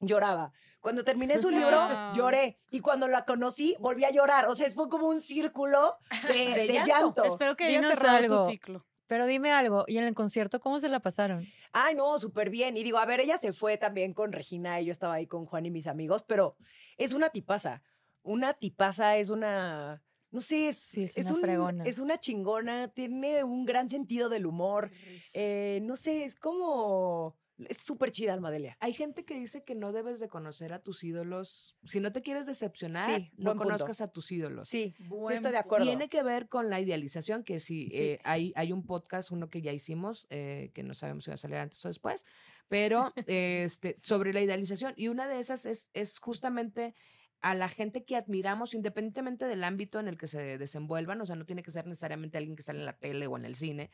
lloraba. 0.00 0.52
Cuando 0.80 1.04
terminé 1.04 1.38
su 1.38 1.50
libro, 1.50 2.12
lloré. 2.14 2.58
Y 2.70 2.80
cuando 2.80 3.08
la 3.08 3.24
conocí, 3.24 3.76
volví 3.80 4.04
a 4.04 4.10
llorar. 4.10 4.46
O 4.46 4.54
sea, 4.54 4.70
fue 4.70 4.88
como 4.88 5.08
un 5.08 5.20
círculo 5.20 5.98
de, 6.28 6.34
De 6.54 6.66
de 6.66 6.72
llanto. 6.72 6.88
llanto. 6.88 7.24
Espero 7.24 7.56
que 7.56 7.64
hayas 7.64 7.86
cerrado 7.98 8.16
algo. 8.16 8.36
tu 8.44 8.50
ciclo. 8.50 8.86
Pero 9.08 9.24
dime 9.24 9.50
algo, 9.50 9.84
¿y 9.86 9.96
en 9.96 10.04
el 10.04 10.14
concierto 10.14 10.60
cómo 10.60 10.80
se 10.80 10.88
la 10.90 11.00
pasaron? 11.00 11.48
Ay, 11.72 11.94
no, 11.94 12.18
súper 12.18 12.50
bien. 12.50 12.76
Y 12.76 12.84
digo, 12.84 12.98
a 12.98 13.06
ver, 13.06 13.20
ella 13.20 13.38
se 13.38 13.54
fue 13.54 13.78
también 13.78 14.12
con 14.12 14.32
Regina 14.32 14.80
y 14.80 14.84
yo 14.84 14.92
estaba 14.92 15.14
ahí 15.14 15.26
con 15.26 15.46
Juan 15.46 15.64
y 15.64 15.70
mis 15.70 15.86
amigos, 15.86 16.22
pero 16.22 16.56
es 16.98 17.14
una 17.14 17.30
tipaza. 17.30 17.82
Una 18.22 18.52
tipaza 18.52 19.16
es 19.16 19.30
una... 19.30 20.02
No 20.30 20.40
sé, 20.40 20.68
es, 20.68 20.76
Sí, 20.76 21.04
es 21.04 21.16
una 21.18 21.34
un- 21.34 21.40
fregona. 21.40 21.84
es 21.84 21.98
una 21.98 22.18
chingona, 22.20 22.88
tiene 22.88 23.44
un 23.44 23.64
gran 23.64 23.88
sentido 23.88 24.28
del 24.28 24.46
humor. 24.46 24.90
eh, 25.32 25.80
no 25.82 25.96
sé, 25.96 26.24
es 26.24 26.34
como... 26.36 27.36
Es 27.68 27.78
súper 27.78 28.12
chida, 28.12 28.34
Almadelia. 28.34 28.76
Hay 28.78 28.92
gente 28.92 29.24
que 29.24 29.34
dice 29.34 29.64
que 29.64 29.74
no 29.74 29.90
debes 29.92 30.20
de 30.20 30.28
conocer 30.28 30.72
a 30.72 30.78
tus 30.80 31.02
ídolos. 31.02 31.76
Si 31.84 31.98
no 31.98 32.12
te 32.12 32.22
quieres 32.22 32.46
decepcionar, 32.46 33.16
Sí, 33.16 33.32
no 33.36 33.50
punto. 33.50 33.64
conozcas 33.64 34.00
a 34.00 34.12
tus 34.12 34.30
ídolos. 34.30 34.68
Sí, 34.68 34.94
sí 34.96 35.34
estoy 35.34 35.50
de 35.50 35.58
acuerdo. 35.58 35.84
Tiene 35.84 36.08
que 36.08 36.22
ver 36.22 36.48
con 36.48 36.70
la 36.70 36.78
idealización, 36.80 37.42
que 37.42 37.58
sí, 37.58 37.88
Sí. 37.90 37.96
eh, 38.00 38.20
hay, 38.22 38.52
hay 38.54 38.70
un 38.70 38.86
podcast, 38.86 39.32
uno 39.32 39.50
que 39.50 39.60
ya 39.60 39.72
hicimos, 39.72 40.28
eh, 40.30 40.70
que 40.72 40.84
no 40.84 40.94
sabemos 40.94 41.24
si 41.24 41.30
va 41.32 41.34
a 41.34 41.38
salir 41.38 41.56
antes 41.56 41.84
o 41.84 41.88
después, 41.88 42.24
pero 42.68 43.12
este, 43.26 43.98
sobre 44.02 44.32
la 44.32 44.40
idealización. 44.40 44.94
Y 44.96 45.08
una 45.08 45.26
de 45.26 45.40
esas 45.40 45.66
es, 45.66 45.90
es 45.94 46.20
justamente 46.20 46.94
a 47.40 47.54
la 47.54 47.68
gente 47.68 48.04
que 48.04 48.16
admiramos, 48.16 48.74
independientemente 48.74 49.46
del 49.46 49.64
ámbito 49.64 50.00
en 50.00 50.08
el 50.08 50.18
que 50.18 50.26
se 50.26 50.58
desenvuelvan, 50.58 51.20
o 51.20 51.26
sea, 51.26 51.36
no 51.36 51.46
tiene 51.46 51.62
que 51.62 51.70
ser 51.70 51.86
necesariamente 51.86 52.38
alguien 52.38 52.56
que 52.56 52.62
sale 52.62 52.80
en 52.80 52.86
la 52.86 52.98
tele 52.98 53.26
o 53.26 53.36
en 53.36 53.44
el 53.44 53.54
cine, 53.54 53.90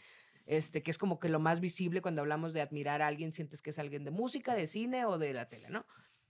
este, 0.47 0.83
que 0.83 0.91
es 0.91 0.99
como 0.99 1.19
que 1.19 1.29
lo 1.29 1.41
más 1.41 1.61
visible 1.61 2.01
cuando 2.01 2.23
hablamos 2.23 2.53
de 2.53 2.63
admirar 2.63 3.03
a 3.03 3.07
alguien, 3.07 3.33
sientes 3.33 3.63
que 3.63 3.71
es 3.71 3.79
alguien 3.79 4.05
de 4.05 4.11
música, 4.11 4.55
de 4.55 4.67
cine 4.67 5.05
o 5.05 5.19
de 5.19 5.33
la 5.35 5.49
tele, 5.49 5.69
¿no? 5.71 5.87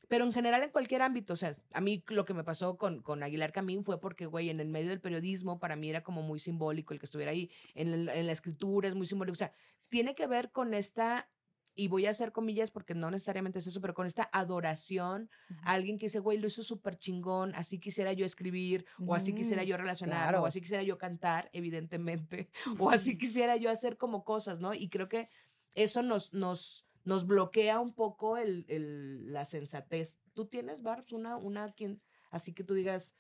Pero 0.09 0.25
en 0.25 0.33
general 0.33 0.63
en 0.63 0.71
cualquier 0.71 1.03
ámbito, 1.03 1.33
o 1.33 1.37
sea, 1.37 1.53
a 1.73 1.81
mí 1.81 2.05
lo 2.09 2.25
que 2.25 2.35
me 2.35 2.45
pasó 2.45 2.77
con, 2.77 3.01
con 3.03 3.23
Aguilar 3.23 3.53
Camín 3.53 3.85
fue 3.85 4.01
porque, 4.01 4.27
güey, 4.27 4.51
en 4.51 4.61
el 4.61 4.69
medio 4.69 4.91
del 4.91 5.01
periodismo 5.01 5.59
para 5.59 5.77
mí 5.77 5.89
era 5.89 6.03
como 6.03 6.23
muy 6.23 6.39
simbólico 6.41 6.93
el 6.93 7.01
que 7.01 7.07
estuviera 7.07 7.33
ahí, 7.33 7.51
en, 7.75 8.09
en 8.09 8.27
la 8.27 8.33
escritura 8.33 8.89
es 8.89 8.95
muy 8.95 9.07
simbólico, 9.07 9.33
o 9.33 9.37
sea, 9.37 9.53
tiene 9.89 10.15
que 10.15 10.27
ver 10.27 10.51
con 10.51 10.75
esta, 10.75 11.31
y 11.77 11.89
voy 11.89 12.07
a 12.07 12.11
hacer 12.11 12.31
comillas 12.33 12.71
porque 12.71 12.95
no 12.95 13.11
necesariamente 13.11 13.59
es 13.59 13.67
eso, 13.67 13.81
pero 13.81 13.95
con 13.95 14.07
esta 14.07 14.29
adoración 14.33 15.29
a 15.63 15.73
alguien 15.73 15.99
que 15.99 16.07
dice, 16.07 16.21
güey, 16.21 16.39
lo 16.39 16.47
hizo 16.47 16.63
súper 16.63 16.97
chingón, 16.99 17.55
así 17.55 17.79
quisiera 17.81 18.13
yo 18.13 18.25
escribir, 18.25 18.87
o 19.07 19.15
así 19.15 19.35
quisiera 19.35 19.63
Mm, 19.63 19.67
yo 19.67 19.77
relacionarme, 19.77 20.23
claro. 20.25 20.43
o 20.43 20.47
así 20.47 20.61
quisiera 20.61 20.83
yo 20.83 20.99
cantar, 20.99 21.51
evidentemente, 21.53 22.51
o 22.79 22.91
así 22.91 23.19
quisiera 23.19 23.57
yo 23.57 23.71
hacer 23.71 23.97
como 23.97 24.25
cosas, 24.25 24.61
¿no? 24.61 24.73
Y 24.75 24.89
creo 24.89 25.09
que 25.09 25.29
eso 25.75 26.03
nos, 26.03 26.33
nos, 26.33 26.87
nos 27.05 27.27
bloquea 27.27 27.81
un 27.81 27.95
poco 27.95 28.37
el, 28.39 28.65
el- 28.69 29.33
la 29.33 29.45
sensatez. 29.45 30.21
¿Tú 30.33 30.47
tienes, 30.47 30.83
Barbs, 30.83 31.13
una, 31.13 31.37
una 31.37 31.73
quien, 31.73 32.01
así 32.31 32.53
que 32.55 32.65
tú 32.65 32.75
digas, 32.75 33.17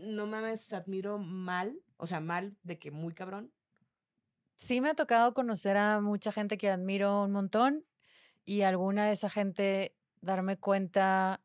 no 0.00 0.26
mames, 0.26 0.72
admiro 0.72 1.18
mal, 1.18 1.78
o 1.96 2.06
sea, 2.06 2.20
mal 2.20 2.56
de 2.62 2.78
que 2.78 2.90
muy 2.90 3.14
cabrón? 3.14 3.52
Sí 4.62 4.80
me 4.80 4.90
ha 4.90 4.94
tocado 4.94 5.34
conocer 5.34 5.76
a 5.76 6.00
mucha 6.00 6.30
gente 6.30 6.56
que 6.56 6.70
admiro 6.70 7.24
un 7.24 7.32
montón 7.32 7.84
y 8.44 8.62
alguna 8.62 9.06
de 9.06 9.12
esa 9.12 9.28
gente 9.28 9.96
darme 10.20 10.56
cuenta 10.56 11.42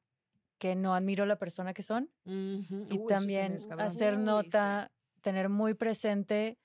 que 0.59 0.75
no 0.75 0.93
admiro 0.93 1.25
la 1.25 1.39
persona 1.39 1.73
que 1.73 1.81
son 1.81 2.11
y 2.25 2.99
Uy, 2.99 3.07
también 3.07 3.57
hacer 3.79 4.13
Uy, 4.17 4.51
sí. 4.51 4.57
nota, 4.59 4.91
tener 5.21 5.49
muy 5.49 5.73
presente 5.73 6.59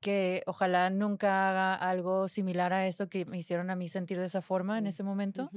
que 0.00 0.42
ojalá 0.46 0.90
nunca 0.90 1.48
haga 1.48 1.74
algo 1.74 2.26
similar 2.26 2.72
a 2.72 2.86
eso 2.88 3.08
que 3.08 3.24
me 3.24 3.38
hicieron 3.38 3.70
a 3.70 3.76
mí 3.76 3.88
sentir 3.88 4.18
de 4.18 4.26
esa 4.26 4.42
forma 4.42 4.78
en 4.78 4.84
Mm, 4.84 4.88
ese 4.88 5.04
momento. 5.04 5.52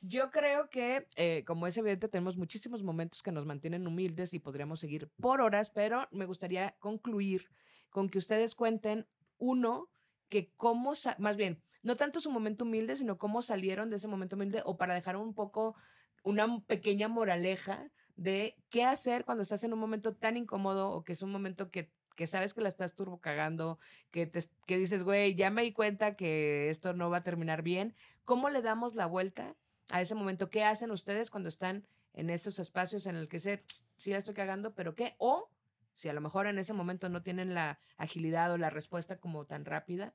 Yo 0.00 0.30
creo 0.30 0.70
que, 0.70 1.06
eh, 1.16 1.44
como 1.46 1.66
es 1.66 1.76
evidente, 1.76 2.08
tenemos 2.08 2.36
muchísimos 2.36 2.82
momentos 2.82 3.22
que 3.22 3.32
nos 3.32 3.44
mantienen 3.44 3.86
humildes 3.86 4.32
y 4.32 4.38
podríamos 4.38 4.80
seguir 4.80 5.10
por 5.20 5.40
horas, 5.42 5.70
pero 5.70 6.08
me 6.10 6.24
gustaría 6.26 6.76
concluir 6.78 7.50
con 7.96 8.10
que 8.10 8.18
ustedes 8.18 8.54
cuenten, 8.54 9.06
uno, 9.38 9.88
que 10.28 10.52
cómo, 10.58 10.92
más 11.16 11.36
bien, 11.38 11.62
no 11.82 11.96
tanto 11.96 12.20
su 12.20 12.30
momento 12.30 12.66
humilde, 12.66 12.94
sino 12.94 13.16
cómo 13.16 13.40
salieron 13.40 13.88
de 13.88 13.96
ese 13.96 14.06
momento 14.06 14.36
humilde 14.36 14.60
o 14.66 14.76
para 14.76 14.92
dejar 14.92 15.16
un 15.16 15.32
poco 15.32 15.76
una 16.22 16.60
pequeña 16.66 17.08
moraleja 17.08 17.90
de 18.14 18.54
qué 18.68 18.84
hacer 18.84 19.24
cuando 19.24 19.40
estás 19.40 19.64
en 19.64 19.72
un 19.72 19.78
momento 19.78 20.14
tan 20.14 20.36
incómodo 20.36 20.90
o 20.90 21.04
que 21.04 21.12
es 21.12 21.22
un 21.22 21.32
momento 21.32 21.70
que, 21.70 21.90
que 22.16 22.26
sabes 22.26 22.52
que 22.52 22.60
la 22.60 22.68
estás 22.68 22.96
turbo 22.96 23.18
cagando, 23.18 23.78
que, 24.10 24.26
te, 24.26 24.40
que 24.66 24.76
dices, 24.76 25.02
güey, 25.02 25.34
ya 25.34 25.48
me 25.48 25.62
di 25.62 25.72
cuenta 25.72 26.16
que 26.16 26.68
esto 26.68 26.92
no 26.92 27.08
va 27.08 27.16
a 27.16 27.22
terminar 27.22 27.62
bien. 27.62 27.94
¿Cómo 28.26 28.50
le 28.50 28.60
damos 28.60 28.94
la 28.94 29.06
vuelta 29.06 29.56
a 29.88 30.02
ese 30.02 30.14
momento? 30.14 30.50
¿Qué 30.50 30.64
hacen 30.64 30.90
ustedes 30.90 31.30
cuando 31.30 31.48
están 31.48 31.86
en 32.12 32.28
esos 32.28 32.58
espacios 32.58 33.06
en 33.06 33.16
el 33.16 33.26
que 33.26 33.38
sé, 33.38 33.64
sí 33.96 34.10
la 34.10 34.18
estoy 34.18 34.34
cagando, 34.34 34.74
pero 34.74 34.94
qué? 34.94 35.14
O 35.16 35.48
si 35.96 36.08
a 36.08 36.12
lo 36.12 36.20
mejor 36.20 36.46
en 36.46 36.58
ese 36.58 36.72
momento 36.72 37.08
no 37.08 37.22
tienen 37.24 37.52
la 37.54 37.80
agilidad 37.96 38.52
o 38.52 38.58
la 38.58 38.70
respuesta 38.70 39.18
como 39.18 39.44
tan 39.46 39.64
rápida, 39.64 40.14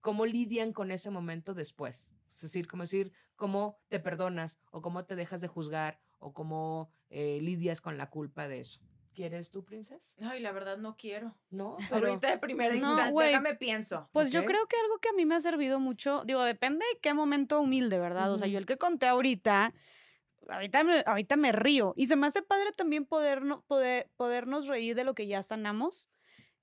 ¿cómo 0.00 0.24
lidian 0.26 0.72
con 0.72 0.92
ese 0.92 1.10
momento 1.10 1.54
después? 1.54 2.12
Es 2.32 2.40
decir, 2.42 2.68
como 2.68 2.84
decir, 2.84 3.12
cómo 3.34 3.78
te 3.88 3.98
perdonas 3.98 4.60
o 4.70 4.80
cómo 4.82 5.04
te 5.04 5.16
dejas 5.16 5.40
de 5.40 5.48
juzgar 5.48 5.98
o 6.20 6.32
cómo 6.32 6.90
eh, 7.10 7.40
lidias 7.42 7.80
con 7.80 7.98
la 7.98 8.08
culpa 8.08 8.46
de 8.46 8.60
eso. 8.60 8.80
¿Quieres 9.14 9.50
tú, 9.50 9.62
princesa? 9.62 10.14
Ay, 10.22 10.40
la 10.40 10.52
verdad 10.52 10.78
no 10.78 10.96
quiero. 10.96 11.36
No, 11.50 11.76
pero 11.90 12.08
Ahorita 12.08 12.30
de 12.30 12.38
primera 12.38 12.70
No, 12.74 12.76
instancia, 12.76 13.10
güey. 13.10 13.28
déjame 13.28 13.54
pienso. 13.56 14.08
Pues 14.12 14.32
yo 14.32 14.44
creo 14.44 14.66
que 14.66 14.76
algo 14.84 14.98
que 15.00 15.10
a 15.10 15.12
mí 15.12 15.26
me 15.26 15.34
ha 15.34 15.40
servido 15.40 15.80
mucho, 15.80 16.22
digo, 16.24 16.42
depende 16.44 16.84
de 16.94 17.00
qué 17.00 17.12
momento 17.12 17.60
humilde, 17.60 17.98
¿verdad? 17.98 18.32
O 18.32 18.38
sea, 18.38 18.46
yo 18.46 18.58
el 18.58 18.64
que 18.64 18.78
conté 18.78 19.06
ahorita, 19.08 19.74
ahorita 20.48 20.84
me, 20.84 21.02
ahorita 21.06 21.36
me 21.36 21.52
río. 21.52 21.94
Y 21.96 22.06
se 22.06 22.16
me 22.16 22.26
hace 22.26 22.42
padre 22.42 22.72
también 22.76 23.06
poderno- 23.06 23.64
poder, 23.66 24.10
podernos 24.16 24.66
reír 24.68 24.94
de 24.96 25.04
lo 25.04 25.14
que 25.14 25.26
ya 25.26 25.42
sanamos 25.42 26.10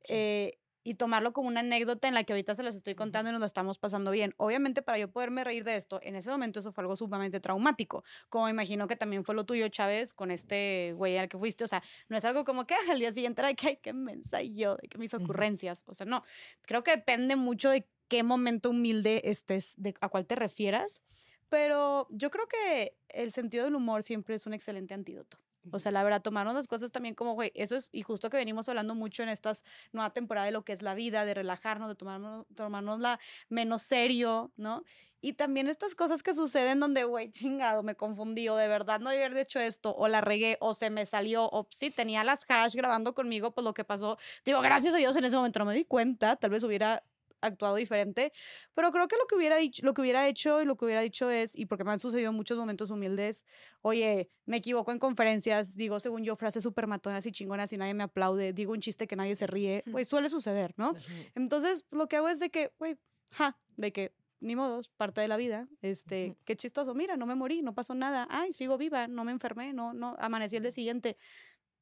eh, 0.07 0.59
y 0.83 0.95
tomarlo 0.95 1.33
como 1.33 1.49
una 1.49 1.59
anécdota 1.59 2.07
en 2.07 2.13
la 2.15 2.23
que 2.23 2.33
ahorita 2.33 2.55
se 2.55 2.63
las 2.63 2.75
estoy 2.75 2.95
contando 2.95 3.29
y 3.29 3.33
nos 3.33 3.41
la 3.41 3.47
estamos 3.47 3.77
pasando 3.77 4.11
bien. 4.11 4.33
Obviamente, 4.37 4.81
para 4.81 4.97
yo 4.97 5.11
poderme 5.11 5.43
reír 5.43 5.63
de 5.63 5.75
esto, 5.75 5.99
en 6.03 6.15
ese 6.15 6.31
momento 6.31 6.61
eso 6.61 6.71
fue 6.71 6.83
algo 6.83 6.95
sumamente 6.95 7.39
traumático, 7.41 8.03
como 8.29 8.49
imagino 8.49 8.87
que 8.87 8.95
también 8.95 9.25
fue 9.25 9.35
lo 9.35 9.45
tuyo, 9.45 9.67
Chávez, 9.67 10.13
con 10.13 10.31
este 10.31 10.93
güey 10.95 11.17
al 11.17 11.27
que 11.29 11.37
fuiste. 11.37 11.63
O 11.65 11.67
sea, 11.67 11.83
no 12.07 12.17
es 12.17 12.25
algo 12.25 12.45
como 12.45 12.65
que 12.65 12.73
"Ah, 12.75 12.91
al 12.91 12.99
día 12.99 13.11
siguiente 13.11 13.41
era 13.41 13.53
que, 13.53 13.67
ay, 13.67 13.79
qué 13.83 13.93
mensa 13.93 14.41
yo, 14.41 14.77
de 14.81 14.87
que 14.87 14.97
mis 14.97 15.13
ocurrencias. 15.13 15.83
O 15.87 15.93
sea, 15.93 16.05
no. 16.05 16.23
Creo 16.63 16.83
que 16.83 16.91
depende 16.91 17.35
mucho 17.35 17.69
de 17.69 17.87
qué 18.07 18.23
momento 18.23 18.71
humilde 18.71 19.21
estés, 19.25 19.73
de 19.77 19.93
a 20.01 20.09
cuál 20.09 20.25
te 20.25 20.35
refieras. 20.35 21.01
Pero 21.49 22.07
yo 22.11 22.29
creo 22.31 22.47
que 22.47 22.95
el 23.09 23.31
sentido 23.31 23.65
del 23.65 23.75
humor 23.75 24.03
siempre 24.03 24.35
es 24.35 24.45
un 24.45 24.53
excelente 24.53 24.93
antídoto. 24.93 25.37
O 25.71 25.79
sea, 25.79 25.91
la 25.91 26.03
verdad, 26.03 26.21
tomarnos 26.21 26.55
las 26.55 26.67
cosas 26.67 26.91
también 26.91 27.15
como, 27.15 27.33
güey, 27.33 27.51
eso 27.53 27.75
es, 27.75 27.89
y 27.91 28.01
justo 28.01 28.29
que 28.29 28.37
venimos 28.37 28.69
hablando 28.69 28.95
mucho 28.95 29.23
en 29.23 29.29
esta 29.29 29.51
nueva 29.91 30.11
temporada 30.11 30.45
de 30.45 30.51
lo 30.51 30.63
que 30.63 30.73
es 30.73 30.81
la 30.81 30.95
vida, 30.95 31.25
de 31.25 31.33
relajarnos, 31.33 31.89
de 31.89 31.95
tomarnos, 31.95 32.45
tomárnosla 32.55 33.19
menos 33.49 33.81
serio, 33.83 34.51
¿no? 34.55 34.83
Y 35.21 35.33
también 35.33 35.67
estas 35.67 35.95
cosas 35.95 36.23
que 36.23 36.33
suceden 36.33 36.79
donde, 36.79 37.03
güey, 37.03 37.31
chingado, 37.31 37.83
me 37.83 37.95
confundí, 37.95 38.47
o 38.47 38.55
de 38.55 38.67
verdad 38.67 38.99
no 38.99 39.09
haber 39.09 39.35
hecho 39.37 39.59
esto, 39.59 39.93
o 39.95 40.07
la 40.07 40.21
regué, 40.21 40.57
o 40.61 40.73
se 40.73 40.89
me 40.89 41.05
salió, 41.05 41.49
o 41.51 41.67
sí, 41.71 41.91
tenía 41.91 42.23
las 42.23 42.45
hash 42.47 42.75
grabando 42.75 43.13
conmigo, 43.13 43.51
pues 43.51 43.65
lo 43.65 43.73
que 43.73 43.83
pasó. 43.83 44.17
Digo, 44.45 44.61
gracias 44.61 44.93
a 44.93 44.97
Dios 44.97 45.15
en 45.17 45.25
ese 45.25 45.35
momento 45.35 45.59
no 45.59 45.65
me 45.65 45.75
di 45.75 45.83
cuenta, 45.83 46.35
tal 46.37 46.51
vez 46.51 46.63
hubiera 46.63 47.03
actuado 47.41 47.75
diferente, 47.75 48.31
pero 48.73 48.91
creo 48.91 49.07
que 49.07 49.15
lo 49.17 49.25
que 49.27 49.35
hubiera 49.35 49.55
dicho, 49.57 49.85
lo 49.85 49.93
que 49.93 50.01
hubiera 50.01 50.27
hecho 50.27 50.61
y 50.61 50.65
lo 50.65 50.75
que 50.77 50.85
hubiera 50.85 51.01
dicho 51.01 51.29
es, 51.29 51.57
y 51.57 51.65
porque 51.65 51.83
me 51.83 51.91
han 51.91 51.99
sucedido 51.99 52.33
muchos 52.33 52.57
momentos 52.57 52.89
humildes, 52.89 53.43
oye, 53.81 54.29
me 54.45 54.57
equivoco 54.57 54.91
en 54.91 54.99
conferencias, 54.99 55.75
digo, 55.75 55.99
según 55.99 56.23
yo, 56.23 56.35
frases 56.35 56.63
súper 56.63 56.87
matonas 56.87 57.25
y 57.25 57.31
chingonas 57.31 57.71
y 57.73 57.77
nadie 57.77 57.93
me 57.93 58.03
aplaude, 58.03 58.53
digo 58.53 58.73
un 58.73 58.81
chiste 58.81 59.07
que 59.07 59.15
nadie 59.15 59.35
se 59.35 59.47
ríe, 59.47 59.83
pues 59.91 60.07
suele 60.07 60.29
suceder, 60.29 60.73
¿no? 60.77 60.93
Entonces, 61.35 61.85
lo 61.91 62.07
que 62.07 62.17
hago 62.17 62.29
es 62.29 62.39
de 62.39 62.49
que, 62.49 62.71
güey, 62.79 62.97
ja, 63.31 63.57
de 63.77 63.91
que 63.91 64.13
ni 64.41 64.55
modos, 64.55 64.89
parte 64.89 65.21
de 65.21 65.27
la 65.27 65.37
vida. 65.37 65.67
Este, 65.81 66.37
qué 66.45 66.55
chistoso, 66.55 66.93
mira, 66.93 67.17
no 67.17 67.25
me 67.25 67.35
morí, 67.35 67.61
no 67.61 67.73
pasó 67.73 67.93
nada. 67.93 68.27
Ay, 68.29 68.53
sigo 68.53 68.77
viva, 68.77 69.07
no 69.07 69.23
me 69.23 69.31
enfermé, 69.31 69.73
no, 69.73 69.93
no, 69.93 70.15
amanecí 70.19 70.55
el 70.55 70.63
día 70.63 70.71
siguiente. 70.71 71.17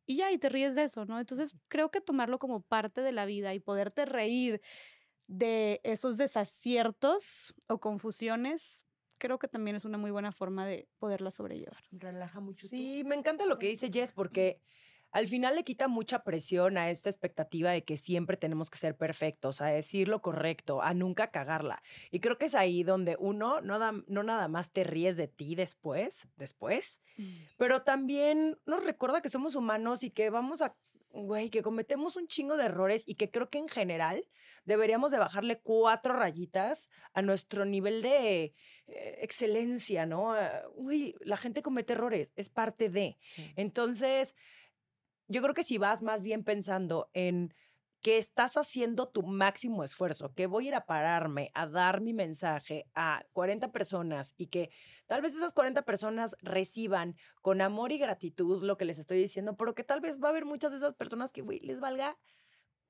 Y 0.06 0.18
ya, 0.18 0.32
y 0.32 0.38
te 0.38 0.50
ríes 0.50 0.76
de 0.76 0.84
eso, 0.84 1.06
¿no? 1.06 1.20
Entonces, 1.20 1.54
creo 1.68 1.92
que 1.92 2.02
tomarlo 2.02 2.40
como 2.40 2.62
parte 2.62 3.02
de 3.02 3.12
la 3.12 3.26
vida 3.26 3.54
y 3.54 3.60
poderte 3.60 4.06
reír 4.06 4.62
de 5.28 5.80
esos 5.84 6.18
desaciertos 6.18 7.54
o 7.68 7.80
confusiones, 7.80 8.86
creo 9.18 9.40
que 9.40 9.48
también 9.48 9.76
es 9.76 9.86
una 9.86 9.98
muy 9.98 10.12
buena 10.12 10.32
forma 10.32 10.66
de 10.66 10.88
poderla 11.00 11.32
sobrellevar. 11.32 11.84
Relaja 11.92 12.40
mucho. 12.40 12.62
tú. 12.68 12.70
Sí, 12.70 13.04
me 13.06 13.16
encanta 13.16 13.46
lo 13.46 13.60
que 13.60 13.68
dice 13.68 13.90
Jess 13.92 14.12
porque 14.12 14.62
al 15.12 15.28
final 15.28 15.56
le 15.56 15.64
quita 15.64 15.88
mucha 15.88 16.24
presión 16.24 16.78
a 16.78 16.90
esta 16.90 17.10
expectativa 17.10 17.72
de 17.72 17.84
que 17.84 17.96
siempre 17.98 18.36
tenemos 18.38 18.70
que 18.70 18.78
ser 18.78 18.96
perfectos, 18.98 19.62
a 19.62 19.68
decir 19.68 20.08
lo 20.10 20.22
correcto, 20.22 20.82
a 20.82 20.94
nunca 20.94 21.32
cagarla. 21.32 21.82
Y 22.12 22.20
creo 22.20 22.38
que 22.38 22.46
es 22.46 22.56
ahí 22.56 22.84
donde 22.84 23.16
uno 23.20 23.62
no, 23.62 23.80
da- 23.80 24.04
no 24.08 24.24
nada 24.24 24.48
más 24.50 24.72
te 24.72 24.84
ríes 24.84 25.16
de 25.18 25.28
ti 25.30 25.56
después, 25.56 26.28
después, 26.36 27.02
pero 27.58 27.84
también 27.84 28.60
nos 28.66 28.84
recuerda 28.84 29.22
que 29.22 29.30
somos 29.30 29.56
humanos 29.56 30.04
y 30.04 30.12
que 30.12 30.30
vamos 30.30 30.62
a, 30.62 30.76
güey, 31.26 31.50
que 31.50 31.62
cometemos 31.62 32.16
un 32.16 32.28
chingo 32.28 32.58
de 32.58 32.66
errores 32.66 33.04
y 33.08 33.16
que 33.16 33.30
creo 33.32 33.50
que 33.50 33.58
en 33.58 33.68
general 33.68 34.26
deberíamos 34.66 35.12
de 35.12 35.20
bajarle 35.20 35.60
cuatro 35.60 36.14
rayitas 36.14 36.90
a 37.14 37.22
nuestro 37.22 37.66
nivel 37.66 38.02
de 38.02 38.54
eh, 38.88 39.20
excelencia, 39.22 40.06
¿no? 40.06 40.34
Ah, 40.34 40.64
Güey, 40.76 41.16
la 41.22 41.38
gente 41.38 41.62
comete 41.62 41.94
errores, 41.94 42.34
es 42.36 42.50
parte 42.50 42.90
de. 42.90 43.18
Sí. 43.36 43.54
Entonces, 43.56 44.36
yo 45.28 45.42
creo 45.42 45.54
que 45.54 45.64
si 45.64 45.78
vas 45.78 46.02
más 46.04 46.22
bien 46.22 46.44
pensando 46.44 47.10
en 47.14 47.54
que 48.02 48.18
estás 48.18 48.58
haciendo 48.58 49.10
tu 49.10 49.24
máximo 49.24 49.84
esfuerzo, 49.84 50.34
que 50.34 50.48
voy 50.48 50.66
a 50.66 50.68
ir 50.70 50.76
a 50.76 50.86
pararme 50.86 51.52
a 51.54 51.68
dar 51.68 52.02
mi 52.02 52.14
mensaje 52.14 52.86
a 52.96 53.26
40 53.34 53.72
personas 53.72 54.34
y 54.38 54.48
que 54.48 54.70
tal 55.08 55.22
vez 55.22 55.36
esas 55.36 55.54
40 55.54 55.84
personas 55.84 56.36
reciban 56.42 57.16
con 57.42 57.62
amor 57.62 57.92
y 57.92 57.98
gratitud 57.98 58.64
lo 58.64 58.78
que 58.78 58.86
les 58.86 59.00
estoy 59.00 59.18
diciendo, 59.18 59.58
pero 59.58 59.76
que 59.76 59.84
tal 59.84 60.02
vez 60.02 60.20
va 60.22 60.28
a 60.28 60.32
haber 60.32 60.46
muchas 60.46 60.72
de 60.72 60.78
esas 60.78 60.94
personas 60.94 61.32
que, 61.32 61.42
güey, 61.42 61.60
les 61.60 61.80
valga 61.80 62.18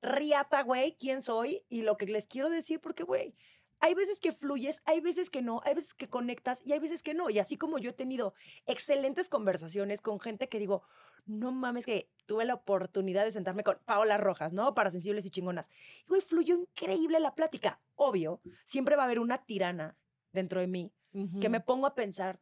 riata, 0.02 0.62
güey, 0.64 0.96
quién 1.00 1.22
soy 1.22 1.66
y 1.70 1.82
lo 1.82 1.98
que 1.98 2.06
les 2.06 2.28
quiero 2.28 2.50
decir, 2.50 2.80
porque, 2.80 3.04
güey, 3.04 3.36
hay 3.80 3.94
veces 3.94 4.20
que 4.20 4.32
fluyes, 4.32 4.82
hay 4.86 5.02
veces 5.02 5.30
que 5.30 5.42
no, 5.42 5.62
hay 5.64 5.76
veces 5.76 5.94
que 5.94 6.10
conectas 6.10 6.62
y 6.66 6.74
hay 6.74 6.80
veces 6.80 7.04
que 7.04 7.14
no. 7.14 7.30
Y 7.30 7.40
así 7.40 7.58
como 7.58 7.78
yo 7.78 7.92
he 7.92 7.94
tenido 7.94 8.34
excelentes 8.66 9.30
conversaciones 9.30 10.02
con 10.02 10.20
gente 10.20 10.50
que 10.50 10.60
digo, 10.60 10.84
no 11.26 11.52
mames, 11.52 11.86
que 11.86 12.10
tuve 12.26 12.46
la 12.46 12.56
oportunidad 12.56 13.24
de 13.24 13.32
sentarme 13.32 13.64
con 13.64 13.78
Paola 13.86 14.18
Rojas, 14.18 14.54
¿no? 14.54 14.74
Para 14.74 14.92
sensibles 14.92 15.26
y 15.26 15.30
chingonas. 15.30 15.70
Y, 16.06 16.08
güey, 16.08 16.22
fluyó 16.22 16.56
increíble 16.56 17.20
la 17.20 17.36
plática. 17.36 17.82
Obvio, 17.96 18.42
siempre 18.66 18.96
va 18.96 19.04
a 19.04 19.06
haber 19.06 19.20
una 19.20 19.46
tirana 19.46 19.98
dentro 20.32 20.60
de 20.60 20.68
mí 20.68 20.94
que 21.42 21.50
me 21.50 21.60
pongo 21.60 21.88
a 21.88 21.96
pensar, 21.96 22.40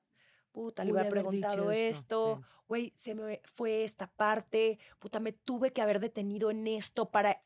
puta, 0.51 0.83
le 0.83 0.91
hubiera 0.91 1.09
preguntado 1.09 1.71
esto, 1.71 2.33
esto, 2.33 2.41
güey, 2.67 2.91
se 2.93 3.15
me 3.15 3.41
fue 3.45 3.85
esta 3.85 4.07
parte, 4.07 4.79
puta, 4.99 5.21
me 5.21 5.31
tuve 5.31 5.71
que 5.71 5.81
haber 5.81 6.01
detenido 6.01 6.51
en 6.51 6.67
esto 6.67 7.09
para... 7.09 7.39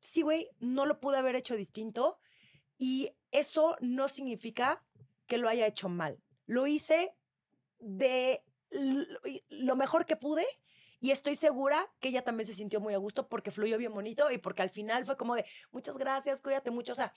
Sí, 0.00 0.22
güey, 0.22 0.50
no 0.58 0.84
lo 0.84 0.98
pude 0.98 1.18
haber 1.18 1.36
hecho 1.36 1.54
distinto 1.54 2.18
y 2.82 3.14
eso 3.30 3.76
no 3.78 4.08
significa 4.08 4.82
que 5.28 5.38
lo 5.38 5.48
haya 5.48 5.68
hecho 5.68 5.88
mal. 5.88 6.20
Lo 6.46 6.66
hice 6.66 7.14
de 7.78 8.42
lo 8.70 9.76
mejor 9.76 10.04
que 10.04 10.16
pude 10.16 10.44
y 10.98 11.12
estoy 11.12 11.36
segura 11.36 11.88
que 12.00 12.08
ella 12.08 12.24
también 12.24 12.48
se 12.48 12.54
sintió 12.54 12.80
muy 12.80 12.92
a 12.94 12.98
gusto 12.98 13.28
porque 13.28 13.52
fluyó 13.52 13.78
bien 13.78 13.94
bonito 13.94 14.32
y 14.32 14.38
porque 14.38 14.62
al 14.62 14.68
final 14.68 15.06
fue 15.06 15.16
como 15.16 15.36
de 15.36 15.44
muchas 15.70 15.96
gracias, 15.96 16.42
cuídate 16.42 16.72
mucho. 16.72 16.90
O 16.94 16.96
sea, 16.96 17.12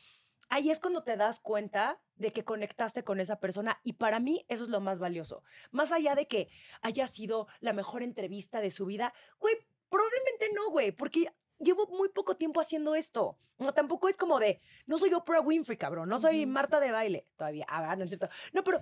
ahí 0.49 0.69
es 0.69 0.79
cuando 0.79 1.03
te 1.03 1.17
das 1.17 1.39
cuenta 1.39 1.99
de 2.13 2.31
que 2.31 2.45
conectaste 2.45 3.03
con 3.03 3.19
esa 3.19 3.39
persona 3.39 3.81
y 3.83 3.93
para 3.93 4.19
mí 4.19 4.45
eso 4.49 4.61
es 4.61 4.69
lo 4.69 4.81
más 4.81 4.99
valioso. 4.99 5.41
Más 5.71 5.91
allá 5.91 6.13
de 6.13 6.27
que 6.27 6.47
haya 6.83 7.07
sido 7.07 7.47
la 7.59 7.73
mejor 7.73 8.03
entrevista 8.03 8.61
de 8.61 8.69
su 8.69 8.85
vida, 8.85 9.15
güey, 9.39 9.55
probablemente 9.89 10.47
no, 10.53 10.69
güey, 10.69 10.91
porque 10.91 11.33
llevo 11.65 11.87
muy 11.87 12.07
poco 12.09 12.37
tiempo 12.37 12.61
haciendo 12.61 12.95
esto. 12.95 13.37
No, 13.57 13.73
tampoco 13.73 14.07
es 14.07 14.17
como 14.17 14.39
de, 14.39 14.61
no 14.85 14.97
soy 14.97 15.13
Oprah 15.13 15.41
Winfrey, 15.41 15.77
cabrón, 15.77 16.07
no 16.07 16.17
soy. 16.17 16.45
Marta 16.45 16.79
de 16.79 16.91
baile 16.91 17.27
todavía. 17.35 17.65
Ah, 17.67 17.95
no 17.95 18.03
es 18.03 18.09
cierto. 18.09 18.29
No, 18.53 18.63
pero 18.63 18.79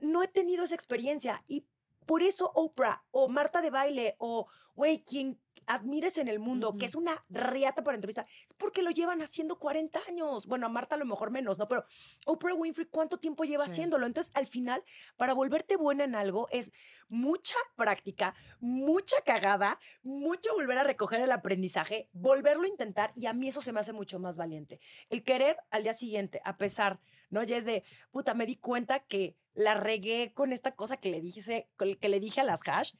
no 0.00 0.22
he 0.22 0.28
tenido 0.28 0.64
esa 0.64 0.74
experiencia 0.74 1.42
y 1.46 1.66
por 2.06 2.22
eso 2.22 2.50
Oprah 2.54 3.02
o 3.10 3.28
Marta 3.28 3.60
de 3.62 3.70
baile 3.70 4.16
o, 4.18 4.46
güey, 4.74 5.02
quien 5.04 5.38
admires 5.66 6.18
en 6.18 6.26
el 6.26 6.40
mundo, 6.40 6.76
que 6.76 6.86
es 6.86 6.96
una 6.96 7.24
riata 7.30 7.84
para 7.84 7.94
entrevistar, 7.94 8.26
es 8.46 8.52
porque 8.54 8.82
lo 8.82 8.90
llevan 8.90 9.22
haciendo 9.22 9.60
40 9.60 10.00
años. 10.08 10.46
Bueno, 10.46 10.66
a 10.66 10.68
Marta 10.68 10.96
a 10.96 10.98
lo 10.98 11.04
mejor 11.04 11.30
menos, 11.30 11.56
¿no? 11.56 11.68
Pero 11.68 11.84
Oprah 12.26 12.54
Winfrey, 12.54 12.88
¿cuánto 12.90 13.18
tiempo 13.18 13.44
lleva 13.44 13.66
Sí. 13.66 13.70
haciéndolo? 13.72 14.06
Entonces, 14.06 14.32
al 14.34 14.48
final, 14.48 14.82
para 15.16 15.34
volverte 15.34 15.76
buena 15.76 16.02
en 16.02 16.16
algo 16.16 16.48
es 16.50 16.72
mucha 17.08 17.54
práctica, 17.76 18.34
mucha 18.58 19.20
cagada, 19.24 19.78
mucho 20.02 20.52
volver 20.54 20.78
a 20.78 20.84
recoger 20.84 21.20
el 21.20 21.30
aprendizaje, 21.30 22.08
volverlo 22.12 22.64
a 22.64 22.68
intentar 22.68 23.12
y 23.14 23.26
a 23.26 23.32
mí 23.32 23.46
eso 23.48 23.62
se 23.62 23.72
me 23.72 23.78
hace 23.78 23.92
mucho 23.92 24.18
más 24.18 24.36
valiente. 24.36 24.80
El 25.10 25.22
querer 25.22 25.58
al 25.70 25.84
día 25.84 25.94
siguiente, 25.94 26.40
a 26.44 26.56
pesar, 26.56 26.98
¿no? 27.30 27.42
Ya 27.44 27.56
es 27.56 27.64
de, 27.64 27.84
puta, 28.10 28.34
me 28.34 28.46
di 28.46 28.56
cuenta 28.56 28.98
que 28.98 29.36
la 29.54 29.74
regué 29.74 30.32
con 30.34 30.52
esta 30.52 30.74
cosa 30.74 30.96
que 30.96 31.10
le 31.10 31.20
dije, 31.20 31.68
que 32.00 32.08
le 32.08 32.20
dije 32.20 32.40
a 32.40 32.44
las 32.44 32.60
hash. 32.66 32.94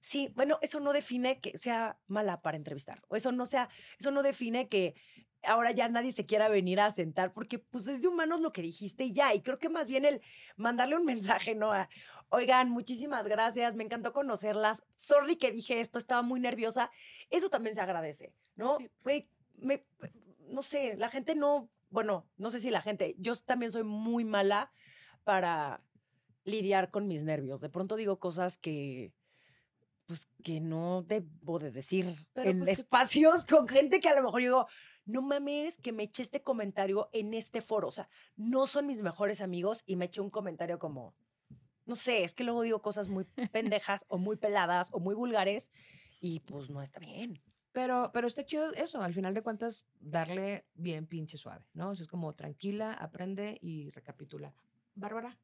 Sí, 0.00 0.32
bueno, 0.34 0.58
eso 0.62 0.80
no 0.80 0.92
define 0.92 1.40
que 1.40 1.56
sea 1.58 1.98
mala 2.06 2.40
para 2.40 2.56
entrevistar. 2.56 3.02
O 3.08 3.16
eso 3.16 3.32
no 3.32 3.46
sea, 3.46 3.68
eso 3.98 4.10
no 4.10 4.22
define 4.22 4.68
que 4.68 4.94
ahora 5.42 5.70
ya 5.70 5.88
nadie 5.88 6.12
se 6.12 6.26
quiera 6.26 6.48
venir 6.48 6.80
a 6.80 6.90
sentar, 6.90 7.32
porque 7.32 7.58
pues 7.58 7.86
es 7.88 8.02
de 8.02 8.08
humanos 8.08 8.40
lo 8.40 8.52
que 8.52 8.62
dijiste 8.62 9.04
y 9.04 9.12
ya. 9.12 9.34
Y 9.34 9.42
creo 9.42 9.58
que 9.58 9.68
más 9.68 9.86
bien 9.88 10.04
el 10.04 10.20
mandarle 10.56 10.96
un 10.96 11.04
mensaje, 11.04 11.54
¿no? 11.54 11.72
A, 11.72 11.88
Oigan, 12.30 12.68
muchísimas 12.70 13.26
gracias, 13.26 13.74
me 13.74 13.84
encantó 13.84 14.12
conocerlas. 14.12 14.84
Sorry 14.96 15.36
que 15.36 15.50
dije 15.50 15.80
esto, 15.80 15.98
estaba 15.98 16.20
muy 16.22 16.40
nerviosa. 16.40 16.90
Eso 17.30 17.48
también 17.48 17.74
se 17.74 17.80
agradece, 17.80 18.34
¿no? 18.54 18.76
Sí. 18.76 19.28
Me, 19.56 19.84
no 20.48 20.62
sé, 20.62 20.96
la 20.96 21.08
gente 21.08 21.34
no, 21.34 21.70
bueno, 21.88 22.28
no 22.36 22.50
sé 22.50 22.60
si 22.60 22.70
la 22.70 22.82
gente, 22.82 23.14
yo 23.18 23.34
también 23.36 23.72
soy 23.72 23.82
muy 23.82 24.24
mala 24.24 24.70
para 25.28 25.82
lidiar 26.44 26.90
con 26.90 27.06
mis 27.06 27.22
nervios. 27.22 27.60
De 27.60 27.68
pronto 27.68 27.96
digo 27.96 28.18
cosas 28.18 28.56
que, 28.56 29.12
pues, 30.06 30.26
que 30.42 30.58
no 30.62 31.02
debo 31.02 31.58
de 31.58 31.70
decir 31.70 32.06
Pero, 32.32 32.48
en 32.48 32.60
pues, 32.60 32.66
que- 32.68 32.72
espacios 32.80 33.44
con 33.44 33.68
gente 33.68 34.00
que 34.00 34.08
a 34.08 34.14
lo 34.16 34.22
mejor 34.22 34.40
digo, 34.40 34.66
no 35.04 35.20
mames 35.20 35.76
que 35.76 35.92
me 35.92 36.04
eché 36.04 36.22
este 36.22 36.42
comentario 36.42 37.10
en 37.12 37.34
este 37.34 37.60
foro. 37.60 37.88
O 37.88 37.90
sea, 37.90 38.08
no 38.36 38.66
son 38.66 38.86
mis 38.86 39.02
mejores 39.02 39.42
amigos 39.42 39.82
y 39.84 39.96
me 39.96 40.06
eché 40.06 40.22
un 40.22 40.30
comentario 40.30 40.78
como, 40.78 41.14
no 41.84 41.94
sé, 41.94 42.24
es 42.24 42.32
que 42.32 42.44
luego 42.44 42.62
digo 42.62 42.80
cosas 42.80 43.08
muy 43.08 43.26
pendejas 43.52 44.06
o 44.08 44.16
muy 44.16 44.36
peladas 44.36 44.88
o 44.94 44.98
muy 44.98 45.14
vulgares 45.14 45.70
y 46.22 46.40
pues 46.40 46.70
no 46.70 46.80
está 46.80 47.00
bien. 47.00 47.38
Pero, 47.72 48.10
pero 48.14 48.26
está 48.26 48.46
chido 48.46 48.72
eso, 48.72 49.02
al 49.02 49.12
final 49.12 49.34
de 49.34 49.42
cuentas, 49.42 49.84
darle 50.00 50.64
bien 50.72 51.06
pinche 51.06 51.36
suave, 51.36 51.66
¿no? 51.74 51.90
O 51.90 51.94
sea, 51.94 52.04
es 52.04 52.08
como 52.08 52.34
tranquila, 52.34 52.94
aprende 52.94 53.58
y 53.60 53.90
recapitula. 53.90 54.54
Bárbara. 54.98 55.36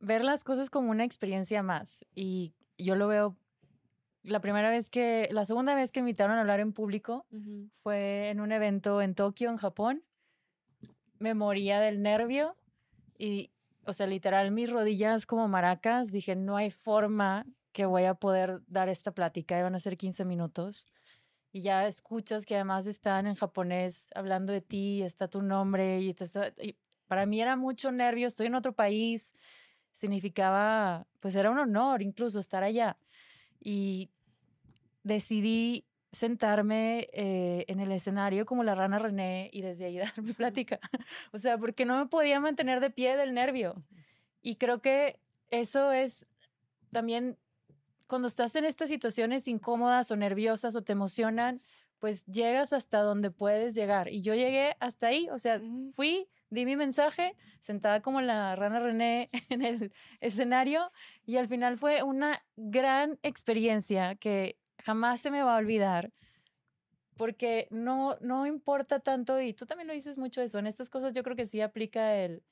ver 0.00 0.24
las 0.24 0.44
cosas 0.44 0.70
como 0.70 0.90
una 0.90 1.04
experiencia 1.04 1.62
más. 1.62 2.06
Y 2.14 2.54
yo 2.78 2.94
lo 2.94 3.08
veo, 3.08 3.36
la 4.22 4.40
primera 4.40 4.70
vez 4.70 4.88
que, 4.90 5.28
la 5.32 5.44
segunda 5.44 5.74
vez 5.74 5.90
que 5.90 6.00
me 6.00 6.10
invitaron 6.10 6.36
a 6.36 6.40
hablar 6.42 6.60
en 6.60 6.72
público 6.72 7.26
fue 7.82 8.28
en 8.30 8.40
un 8.40 8.52
evento 8.52 9.02
en 9.02 9.14
Tokio, 9.14 9.50
en 9.50 9.56
Japón. 9.56 10.04
Me 11.18 11.34
moría 11.34 11.80
del 11.80 12.00
nervio 12.02 12.56
y, 13.18 13.50
o 13.84 13.92
sea, 13.92 14.06
literal, 14.06 14.52
mis 14.52 14.70
rodillas 14.70 15.26
como 15.26 15.48
maracas, 15.48 16.12
dije, 16.12 16.36
no 16.36 16.56
hay 16.56 16.70
forma 16.70 17.44
que 17.72 17.86
voy 17.86 18.04
a 18.04 18.14
poder 18.14 18.62
dar 18.68 18.88
esta 18.88 19.10
plática, 19.12 19.58
iban 19.58 19.74
a 19.74 19.80
ser 19.80 19.96
15 19.96 20.24
minutos. 20.24 20.86
Y 21.50 21.62
ya 21.62 21.86
escuchas 21.88 22.46
que 22.46 22.54
además 22.54 22.86
están 22.86 23.26
en 23.26 23.34
japonés 23.34 24.06
hablando 24.14 24.52
de 24.52 24.60
ti, 24.60 25.02
está 25.02 25.26
tu 25.26 25.42
nombre 25.42 26.00
y, 26.00 26.14
te 26.14 26.24
está- 26.24 26.52
y 26.62 26.76
para 27.08 27.26
mí 27.26 27.40
era 27.40 27.56
mucho 27.56 27.90
nervio, 27.90 28.28
estoy 28.28 28.46
en 28.46 28.54
otro 28.54 28.72
país, 28.72 29.34
significaba, 29.92 31.06
pues 31.20 31.34
era 31.34 31.50
un 31.50 31.58
honor 31.58 32.02
incluso 32.02 32.38
estar 32.38 32.62
allá. 32.62 32.96
Y 33.60 34.10
decidí 35.02 35.86
sentarme 36.12 37.08
eh, 37.12 37.64
en 37.68 37.80
el 37.80 37.92
escenario 37.92 38.46
como 38.46 38.64
la 38.64 38.74
rana 38.74 38.98
René 38.98 39.50
y 39.52 39.62
desde 39.62 39.86
ahí 39.86 39.98
dar 39.98 40.22
mi 40.22 40.32
plática. 40.32 40.78
o 41.32 41.38
sea, 41.38 41.58
porque 41.58 41.84
no 41.84 41.98
me 41.98 42.06
podía 42.06 42.40
mantener 42.40 42.80
de 42.80 42.90
pie 42.90 43.16
del 43.16 43.34
nervio. 43.34 43.82
Y 44.42 44.56
creo 44.56 44.80
que 44.80 45.18
eso 45.50 45.92
es 45.92 46.26
también 46.92 47.36
cuando 48.06 48.28
estás 48.28 48.54
en 48.56 48.64
estas 48.64 48.88
situaciones 48.88 49.48
incómodas 49.48 50.10
o 50.10 50.16
nerviosas 50.16 50.74
o 50.74 50.82
te 50.82 50.92
emocionan, 50.92 51.60
pues 51.98 52.24
llegas 52.26 52.72
hasta 52.72 53.00
donde 53.00 53.30
puedes 53.30 53.74
llegar. 53.74 54.08
Y 54.08 54.22
yo 54.22 54.34
llegué 54.34 54.76
hasta 54.80 55.08
ahí, 55.08 55.28
o 55.30 55.38
sea, 55.38 55.60
fui, 55.92 56.28
di 56.50 56.64
mi 56.64 56.76
mensaje, 56.76 57.36
sentada 57.60 58.00
como 58.02 58.20
la 58.20 58.54
rana 58.56 58.80
René 58.80 59.30
en 59.50 59.62
el 59.62 59.92
escenario, 60.20 60.90
y 61.26 61.36
al 61.36 61.48
final 61.48 61.78
fue 61.78 62.02
una 62.02 62.42
gran 62.56 63.18
experiencia 63.22 64.14
que 64.14 64.58
jamás 64.78 65.20
se 65.20 65.30
me 65.30 65.42
va 65.42 65.54
a 65.54 65.58
olvidar. 65.58 66.12
Porque 67.16 67.66
no, 67.70 68.16
no 68.20 68.46
importa 68.46 69.00
tanto, 69.00 69.40
y 69.40 69.52
tú 69.52 69.66
también 69.66 69.88
lo 69.88 69.92
dices 69.94 70.18
mucho 70.18 70.40
eso, 70.40 70.60
en 70.60 70.68
estas 70.68 70.88
cosas 70.88 71.12
yo 71.12 71.24
creo 71.24 71.34
que 71.34 71.46
sí 71.46 71.60
aplica 71.60 72.16
el, 72.16 72.44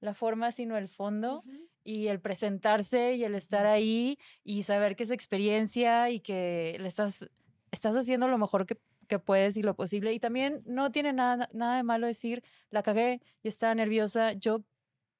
la 0.00 0.14
forma, 0.14 0.50
sino 0.50 0.78
el 0.78 0.88
fondo 0.88 1.44
y 1.82 2.08
el 2.08 2.20
presentarse 2.20 3.16
y 3.16 3.24
el 3.24 3.34
estar 3.34 3.66
ahí 3.66 4.18
y 4.42 4.62
saber 4.62 4.96
que 4.96 5.02
es 5.02 5.10
experiencia 5.10 6.10
y 6.10 6.20
que 6.20 6.76
le 6.80 6.88
estás, 6.88 7.28
estás 7.70 7.94
haciendo 7.96 8.28
lo 8.28 8.38
mejor 8.38 8.66
que, 8.66 8.78
que 9.04 9.18
puedes 9.18 9.56
y 9.56 9.62
lo 9.62 9.74
posible. 9.74 10.12
Y 10.12 10.20
también 10.20 10.62
no 10.66 10.90
tiene 10.90 11.12
nada, 11.12 11.48
nada 11.52 11.76
de 11.76 11.82
malo 11.82 12.06
decir, 12.06 12.42
la 12.70 12.82
cagué 12.82 13.20
y 13.42 13.48
estaba 13.48 13.74
nerviosa. 13.74 14.32
Yo 14.32 14.62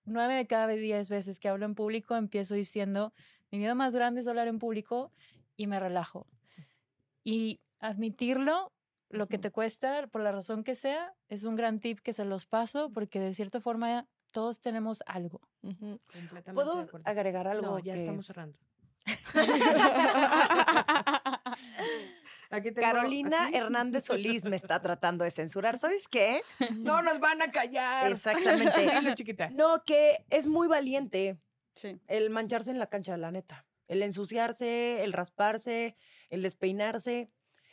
nueve 0.04 0.34
de 0.34 0.46
cada 0.46 0.66
diez 0.68 1.08
veces 1.08 1.38
que 1.38 1.48
hablo 1.48 1.66
en 1.66 1.74
público 1.74 2.16
empiezo 2.16 2.54
diciendo, 2.54 3.12
mi 3.50 3.58
miedo 3.58 3.74
más 3.74 3.94
grande 3.94 4.20
es 4.20 4.28
hablar 4.28 4.48
en 4.48 4.58
público 4.58 5.12
y 5.56 5.66
me 5.66 5.80
relajo. 5.80 6.26
Y 7.22 7.60
admitirlo, 7.78 8.72
lo 9.10 9.28
que 9.28 9.38
te 9.38 9.50
cuesta, 9.50 10.06
por 10.08 10.22
la 10.22 10.32
razón 10.32 10.64
que 10.64 10.74
sea, 10.74 11.14
es 11.28 11.44
un 11.44 11.54
gran 11.56 11.78
tip 11.78 12.00
que 12.00 12.12
se 12.12 12.24
los 12.24 12.46
paso 12.46 12.90
porque 12.90 13.20
de 13.20 13.32
cierta 13.32 13.60
forma 13.60 14.06
todos 14.32 14.60
tenemos 14.60 15.02
algo. 15.06 15.40
Completamente 15.60 16.52
¿Puedo 16.52 16.88
agregar 17.04 17.46
algo? 17.46 17.62
No, 17.62 17.78
ya 17.78 17.94
que- 17.94 18.00
estamos 18.00 18.26
cerrando. 18.26 18.58
Aquí 22.54 22.70
tengo- 22.72 22.86
Carolina 22.86 23.46
aquí. 23.46 23.56
Hernández 23.56 24.04
Solís 24.04 24.44
me 24.44 24.56
está 24.56 24.80
tratando 24.80 25.24
de 25.24 25.30
censurar. 25.30 25.78
¿Sabes 25.78 26.08
qué? 26.08 26.42
No 26.78 27.02
nos 27.02 27.18
van 27.20 27.42
a 27.42 27.50
callar. 27.50 28.10
Exactamente. 28.12 28.72
Chiquita. 29.16 29.50
No, 29.50 29.82
que 29.84 30.24
es 30.30 30.48
muy 30.48 30.68
valiente 30.68 31.38
Sí. 31.74 31.98
el 32.06 32.30
mancharse 32.30 32.70
en 32.70 32.78
la 32.78 32.86
cancha, 32.86 33.16
la 33.16 33.30
neta. 33.32 33.66
El 33.88 34.02
ensuciarse, 34.02 35.02
el 35.04 35.12
rasparse, 35.12 35.96
el 36.30 36.42
despeinarse. 36.42 37.30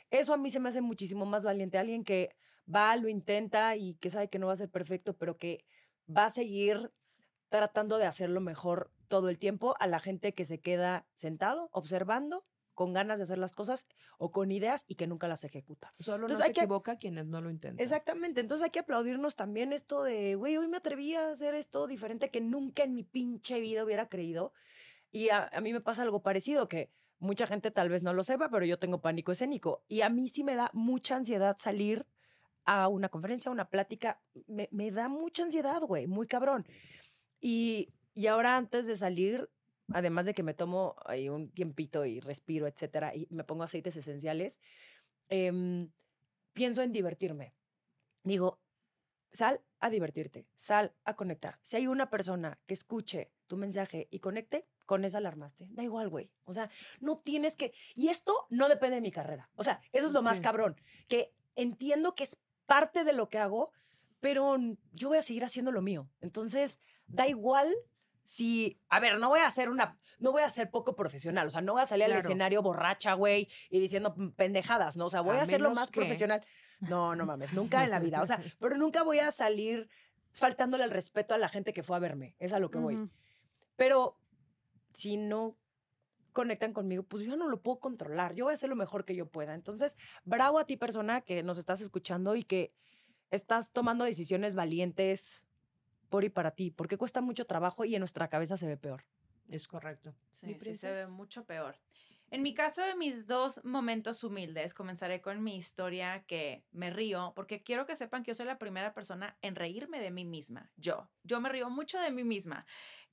Eso 0.09 0.33
a 0.33 0.37
mí 0.37 0.49
se 0.49 0.59
me 0.59 0.69
hace 0.69 0.81
muchísimo 0.81 1.25
más 1.25 1.43
valiente. 1.43 1.77
Alguien 1.77 2.03
que 2.03 2.35
va, 2.73 2.95
lo 2.97 3.07
intenta 3.07 3.75
y 3.77 3.95
que 3.95 4.09
sabe 4.09 4.29
que 4.29 4.39
no 4.39 4.47
va 4.47 4.53
a 4.53 4.57
ser 4.57 4.69
perfecto, 4.69 5.15
pero 5.17 5.37
que 5.37 5.63
va 6.09 6.25
a 6.25 6.29
seguir 6.29 6.91
tratando 7.49 7.97
de 7.97 8.05
hacerlo 8.05 8.41
mejor 8.41 8.91
todo 9.07 9.29
el 9.29 9.37
tiempo 9.37 9.75
a 9.79 9.87
la 9.87 9.99
gente 9.99 10.33
que 10.33 10.45
se 10.45 10.59
queda 10.59 11.05
sentado, 11.13 11.69
observando, 11.71 12.45
con 12.81 12.93
ganas 12.93 13.19
de 13.19 13.25
hacer 13.25 13.37
las 13.37 13.53
cosas 13.53 13.85
o 14.17 14.31
con 14.31 14.51
ideas 14.51 14.85
y 14.87 14.95
que 14.95 15.05
nunca 15.05 15.27
las 15.27 15.43
ejecuta. 15.43 15.93
Solo 15.99 16.25
Entonces 16.25 16.39
no 16.39 16.43
hay 16.45 16.49
se 16.49 16.53
que- 16.55 16.61
equivoca 16.61 16.95
quienes 16.97 17.27
no 17.27 17.39
lo 17.39 17.51
intentan. 17.51 17.79
Exactamente, 17.79 18.41
entonces 18.41 18.63
hay 18.63 18.71
que 18.71 18.79
aplaudirnos 18.79 19.35
también 19.35 19.71
esto 19.71 20.01
de, 20.03 20.33
güey, 20.33 20.57
hoy 20.57 20.67
me 20.67 20.77
atreví 20.77 21.13
a 21.13 21.29
hacer 21.29 21.53
esto 21.53 21.85
diferente 21.85 22.31
que 22.31 22.41
nunca 22.41 22.81
en 22.83 22.95
mi 22.95 23.03
pinche 23.03 23.59
vida 23.59 23.83
hubiera 23.83 24.09
creído. 24.09 24.51
Y 25.11 25.29
a, 25.29 25.47
a 25.53 25.61
mí 25.61 25.71
me 25.73 25.79
pasa 25.81 26.01
algo 26.01 26.23
parecido, 26.23 26.67
que 26.67 26.89
mucha 27.19 27.45
gente 27.45 27.69
tal 27.69 27.89
vez 27.89 28.01
no 28.01 28.13
lo 28.13 28.23
sepa, 28.23 28.49
pero 28.49 28.65
yo 28.65 28.79
tengo 28.79 28.99
pánico 28.99 29.31
escénico. 29.31 29.83
Y 29.87 30.01
a 30.01 30.09
mí 30.09 30.27
sí 30.27 30.43
me 30.43 30.55
da 30.55 30.71
mucha 30.73 31.17
ansiedad 31.17 31.55
salir 31.59 32.07
a 32.65 32.87
una 32.87 33.09
conferencia, 33.09 33.49
a 33.49 33.53
una 33.53 33.69
plática. 33.69 34.19
Me, 34.47 34.69
me 34.71 34.89
da 34.89 35.07
mucha 35.07 35.43
ansiedad, 35.43 35.81
güey, 35.81 36.07
muy 36.07 36.25
cabrón. 36.25 36.65
Y, 37.39 37.93
y 38.15 38.25
ahora 38.25 38.57
antes 38.57 38.87
de 38.87 38.95
salir, 38.95 39.49
además 39.93 40.25
de 40.25 40.33
que 40.33 40.43
me 40.43 40.53
tomo 40.53 40.95
ahí 41.05 41.29
un 41.29 41.49
tiempito 41.51 42.05
y 42.05 42.19
respiro, 42.19 42.67
etcétera, 42.67 43.15
y 43.15 43.27
me 43.31 43.43
pongo 43.43 43.63
aceites 43.63 43.95
esenciales, 43.95 44.59
em, 45.29 45.91
pienso 46.53 46.81
en 46.81 46.91
divertirme. 46.91 47.53
Digo, 48.23 48.59
sal 49.31 49.61
a 49.79 49.89
divertirte, 49.89 50.47
sal 50.55 50.93
a 51.05 51.15
conectar. 51.15 51.57
Si 51.61 51.77
hay 51.77 51.87
una 51.87 52.09
persona 52.09 52.59
que 52.67 52.73
escuche 52.73 53.31
tu 53.47 53.57
mensaje 53.57 54.07
y 54.11 54.19
conecte, 54.19 54.67
con 54.85 55.05
esa 55.05 55.21
la 55.21 55.29
armaste. 55.29 55.67
Da 55.69 55.83
igual, 55.83 56.09
güey. 56.09 56.29
O 56.43 56.53
sea, 56.53 56.69
no 56.99 57.19
tienes 57.19 57.55
que... 57.55 57.73
Y 57.95 58.09
esto 58.09 58.45
no 58.49 58.67
depende 58.67 58.95
de 58.95 59.01
mi 59.01 59.11
carrera. 59.11 59.49
O 59.55 59.63
sea, 59.63 59.79
eso 59.93 60.07
es 60.07 60.11
lo 60.11 60.21
más 60.21 60.37
Sí. 60.37 60.43
cabrón. 60.43 60.75
Que 61.07 61.33
entiendo 61.55 62.13
que 62.13 62.25
es 62.25 62.37
parte 62.65 63.05
de 63.05 63.13
lo 63.13 63.29
que 63.29 63.37
hago, 63.37 63.71
pero 64.19 64.57
yo 64.91 65.07
voy 65.09 65.17
a 65.17 65.21
seguir 65.21 65.45
haciendo 65.45 65.71
lo 65.71 65.81
mío. 65.81 66.09
Entonces, 66.19 66.81
da 67.07 67.27
igual 67.27 67.73
si, 68.23 68.79
a 68.89 68.99
ver, 68.99 69.19
no 69.19 69.29
voy 69.29 69.39
a 69.39 69.47
hacer 69.47 69.69
una, 69.69 69.97
no 70.19 70.31
voy 70.31 70.43
a 70.43 70.49
ser 70.49 70.69
poco 70.71 70.95
profesional, 70.95 71.47
o 71.47 71.49
sea, 71.49 71.61
no 71.61 71.73
voy 71.73 71.81
a 71.81 71.85
salir 71.85 72.05
al 72.05 72.11
escenario 72.19 72.61
borracha, 72.61 73.13
güey, 73.13 73.47
y 73.69 73.79
diciendo 73.79 74.13
p- 74.13 74.29
pendejadas, 74.35 74.95
¿no? 74.97 75.07
O 75.07 75.09
sea, 75.09 75.21
voy 75.21 75.35
a, 75.37 75.39
A 75.39 75.43
hacerlo 75.43 75.71
más 75.71 75.89
que- 75.89 76.01
profesional. 76.01 76.45
No, 76.79 77.15
no 77.15 77.25
mames, 77.25 77.53
nunca 77.53 77.83
en 77.83 77.89
la 77.91 77.99
vida, 77.99 78.21
o 78.21 78.25
sea, 78.25 78.39
pero 78.59 78.77
nunca 78.77 79.03
voy 79.03 79.19
a 79.19 79.31
salir 79.31 79.89
faltándole 80.33 80.83
el 80.83 80.91
respeto 80.91 81.33
a 81.33 81.37
la 81.37 81.49
gente 81.49 81.73
que 81.73 81.83
fue 81.83 81.95
a 81.97 81.99
verme, 81.99 82.35
es 82.39 82.53
a 82.53 82.59
lo 82.59 82.71
que 82.71 82.77
voy. 82.79 83.09
Pero 83.75 84.17
si 84.93 85.17
no 85.17 85.57
conectan 86.31 86.71
conmigo, 86.71 87.03
pues 87.03 87.23
yo 87.25 87.35
no 87.35 87.49
lo 87.49 87.61
puedo 87.61 87.79
controlar. 87.79 88.33
Yo 88.35 88.45
voy 88.45 88.51
a 88.51 88.53
hacer 88.53 88.69
lo 88.69 88.75
mejor 88.77 89.03
que 89.03 89.15
yo 89.15 89.25
pueda. 89.25 89.53
Entonces, 89.53 89.97
bravo 90.23 90.59
a 90.59 90.65
ti, 90.65 90.77
persona 90.77 91.21
que 91.21 91.43
nos 91.43 91.57
estás 91.57 91.81
escuchando 91.81 92.35
y 92.37 92.43
que 92.43 92.73
estás 93.31 93.71
tomando 93.71 94.05
decisiones 94.05 94.55
valientes 94.55 95.43
por 96.11 96.25
y 96.25 96.29
para 96.29 96.51
ti, 96.51 96.69
porque 96.69 96.97
cuesta 96.97 97.21
mucho 97.21 97.45
trabajo 97.45 97.85
y 97.85 97.95
en 97.95 98.01
nuestra 98.01 98.27
cabeza 98.27 98.57
se 98.57 98.67
ve 98.67 98.77
peor. 98.77 99.05
Es 99.49 99.67
correcto. 99.67 100.13
Mi 100.43 100.53
Sí, 100.53 100.59
sí 100.59 100.75
se 100.75 100.91
ve 100.91 101.07
mucho 101.07 101.45
peor. 101.45 101.77
En 102.29 102.43
mi 102.43 102.53
caso 102.53 102.81
de 102.81 102.95
mis 102.95 103.27
dos 103.27 103.63
momentos 103.63 104.23
humildes, 104.23 104.73
comenzaré 104.73 105.21
con 105.21 105.41
mi 105.43 105.55
historia 105.55 106.23
que 106.27 106.63
me 106.71 106.89
río, 106.89 107.33
porque 107.35 107.63
quiero 107.63 107.85
que 107.85 107.95
sepan 107.95 108.23
que 108.23 108.31
yo 108.31 108.35
soy 108.35 108.45
la 108.45 108.57
primera 108.57 108.93
persona 108.93 109.37
en 109.41 109.55
reírme 109.55 109.99
de 109.99 110.11
mí 110.11 110.25
misma. 110.25 110.71
Yo, 110.75 111.09
yo 111.23 111.41
me 111.41 111.49
río 111.49 111.69
mucho 111.69 111.99
de 111.99 112.11
mí 112.11 112.23
misma. 112.23 112.65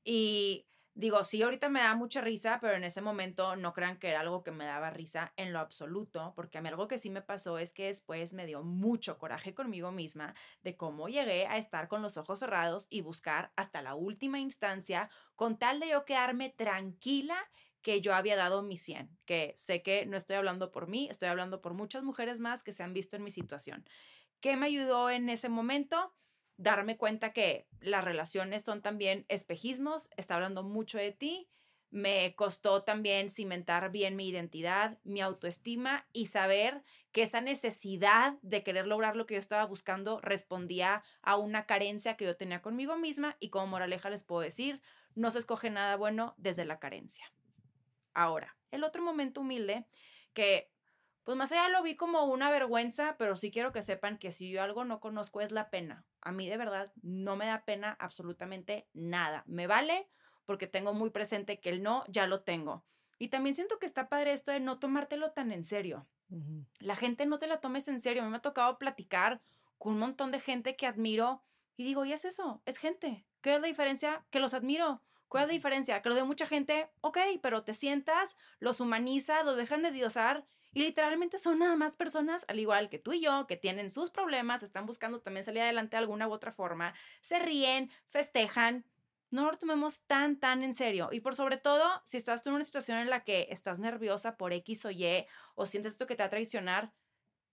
Y 0.04 0.66
digo, 0.98 1.22
sí, 1.22 1.40
ahorita 1.42 1.68
me 1.68 1.80
da 1.80 1.94
mucha 1.94 2.20
risa, 2.20 2.58
pero 2.60 2.74
en 2.76 2.82
ese 2.82 3.00
momento 3.00 3.54
no 3.54 3.72
crean 3.72 3.98
que 3.98 4.08
era 4.08 4.20
algo 4.20 4.42
que 4.42 4.50
me 4.50 4.64
daba 4.64 4.90
risa 4.90 5.32
en 5.36 5.52
lo 5.52 5.60
absoluto, 5.60 6.32
porque 6.34 6.58
a 6.58 6.60
mí 6.60 6.68
algo 6.68 6.88
que 6.88 6.98
sí 6.98 7.08
me 7.08 7.22
pasó 7.22 7.58
es 7.58 7.72
que 7.72 7.86
después 7.86 8.34
me 8.34 8.46
dio 8.46 8.62
mucho 8.64 9.16
coraje 9.18 9.54
conmigo 9.54 9.92
misma 9.92 10.34
de 10.62 10.76
cómo 10.76 11.08
llegué 11.08 11.46
a 11.46 11.56
estar 11.56 11.86
con 11.86 12.02
los 12.02 12.16
ojos 12.16 12.40
cerrados 12.40 12.88
y 12.90 13.00
buscar 13.02 13.52
hasta 13.56 13.80
la 13.80 13.94
última 13.94 14.40
instancia 14.40 15.08
con 15.36 15.56
tal 15.58 15.78
de 15.78 15.90
yo 15.90 16.04
quedarme 16.04 16.50
tranquila 16.50 17.36
que 17.80 18.00
yo 18.00 18.12
había 18.14 18.36
dado 18.36 18.62
mi 18.62 18.76
100, 18.76 19.16
que 19.24 19.54
sé 19.56 19.82
que 19.82 20.04
no 20.04 20.16
estoy 20.16 20.34
hablando 20.36 20.72
por 20.72 20.88
mí, 20.88 21.08
estoy 21.08 21.28
hablando 21.28 21.60
por 21.62 21.74
muchas 21.74 22.02
mujeres 22.02 22.40
más 22.40 22.64
que 22.64 22.72
se 22.72 22.82
han 22.82 22.92
visto 22.92 23.14
en 23.16 23.22
mi 23.22 23.30
situación. 23.30 23.84
¿Qué 24.40 24.56
me 24.56 24.66
ayudó 24.66 25.10
en 25.10 25.28
ese 25.28 25.48
momento? 25.48 26.14
Darme 26.58 26.96
cuenta 26.96 27.32
que 27.32 27.66
las 27.80 28.04
relaciones 28.04 28.62
son 28.62 28.82
también 28.82 29.24
espejismos, 29.28 30.10
está 30.16 30.34
hablando 30.34 30.62
mucho 30.62 30.98
de 30.98 31.12
ti. 31.12 31.48
Me 31.90 32.34
costó 32.34 32.82
también 32.82 33.30
cimentar 33.30 33.90
bien 33.90 34.14
mi 34.14 34.28
identidad, 34.28 34.98
mi 35.04 35.22
autoestima 35.22 36.06
y 36.12 36.26
saber 36.26 36.82
que 37.12 37.22
esa 37.22 37.40
necesidad 37.40 38.38
de 38.42 38.62
querer 38.62 38.86
lograr 38.86 39.16
lo 39.16 39.24
que 39.24 39.34
yo 39.34 39.40
estaba 39.40 39.64
buscando 39.64 40.20
respondía 40.20 41.02
a 41.22 41.36
una 41.36 41.64
carencia 41.64 42.16
que 42.16 42.26
yo 42.26 42.36
tenía 42.36 42.60
conmigo 42.60 42.98
misma 42.98 43.36
y 43.40 43.48
como 43.48 43.68
moraleja 43.68 44.10
les 44.10 44.24
puedo 44.24 44.42
decir, 44.42 44.82
no 45.14 45.30
se 45.30 45.38
escoge 45.38 45.70
nada 45.70 45.96
bueno 45.96 46.34
desde 46.36 46.66
la 46.66 46.78
carencia. 46.78 47.32
Ahora, 48.12 48.56
el 48.70 48.84
otro 48.84 49.00
momento 49.00 49.40
humilde 49.40 49.86
que, 50.34 50.70
pues 51.28 51.36
más 51.36 51.52
allá 51.52 51.68
lo 51.68 51.82
vi 51.82 51.94
como 51.94 52.24
una 52.24 52.50
vergüenza, 52.50 53.16
pero 53.18 53.36
sí 53.36 53.50
quiero 53.50 53.70
que 53.70 53.82
sepan 53.82 54.16
que 54.16 54.32
si 54.32 54.48
yo 54.48 54.62
algo 54.62 54.86
no 54.86 54.98
conozco 54.98 55.42
es 55.42 55.52
la 55.52 55.68
pena. 55.68 56.06
A 56.22 56.32
mí 56.32 56.48
de 56.48 56.56
verdad 56.56 56.90
no 57.02 57.36
me 57.36 57.44
da 57.44 57.66
pena 57.66 57.98
absolutamente 58.00 58.88
nada. 58.94 59.44
Me 59.46 59.66
vale 59.66 60.08
porque 60.46 60.66
tengo 60.66 60.94
muy 60.94 61.10
presente 61.10 61.60
que 61.60 61.68
el 61.68 61.82
no 61.82 62.02
ya 62.08 62.26
lo 62.26 62.44
tengo. 62.44 62.82
Y 63.18 63.28
también 63.28 63.54
siento 63.54 63.78
que 63.78 63.84
está 63.84 64.08
padre 64.08 64.32
esto 64.32 64.52
de 64.52 64.60
no 64.60 64.78
tomártelo 64.78 65.32
tan 65.32 65.52
en 65.52 65.64
serio. 65.64 66.08
La 66.78 66.96
gente 66.96 67.26
no 67.26 67.38
te 67.38 67.46
la 67.46 67.60
tomes 67.60 67.88
en 67.88 68.00
serio. 68.00 68.22
A 68.22 68.24
mí 68.24 68.30
me 68.30 68.38
ha 68.38 68.40
tocado 68.40 68.78
platicar 68.78 69.42
con 69.76 69.92
un 69.92 69.98
montón 69.98 70.32
de 70.32 70.40
gente 70.40 70.76
que 70.76 70.86
admiro 70.86 71.42
y 71.76 71.84
digo, 71.84 72.06
y 72.06 72.14
es 72.14 72.24
eso, 72.24 72.62
es 72.64 72.78
gente. 72.78 73.26
¿Qué 73.42 73.54
es 73.54 73.60
la 73.60 73.66
diferencia? 73.66 74.24
Que 74.30 74.40
los 74.40 74.54
admiro. 74.54 75.02
¿Cuál 75.28 75.42
es 75.42 75.48
la 75.48 75.52
diferencia? 75.52 76.00
Que 76.00 76.08
lo 76.08 76.14
de 76.14 76.24
mucha 76.24 76.46
gente, 76.46 76.88
ok, 77.02 77.18
pero 77.42 77.64
te 77.64 77.74
sientas, 77.74 78.34
los 78.60 78.80
humanizas, 78.80 79.44
los 79.44 79.58
dejan 79.58 79.82
de 79.82 79.90
diosar 79.90 80.46
y 80.72 80.82
literalmente 80.82 81.38
son 81.38 81.58
nada 81.58 81.76
más 81.76 81.96
personas, 81.96 82.44
al 82.48 82.58
igual 82.58 82.88
que 82.88 82.98
tú 82.98 83.12
y 83.12 83.20
yo, 83.20 83.46
que 83.46 83.56
tienen 83.56 83.90
sus 83.90 84.10
problemas, 84.10 84.62
están 84.62 84.86
buscando 84.86 85.20
también 85.20 85.44
salir 85.44 85.62
adelante 85.62 85.96
de 85.96 85.98
alguna 85.98 86.28
u 86.28 86.32
otra 86.32 86.52
forma, 86.52 86.94
se 87.20 87.38
ríen, 87.38 87.90
festejan. 88.06 88.84
No 89.30 89.50
lo 89.50 89.58
tomemos 89.58 90.02
tan, 90.06 90.40
tan 90.40 90.62
en 90.62 90.72
serio. 90.72 91.10
Y 91.12 91.20
por 91.20 91.34
sobre 91.34 91.58
todo, 91.58 91.84
si 92.04 92.16
estás 92.16 92.42
tú 92.42 92.48
en 92.48 92.56
una 92.56 92.64
situación 92.64 92.98
en 92.98 93.10
la 93.10 93.24
que 93.24 93.48
estás 93.50 93.78
nerviosa 93.78 94.38
por 94.38 94.54
X 94.54 94.86
o 94.86 94.90
Y 94.90 95.26
o 95.54 95.66
sientes 95.66 95.92
esto 95.92 96.06
que 96.06 96.16
te 96.16 96.22
va 96.22 96.26
a 96.26 96.30
traicionar, 96.30 96.94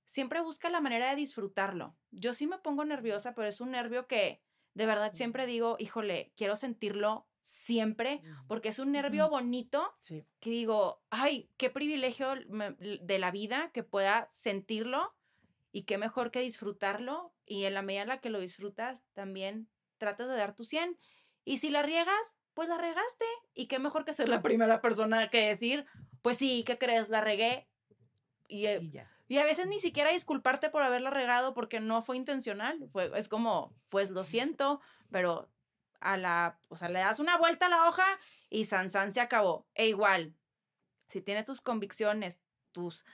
siempre 0.05 0.41
busca 0.41 0.69
la 0.69 0.79
manera 0.79 1.09
de 1.09 1.15
disfrutarlo. 1.17 1.97
Yo 2.11 2.33
sí 2.33 2.47
me 2.47 2.59
pongo 2.59 2.85
nerviosa, 2.85 3.33
pero 3.35 3.47
es 3.47 3.59
un 3.59 3.71
nervio 3.71 4.07
que 4.07 4.41
de 4.73 4.85
verdad 4.85 5.11
siempre 5.13 5.45
digo, 5.45 5.75
híjole, 5.79 6.31
quiero 6.37 6.55
sentirlo 6.55 7.27
siempre, 7.47 8.23
porque 8.47 8.69
es 8.69 8.79
un 8.79 8.91
nervio 8.91 9.29
bonito 9.29 9.93
Sí. 10.01 10.25
que 10.39 10.49
digo, 10.49 11.03
ay, 11.11 11.51
qué 11.57 11.69
privilegio 11.69 12.33
de 12.49 13.19
la 13.19 13.29
vida 13.29 13.69
que 13.71 13.83
pueda 13.83 14.25
sentirlo 14.29 15.13
Y 15.71 15.83
qué 15.83 15.97
mejor 15.97 16.31
que 16.31 16.39
disfrutarlo 16.39 17.33
y 17.45 17.65
en 17.65 17.73
la 17.73 17.81
medida 17.81 18.03
en 18.03 18.07
la 18.07 18.21
que 18.21 18.29
lo 18.29 18.39
disfrutas, 18.39 19.03
también 19.13 19.67
tratas 19.97 20.29
de 20.29 20.35
dar 20.37 20.55
tu 20.55 20.63
100. 20.63 20.97
Y 21.43 21.57
si 21.57 21.69
la 21.69 21.83
riegas, 21.83 22.37
pues 22.53 22.69
la 22.69 22.77
regaste. 22.77 23.25
Y 23.53 23.67
qué 23.67 23.77
mejor 23.77 24.05
que 24.05 24.13
ser 24.13 24.29
la 24.29 24.41
primera 24.41 24.79
persona 24.81 25.29
que 25.29 25.45
decir, 25.47 25.85
pues 26.21 26.37
sí, 26.37 26.63
¿qué 26.65 26.77
crees? 26.77 27.09
La 27.09 27.19
regué. 27.19 27.67
Y, 28.47 28.67
eh, 28.67 28.79
Y 28.81 28.89
ya. 28.91 29.11
y 29.27 29.37
a 29.39 29.43
veces 29.43 29.67
ni 29.67 29.79
siquiera 29.79 30.11
disculparte 30.11 30.69
por 30.69 30.81
haberla 30.81 31.09
regado 31.09 31.53
porque 31.53 31.81
no 31.81 32.01
fue 32.01 32.15
intencional. 32.15 32.87
Fue, 32.93 33.11
es 33.19 33.27
como, 33.27 33.75
pues 33.89 34.11
lo 34.11 34.23
siento, 34.23 34.79
pero 35.11 35.49
a 35.99 36.17
la, 36.17 36.59
o 36.69 36.77
sea, 36.77 36.89
le 36.89 36.99
das 36.99 37.19
una 37.19 37.37
vuelta 37.37 37.67
a 37.67 37.69
la 37.69 37.87
hoja 37.87 38.05
y 38.49 38.65
San 38.65 38.89
San 38.89 39.11
se 39.11 39.21
acabó. 39.21 39.67
E 39.75 39.87
igual, 39.87 40.35
si 41.07 41.21
tienes 41.21 41.45
tus 41.45 41.61
convicciones, 41.61 42.41
tus 42.71 43.05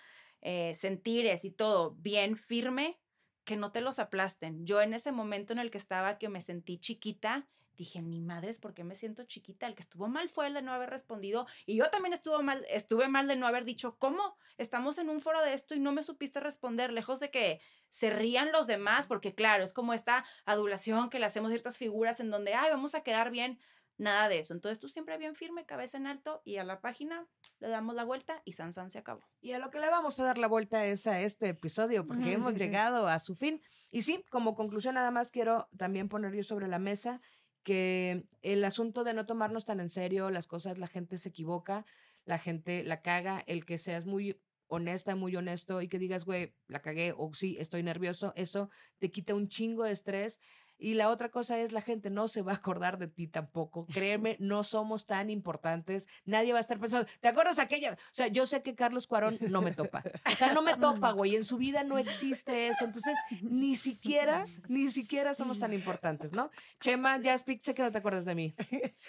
eh, 0.41 0.73
sentires 0.75 1.45
y 1.45 1.51
todo 1.51 1.95
bien 1.99 2.35
firme, 2.35 2.99
que 3.43 3.55
no 3.55 3.71
te 3.71 3.81
los 3.81 3.99
aplasten. 3.99 4.65
Yo 4.65 4.81
en 4.81 4.93
ese 4.93 5.11
momento 5.11 5.53
en 5.53 5.59
el 5.59 5.71
que 5.71 5.77
estaba, 5.77 6.17
que 6.17 6.29
me 6.29 6.41
sentí 6.41 6.77
chiquita, 6.77 7.47
dije, 7.81 8.01
ni 8.01 8.21
madres, 8.21 8.59
¿por 8.59 8.75
qué 8.75 8.83
me 8.83 8.93
siento 8.93 9.23
chiquita? 9.23 9.65
El 9.65 9.73
que 9.73 9.81
estuvo 9.81 10.07
mal 10.07 10.29
fue 10.29 10.45
el 10.45 10.53
de 10.53 10.61
no 10.61 10.71
haber 10.71 10.91
respondido 10.91 11.47
y 11.65 11.75
yo 11.75 11.89
también 11.89 12.13
estuvo 12.13 12.41
mal, 12.43 12.63
estuve 12.69 13.07
mal 13.07 13.27
de 13.27 13.35
no 13.35 13.47
haber 13.47 13.65
dicho, 13.65 13.97
¿cómo? 13.97 14.37
Estamos 14.59 14.99
en 14.99 15.09
un 15.09 15.19
foro 15.19 15.41
de 15.41 15.53
esto 15.53 15.73
y 15.73 15.79
no 15.79 15.91
me 15.91 16.03
supiste 16.03 16.39
responder, 16.39 16.93
lejos 16.93 17.19
de 17.19 17.31
que 17.31 17.59
se 17.89 18.11
rían 18.11 18.51
los 18.51 18.67
demás, 18.67 19.07
porque 19.07 19.33
claro, 19.33 19.63
es 19.63 19.73
como 19.73 19.95
esta 19.95 20.23
adulación 20.45 21.09
que 21.09 21.17
le 21.17 21.25
hacemos 21.25 21.49
ciertas 21.49 21.79
figuras 21.79 22.19
en 22.19 22.29
donde, 22.29 22.53
ay, 22.53 22.69
vamos 22.69 22.93
a 22.93 23.01
quedar 23.01 23.31
bien. 23.31 23.59
Nada 23.97 24.29
de 24.29 24.39
eso. 24.39 24.55
Entonces 24.55 24.79
tú 24.79 24.89
siempre 24.89 25.17
bien 25.19 25.35
firme, 25.35 25.65
cabeza 25.65 25.97
en 25.97 26.07
alto 26.07 26.41
y 26.43 26.57
a 26.57 26.63
la 26.63 26.81
página 26.81 27.27
le 27.59 27.67
damos 27.67 27.93
la 27.93 28.03
vuelta 28.03 28.41
y 28.45 28.53
San 28.53 28.73
San 28.73 28.89
se 28.89 28.97
acabó. 28.97 29.21
Y 29.41 29.51
a 29.51 29.59
lo 29.59 29.69
que 29.69 29.79
le 29.79 29.89
vamos 29.89 30.19
a 30.19 30.23
dar 30.23 30.39
la 30.39 30.47
vuelta 30.47 30.85
es 30.87 31.05
a 31.05 31.21
este 31.21 31.49
episodio, 31.49 32.07
porque 32.07 32.31
hemos 32.33 32.55
llegado 32.55 33.07
a 33.07 33.19
su 33.19 33.35
fin. 33.35 33.61
Y 33.91 34.01
sí, 34.01 34.25
como 34.31 34.55
conclusión 34.55 34.95
nada 34.95 35.11
más 35.11 35.29
quiero 35.29 35.67
también 35.77 36.09
poner 36.09 36.33
yo 36.33 36.43
sobre 36.43 36.67
la 36.67 36.79
mesa 36.79 37.21
que 37.63 38.25
el 38.41 38.63
asunto 38.63 39.03
de 39.03 39.13
no 39.13 39.25
tomarnos 39.25 39.65
tan 39.65 39.79
en 39.79 39.89
serio 39.89 40.31
las 40.31 40.47
cosas, 40.47 40.77
la 40.77 40.87
gente 40.87 41.17
se 41.17 41.29
equivoca, 41.29 41.85
la 42.25 42.37
gente 42.39 42.83
la 42.83 43.01
caga, 43.01 43.43
el 43.47 43.65
que 43.65 43.77
seas 43.77 44.05
muy 44.05 44.39
honesta, 44.67 45.15
muy 45.15 45.35
honesto 45.35 45.81
y 45.81 45.87
que 45.89 45.99
digas, 45.99 46.23
güey, 46.23 46.55
la 46.67 46.81
cagué 46.81 47.13
o 47.17 47.33
sí, 47.33 47.57
estoy 47.59 47.83
nervioso, 47.83 48.31
eso 48.35 48.69
te 48.99 49.11
quita 49.11 49.35
un 49.35 49.49
chingo 49.49 49.83
de 49.83 49.91
estrés. 49.91 50.39
Y 50.81 50.95
la 50.95 51.09
otra 51.09 51.29
cosa 51.29 51.59
es, 51.59 51.71
la 51.73 51.81
gente 51.81 52.09
no 52.09 52.27
se 52.27 52.41
va 52.41 52.53
a 52.53 52.55
acordar 52.55 52.97
de 52.97 53.07
ti 53.07 53.27
tampoco. 53.27 53.85
Créeme, 53.93 54.35
no 54.39 54.63
somos 54.63 55.05
tan 55.05 55.29
importantes. 55.29 56.07
Nadie 56.25 56.53
va 56.53 56.57
a 56.57 56.61
estar 56.61 56.79
pensando, 56.79 57.07
¿te 57.19 57.27
acuerdas 57.27 57.59
aquella? 57.59 57.93
O 57.93 58.13
sea, 58.13 58.27
yo 58.27 58.47
sé 58.47 58.63
que 58.63 58.73
Carlos 58.73 59.05
Cuarón 59.05 59.37
no 59.41 59.61
me 59.61 59.73
topa. 59.73 60.03
O 60.25 60.35
sea, 60.35 60.53
no 60.53 60.63
me 60.63 60.75
topa, 60.75 61.11
güey. 61.13 61.35
En 61.35 61.45
su 61.45 61.57
vida 61.57 61.83
no 61.83 61.99
existe 61.99 62.67
eso. 62.67 62.85
Entonces, 62.85 63.15
ni 63.43 63.75
siquiera, 63.75 64.45
ni 64.69 64.89
siquiera 64.89 65.35
somos 65.35 65.59
tan 65.59 65.71
importantes, 65.71 66.31
¿no? 66.31 66.49
Chema, 66.79 67.21
ya 67.21 67.37
sé 67.37 67.75
que 67.75 67.83
no 67.83 67.91
te 67.91 67.99
acuerdas 67.99 68.25
de 68.25 68.33
mí. 68.33 68.55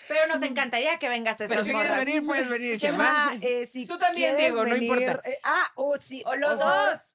Pero 0.09 0.27
nos 0.29 0.43
encantaría 0.43 0.99
que 0.99 1.09
vengas 1.09 1.41
a 1.41 1.47
Pero 1.49 1.63
estas 1.63 1.67
si 1.69 1.73
quieres 1.73 1.91
morras. 1.91 2.05
venir, 2.07 2.27
puedes 2.27 2.49
venir, 2.49 2.77
Chema. 2.79 3.31
Chema, 3.33 3.47
eh, 3.47 3.65
si 3.65 3.87
Tú 3.87 3.97
también, 3.97 4.37
Diego, 4.37 4.67
no 4.67 4.77
importa. 4.77 5.23
eh, 5.25 5.39
ah, 5.43 5.73
oh, 5.77 5.97
sí, 5.99 6.23
O 6.27 6.37
los 6.37 6.53
o 6.53 6.57
dos. 6.59 7.15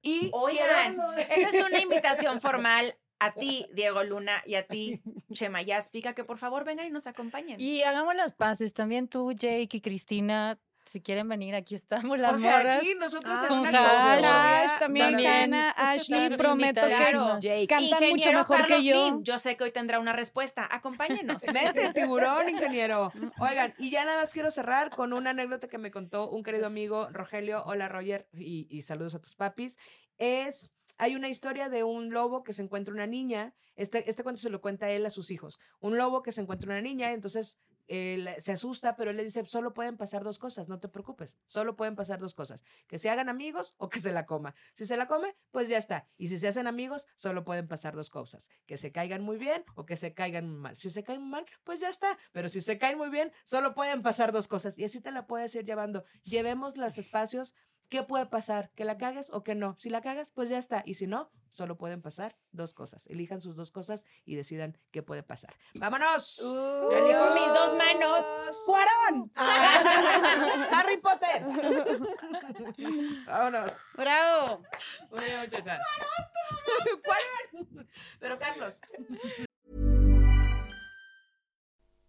Y 0.00 0.30
Oigan, 0.32 0.96
esta 1.18 1.56
es 1.58 1.64
una 1.64 1.80
invitación 1.80 2.40
formal 2.40 2.96
a 3.20 3.32
ti, 3.32 3.66
Diego 3.72 4.02
Luna, 4.04 4.42
y 4.46 4.54
a 4.54 4.66
ti, 4.66 5.00
Chema 5.32 5.62
Yaspica, 5.62 6.14
que 6.14 6.24
por 6.24 6.38
favor 6.38 6.64
vengan 6.64 6.86
y 6.86 6.90
nos 6.90 7.06
acompañen. 7.06 7.60
Y 7.60 7.82
hagamos 7.82 8.14
las 8.14 8.34
paces. 8.34 8.74
También 8.74 9.08
tú, 9.08 9.32
Jake 9.32 9.68
y 9.76 9.80
Cristina, 9.80 10.58
si 10.84 11.02
quieren 11.02 11.28
venir, 11.28 11.54
aquí 11.54 11.74
estamos 11.74 12.18
las 12.18 12.34
o 12.34 12.38
sea, 12.38 12.56
morras. 12.58 12.78
aquí 12.78 12.94
nosotros 12.94 13.36
Ah, 13.38 13.42
en 13.42 13.48
con 13.48 13.74
Ash, 13.74 14.78
también, 14.78 15.10
también 15.10 15.30
Hannah, 15.30 15.70
Ashley, 15.76 16.36
prometo 16.36 16.80
que. 16.80 17.46
Jake. 17.46 17.66
cantan 17.66 18.08
mucho 18.08 18.32
mejor 18.32 18.56
Carlos 18.60 18.78
que 18.78 18.84
yo. 18.84 19.04
Lim, 19.04 19.22
yo 19.22 19.36
sé 19.38 19.56
que 19.56 19.64
hoy 19.64 19.70
tendrá 19.70 19.98
una 19.98 20.14
respuesta. 20.14 20.66
Acompáñenos. 20.70 21.42
Vente, 21.52 21.92
tiburón, 21.92 22.48
ingeniero. 22.48 23.12
Oigan, 23.38 23.74
y 23.78 23.90
ya 23.90 24.04
nada 24.06 24.22
más 24.22 24.32
quiero 24.32 24.50
cerrar 24.50 24.90
con 24.90 25.12
una 25.12 25.30
anécdota 25.30 25.68
que 25.68 25.76
me 25.78 25.90
contó 25.90 26.30
un 26.30 26.42
querido 26.42 26.66
amigo, 26.66 27.08
Rogelio. 27.10 27.62
Hola, 27.66 27.88
Roger, 27.88 28.26
y, 28.32 28.66
y 28.70 28.82
saludos 28.82 29.14
a 29.14 29.20
tus 29.20 29.34
papis. 29.36 29.76
Es, 30.16 30.70
hay 30.98 31.14
una 31.14 31.28
historia 31.28 31.68
de 31.68 31.84
un 31.84 32.10
lobo 32.10 32.42
que 32.42 32.52
se 32.52 32.62
encuentra 32.62 32.92
una 32.92 33.06
niña. 33.06 33.54
Este, 33.76 34.08
este 34.10 34.22
cuento 34.22 34.40
se 34.40 34.50
lo 34.50 34.60
cuenta 34.60 34.90
él 34.90 35.06
a 35.06 35.10
sus 35.10 35.30
hijos. 35.30 35.58
Un 35.80 35.96
lobo 35.96 36.22
que 36.22 36.32
se 36.32 36.40
encuentra 36.40 36.70
una 36.70 36.82
niña, 36.82 37.12
entonces 37.12 37.56
él 37.88 38.28
se 38.38 38.52
asusta, 38.52 38.96
pero 38.96 39.10
él 39.10 39.16
le 39.16 39.24
dice, 39.24 39.44
solo 39.46 39.72
pueden 39.72 39.96
pasar 39.96 40.22
dos 40.22 40.38
cosas, 40.38 40.68
no 40.68 40.78
te 40.78 40.88
preocupes, 40.88 41.38
solo 41.46 41.74
pueden 41.74 41.96
pasar 41.96 42.20
dos 42.20 42.34
cosas, 42.34 42.62
que 42.86 42.98
se 42.98 43.08
hagan 43.08 43.28
amigos 43.28 43.74
o 43.78 43.88
que 43.88 43.98
se 43.98 44.12
la 44.12 44.26
coma. 44.26 44.54
Si 44.74 44.84
se 44.84 44.96
la 44.96 45.08
come, 45.08 45.34
pues 45.50 45.68
ya 45.68 45.78
está. 45.78 46.06
Y 46.18 46.28
si 46.28 46.38
se 46.38 46.48
hacen 46.48 46.66
amigos, 46.66 47.06
solo 47.16 47.44
pueden 47.44 47.66
pasar 47.66 47.96
dos 47.96 48.10
cosas, 48.10 48.50
que 48.66 48.76
se 48.76 48.92
caigan 48.92 49.22
muy 49.22 49.38
bien 49.38 49.64
o 49.74 49.86
que 49.86 49.96
se 49.96 50.12
caigan 50.12 50.48
muy 50.48 50.58
mal. 50.58 50.76
Si 50.76 50.90
se 50.90 51.02
caen 51.02 51.28
mal, 51.28 51.46
pues 51.64 51.80
ya 51.80 51.88
está. 51.88 52.18
Pero 52.32 52.48
si 52.50 52.60
se 52.60 52.78
caen 52.78 52.98
muy 52.98 53.08
bien, 53.08 53.32
solo 53.44 53.74
pueden 53.74 54.02
pasar 54.02 54.32
dos 54.32 54.48
cosas. 54.48 54.78
Y 54.78 54.84
así 54.84 55.00
te 55.00 55.10
la 55.10 55.26
puedes 55.26 55.54
ir 55.54 55.64
llevando. 55.64 56.04
Llevemos 56.24 56.76
los 56.76 56.98
espacios. 56.98 57.54
¿Qué 57.88 58.02
puede 58.02 58.26
pasar? 58.26 58.70
¿Que 58.74 58.84
la 58.84 58.98
cagues 58.98 59.30
o 59.30 59.42
que 59.42 59.54
no? 59.54 59.74
Si 59.78 59.88
la 59.88 60.02
cagas, 60.02 60.30
pues 60.30 60.50
ya 60.50 60.58
está. 60.58 60.82
Y 60.84 60.94
si 60.94 61.06
no, 61.06 61.30
solo 61.52 61.78
pueden 61.78 62.02
pasar 62.02 62.36
dos 62.52 62.74
cosas. 62.74 63.06
Elijan 63.06 63.40
sus 63.40 63.56
dos 63.56 63.70
cosas 63.70 64.04
y 64.26 64.36
decidan 64.36 64.76
qué 64.90 65.02
puede 65.02 65.22
pasar. 65.22 65.56
¡Vámonos! 65.74 66.38
Uh, 66.40 66.90
elijo 66.92 67.34
mis 67.34 67.46
dos 67.46 67.76
manos. 67.78 68.24
¡Cuarón! 68.66 69.32
¡Harry 70.70 70.98
Potter! 70.98 71.46
¡Vámonos! 73.26 73.72
Bravo. 73.94 74.62
Muy 75.10 75.24
bien, 75.24 75.40
muchachas. 75.40 75.80
¡Cuarón! 77.04 77.88
Pero 78.20 78.38
Carlos. 78.38 78.78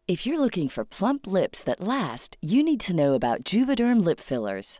If 0.09 0.25
you're 0.25 0.39
looking 0.39 0.69
for 0.69 0.83
plump 0.83 1.27
lips 1.27 1.63
that 1.63 1.79
last, 1.79 2.35
you 2.41 2.63
need 2.63 2.79
to 2.81 2.95
know 2.95 3.13
about 3.13 3.43
Juvederm 3.43 4.03
lip 4.03 4.19
fillers. 4.19 4.79